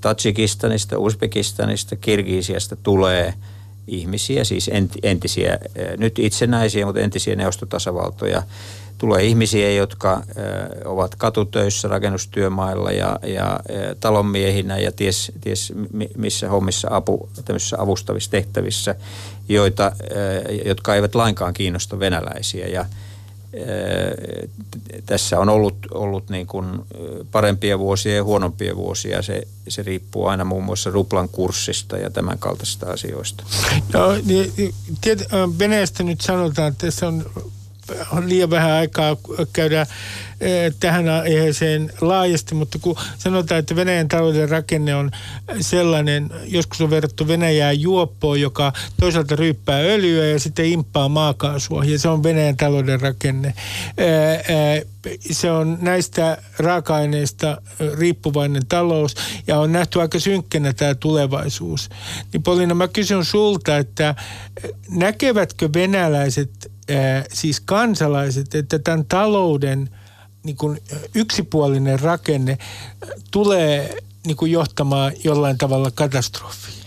Tajikistanista, 0.00 0.98
Uzbekistanista, 0.98 1.96
Kirgisiasta 1.96 2.76
tulee 2.76 3.34
ihmisiä, 3.86 4.44
siis 4.44 4.70
entisiä, 5.02 5.58
nyt 5.96 6.18
itsenäisiä, 6.18 6.86
mutta 6.86 7.00
entisiä 7.00 7.36
neuvostotasavaltoja. 7.36 8.42
Tulee 9.02 9.24
ihmisiä, 9.24 9.72
jotka 9.72 10.22
ovat 10.84 11.14
katutöissä 11.14 11.88
rakennustyömailla 11.88 12.92
ja, 12.92 13.18
ja 13.22 13.60
talonmiehinä 14.00 14.78
ja 14.78 14.92
ties, 14.92 15.32
ties 15.40 15.72
missä 16.16 16.48
hommissa 16.48 16.88
apu, 16.90 17.28
avustavissa 17.78 18.30
tehtävissä, 18.30 18.94
joita, 19.48 19.92
jotka 20.64 20.94
eivät 20.94 21.14
lainkaan 21.14 21.54
kiinnosta 21.54 21.98
venäläisiä. 21.98 22.66
Ja, 22.66 22.86
tässä 25.06 25.38
on 25.38 25.48
ollut, 25.48 25.76
ollut 25.94 26.30
niin 26.30 26.46
kuin 26.46 26.66
parempia 27.32 27.78
vuosia 27.78 28.16
ja 28.16 28.24
huonompia 28.24 28.76
vuosia. 28.76 29.22
Se, 29.22 29.42
se 29.68 29.82
riippuu 29.82 30.26
aina 30.26 30.44
muun 30.44 30.64
muassa 30.64 30.90
ruplan 30.90 31.28
kurssista 31.28 31.96
ja 31.96 32.10
tämän 32.10 32.38
kaltaisista 32.38 32.86
asioista. 32.86 33.44
No, 33.92 34.12
niin, 34.24 34.74
tiet, 35.00 35.24
Venäjästä 35.58 36.02
nyt 36.02 36.20
sanotaan, 36.20 36.68
että 36.68 36.86
tässä 36.86 37.08
on 37.08 37.26
on 38.12 38.28
liian 38.28 38.50
vähän 38.50 38.70
aikaa 38.70 39.16
käydä 39.52 39.86
eh, 40.40 40.74
tähän 40.80 41.08
aiheeseen 41.08 41.92
laajasti, 42.00 42.54
mutta 42.54 42.78
kun 42.78 42.96
sanotaan, 43.18 43.58
että 43.58 43.76
Venäjän 43.76 44.08
talouden 44.08 44.48
rakenne 44.48 44.94
on 44.94 45.10
sellainen, 45.60 46.30
joskus 46.44 46.80
on 46.80 46.90
verrattu 46.90 47.28
Venäjää 47.28 47.72
juoppoon, 47.72 48.40
joka 48.40 48.72
toisaalta 49.00 49.36
ryyppää 49.36 49.78
öljyä 49.78 50.26
ja 50.26 50.40
sitten 50.40 50.66
imppaa 50.66 51.08
maakaasua, 51.08 51.84
ja 51.84 51.98
se 51.98 52.08
on 52.08 52.22
Venäjän 52.22 52.56
talouden 52.56 53.00
rakenne. 53.00 53.54
Eh, 53.98 54.74
eh, 54.74 54.86
se 55.30 55.50
on 55.50 55.78
näistä 55.80 56.38
raaka-aineista 56.58 57.62
riippuvainen 57.98 58.66
talous, 58.66 59.14
ja 59.46 59.58
on 59.58 59.72
nähty 59.72 60.00
aika 60.00 60.18
synkkänä 60.18 60.72
tämä 60.72 60.94
tulevaisuus. 60.94 61.90
Niin 62.32 62.42
Polina, 62.42 62.74
mä 62.74 62.88
kysyn 62.88 63.24
sulta, 63.24 63.76
että 63.76 64.14
näkevätkö 64.90 65.68
venäläiset 65.74 66.61
siis 67.32 67.60
kansalaiset, 67.60 68.54
että 68.54 68.78
tämän 68.78 69.04
talouden 69.04 69.90
niin 70.42 70.56
kuin 70.56 70.78
yksipuolinen 71.14 72.00
rakenne 72.00 72.58
tulee 73.30 73.96
niin 74.26 74.36
kuin 74.36 74.52
johtamaan 74.52 75.12
jollain 75.24 75.58
tavalla 75.58 75.90
katastrofiin? 75.90 76.82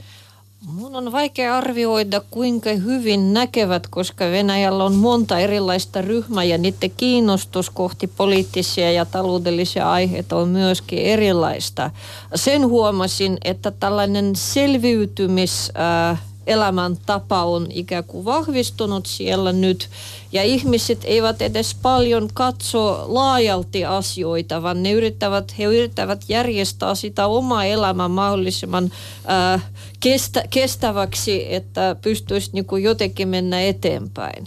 Mun 0.67 0.95
on 0.95 1.11
vaikea 1.11 1.57
arvioida, 1.57 2.21
kuinka 2.31 2.69
hyvin 2.69 3.33
näkevät, 3.33 3.87
koska 3.87 4.25
Venäjällä 4.25 4.83
on 4.83 4.95
monta 4.95 5.39
erilaista 5.39 6.01
ryhmää 6.01 6.43
ja 6.43 6.57
niiden 6.57 6.91
kiinnostus 6.97 7.69
kohti 7.69 8.07
poliittisia 8.07 8.91
ja 8.91 9.05
taloudellisia 9.05 9.91
aiheita 9.91 10.35
on 10.35 10.47
myöskin 10.47 10.99
erilaista. 10.99 11.91
Sen 12.35 12.67
huomasin, 12.67 13.37
että 13.43 13.71
tällainen 13.71 14.35
selviytymis... 14.35 15.71
Äh, 16.11 16.21
elämäntapa 16.47 17.43
on 17.43 17.67
ikään 17.69 18.03
kuin 18.03 18.25
vahvistunut 18.25 19.05
siellä 19.05 19.51
nyt. 19.51 19.89
Ja 20.31 20.43
ihmiset 20.43 20.99
eivät 21.03 21.41
edes 21.41 21.75
paljon 21.81 22.29
katso 22.33 23.05
laajalti 23.07 23.85
asioita, 23.85 24.61
vaan 24.61 24.83
ne 24.83 24.91
yrittävät, 24.91 25.57
he 25.57 25.63
yrittävät 25.63 26.21
järjestää 26.29 26.95
sitä 26.95 27.27
omaa 27.27 27.65
elämää 27.65 28.07
mahdollisimman 28.07 28.91
ää, 29.25 29.59
kestä, 29.99 30.43
kestäväksi, 30.49 31.53
että 31.53 31.95
pystyisi 32.01 32.49
niin 32.53 32.65
kuin 32.65 32.83
jotenkin 32.83 33.27
mennä 33.27 33.61
eteenpäin 33.61 34.45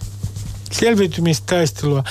selviytymistaistelua. 0.72 2.04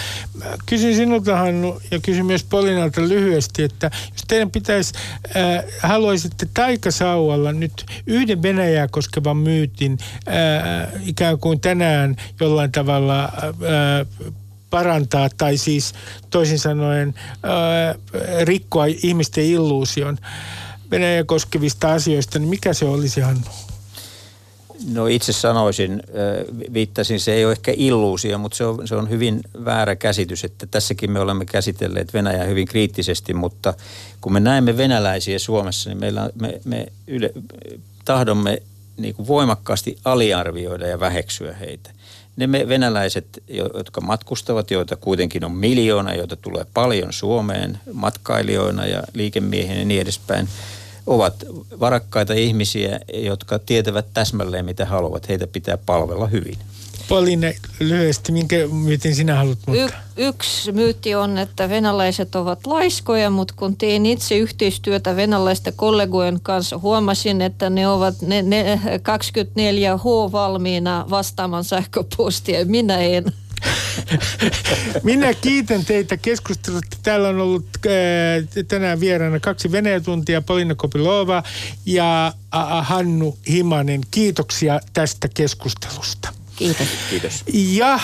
kysyn 0.65 0.95
sinulta 0.95 1.37
Hannu 1.37 1.81
ja 1.91 1.99
kysyn 1.99 2.25
myös 2.25 2.43
Polinalta 2.43 3.01
lyhyesti, 3.01 3.63
että 3.63 3.91
jos 4.11 4.23
teidän 4.27 4.51
pitäisi, 4.51 4.93
äh, 5.35 5.63
haluaisitte 5.83 6.47
taikasauvalla 6.53 7.51
nyt 7.51 7.85
yhden 8.07 8.41
Venäjää 8.41 8.87
koskevan 8.87 9.37
myytin 9.37 9.97
äh, 10.27 11.01
ikään 11.05 11.39
kuin 11.39 11.59
tänään 11.59 12.15
jollain 12.39 12.71
tavalla 12.71 13.23
äh, 13.23 14.07
parantaa 14.69 15.29
tai 15.37 15.57
siis 15.57 15.93
toisin 16.29 16.59
sanoen 16.59 17.13
äh, 17.29 17.95
rikkoa 18.43 18.85
ihmisten 18.85 19.43
illuusion 19.43 20.17
Venäjä 20.91 21.23
koskevista 21.23 21.93
asioista, 21.93 22.39
niin 22.39 22.49
mikä 22.49 22.73
se 22.73 22.85
olisi 22.85 23.21
Hannu? 23.21 23.41
No 24.93 25.07
itse 25.07 25.33
sanoisin, 25.33 26.03
viittasin, 26.73 27.19
se 27.19 27.33
ei 27.33 27.45
ole 27.45 27.51
ehkä 27.51 27.73
illuusio, 27.75 28.37
mutta 28.37 28.57
se 28.57 28.65
on, 28.65 28.87
se 28.87 28.95
on 28.95 29.09
hyvin 29.09 29.41
väärä 29.65 29.95
käsitys, 29.95 30.43
että 30.43 30.67
tässäkin 30.67 31.11
me 31.11 31.19
olemme 31.19 31.45
käsitelleet 31.45 32.13
Venäjää 32.13 32.45
hyvin 32.45 32.67
kriittisesti, 32.67 33.33
mutta 33.33 33.73
kun 34.21 34.33
me 34.33 34.39
näemme 34.39 34.77
venäläisiä 34.77 35.39
Suomessa, 35.39 35.89
niin 35.89 35.99
meillä, 35.99 36.29
me, 36.41 36.61
me 36.65 36.85
yle, 37.07 37.31
tahdomme 38.05 38.61
niin 38.97 39.15
kuin 39.15 39.27
voimakkaasti 39.27 39.97
aliarvioida 40.05 40.87
ja 40.87 40.99
väheksyä 40.99 41.53
heitä. 41.53 41.89
Ne 42.35 42.47
me 42.47 42.67
venäläiset, 42.67 43.43
jotka 43.73 44.01
matkustavat, 44.01 44.71
joita 44.71 44.95
kuitenkin 44.95 45.45
on 45.45 45.51
miljoona, 45.51 46.15
joita 46.15 46.35
tulee 46.35 46.65
paljon 46.73 47.13
Suomeen 47.13 47.79
matkailijoina 47.93 48.85
ja 48.85 49.03
liikemiehinä 49.13 49.79
ja 49.79 49.85
niin 49.85 50.01
edespäin– 50.01 50.47
ovat 51.07 51.45
varakkaita 51.79 52.33
ihmisiä, 52.33 52.99
jotka 53.13 53.59
tietävät 53.59 54.05
täsmälleen 54.13 54.65
mitä 54.65 54.85
haluavat. 54.85 55.29
Heitä 55.29 55.47
pitää 55.47 55.77
palvella 55.77 56.27
hyvin. 56.27 56.57
Pauliine, 57.09 57.55
lyhyesti, 57.79 58.31
minkä 58.31 58.55
myytin 58.67 59.15
sinä 59.15 59.35
haluat 59.35 59.57
muuttaa? 59.67 59.99
Y- 60.17 60.27
yksi 60.27 60.71
myytti 60.71 61.15
on, 61.15 61.37
että 61.37 61.69
venäläiset 61.69 62.35
ovat 62.35 62.67
laiskoja, 62.67 63.29
mutta 63.29 63.53
kun 63.57 63.77
tein 63.77 64.05
itse 64.05 64.37
yhteistyötä 64.37 65.15
venäläisten 65.15 65.73
kollegojen 65.75 66.39
kanssa, 66.43 66.77
huomasin, 66.77 67.41
että 67.41 67.69
ne 67.69 67.87
ovat 67.87 68.21
ne, 68.21 68.41
ne 68.41 68.81
24H 68.85 70.31
valmiina 70.31 71.05
vastaamaan 71.09 71.63
sähköpostia. 71.63 72.65
Minä 72.65 72.97
en. 72.97 73.33
Minä 75.03 75.33
kiitän 75.33 75.85
teitä 75.85 76.17
keskustelusta. 76.17 76.97
Täällä 77.03 77.29
on 77.29 77.39
ollut 77.39 77.65
äh, 77.85 78.65
tänään 78.67 78.99
vieraana 78.99 79.39
kaksi 79.39 79.71
Venäjä-tuntia, 79.71 80.41
Polina 80.41 80.75
Kopilova 80.75 81.43
ja 81.85 82.33
Hannu 82.81 83.37
Himanen. 83.49 84.01
Kiitoksia 84.11 84.79
tästä 84.93 85.27
keskustelusta. 85.33 86.33
Kiitos. 86.55 86.87
Kiitos. 87.09 87.43
Ja 87.53 87.93
äh, 87.93 88.01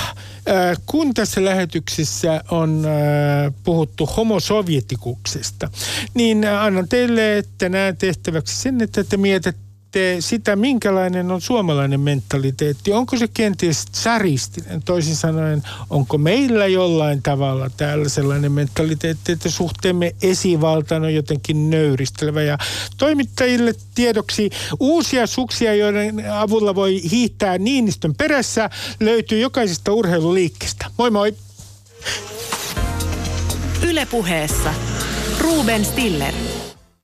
kun 0.85 1.13
tässä 1.13 1.45
lähetyksessä 1.45 2.43
on 2.51 2.85
äh, 2.85 3.53
puhuttu 3.63 4.05
homosovietikuksesta, 4.05 5.69
niin 6.13 6.47
annan 6.47 6.89
teille 6.89 7.43
tänään 7.57 7.97
tehtäväksi 7.97 8.61
sen, 8.61 8.81
että 8.81 9.03
te 9.03 9.17
mietit, 9.17 9.55
sitten 9.93 10.21
sitä, 10.21 10.55
minkälainen 10.55 11.31
on 11.31 11.41
suomalainen 11.41 11.99
mentaliteetti. 11.99 12.93
Onko 12.93 13.17
se 13.17 13.27
kenties 13.27 13.85
tsaristinen? 13.85 14.83
Toisin 14.83 15.15
sanoen, 15.15 15.63
onko 15.89 16.17
meillä 16.17 16.67
jollain 16.67 17.21
tavalla 17.21 17.69
täällä 17.77 18.09
sellainen 18.09 18.51
mentaliteetti, 18.51 19.31
että 19.31 19.49
suhteemme 19.49 20.15
esivaltaan 20.21 21.03
on 21.03 21.13
jotenkin 21.13 21.69
nöyristelevä. 21.69 22.41
Ja 22.41 22.57
toimittajille 22.97 23.73
tiedoksi 23.95 24.49
uusia 24.79 25.27
suksia, 25.27 25.75
joiden 25.75 26.31
avulla 26.31 26.75
voi 26.75 27.01
hiihtää 27.11 27.57
Niinistön 27.57 28.15
perässä, 28.15 28.69
löytyy 28.99 29.39
jokaisesta 29.39 29.93
urheiluliikkeestä. 29.93 30.85
Moi 30.97 31.11
moi! 31.11 31.35
Ylepuheessa 33.83 34.73
Ruben 35.39 35.85
Stiller. 35.85 36.33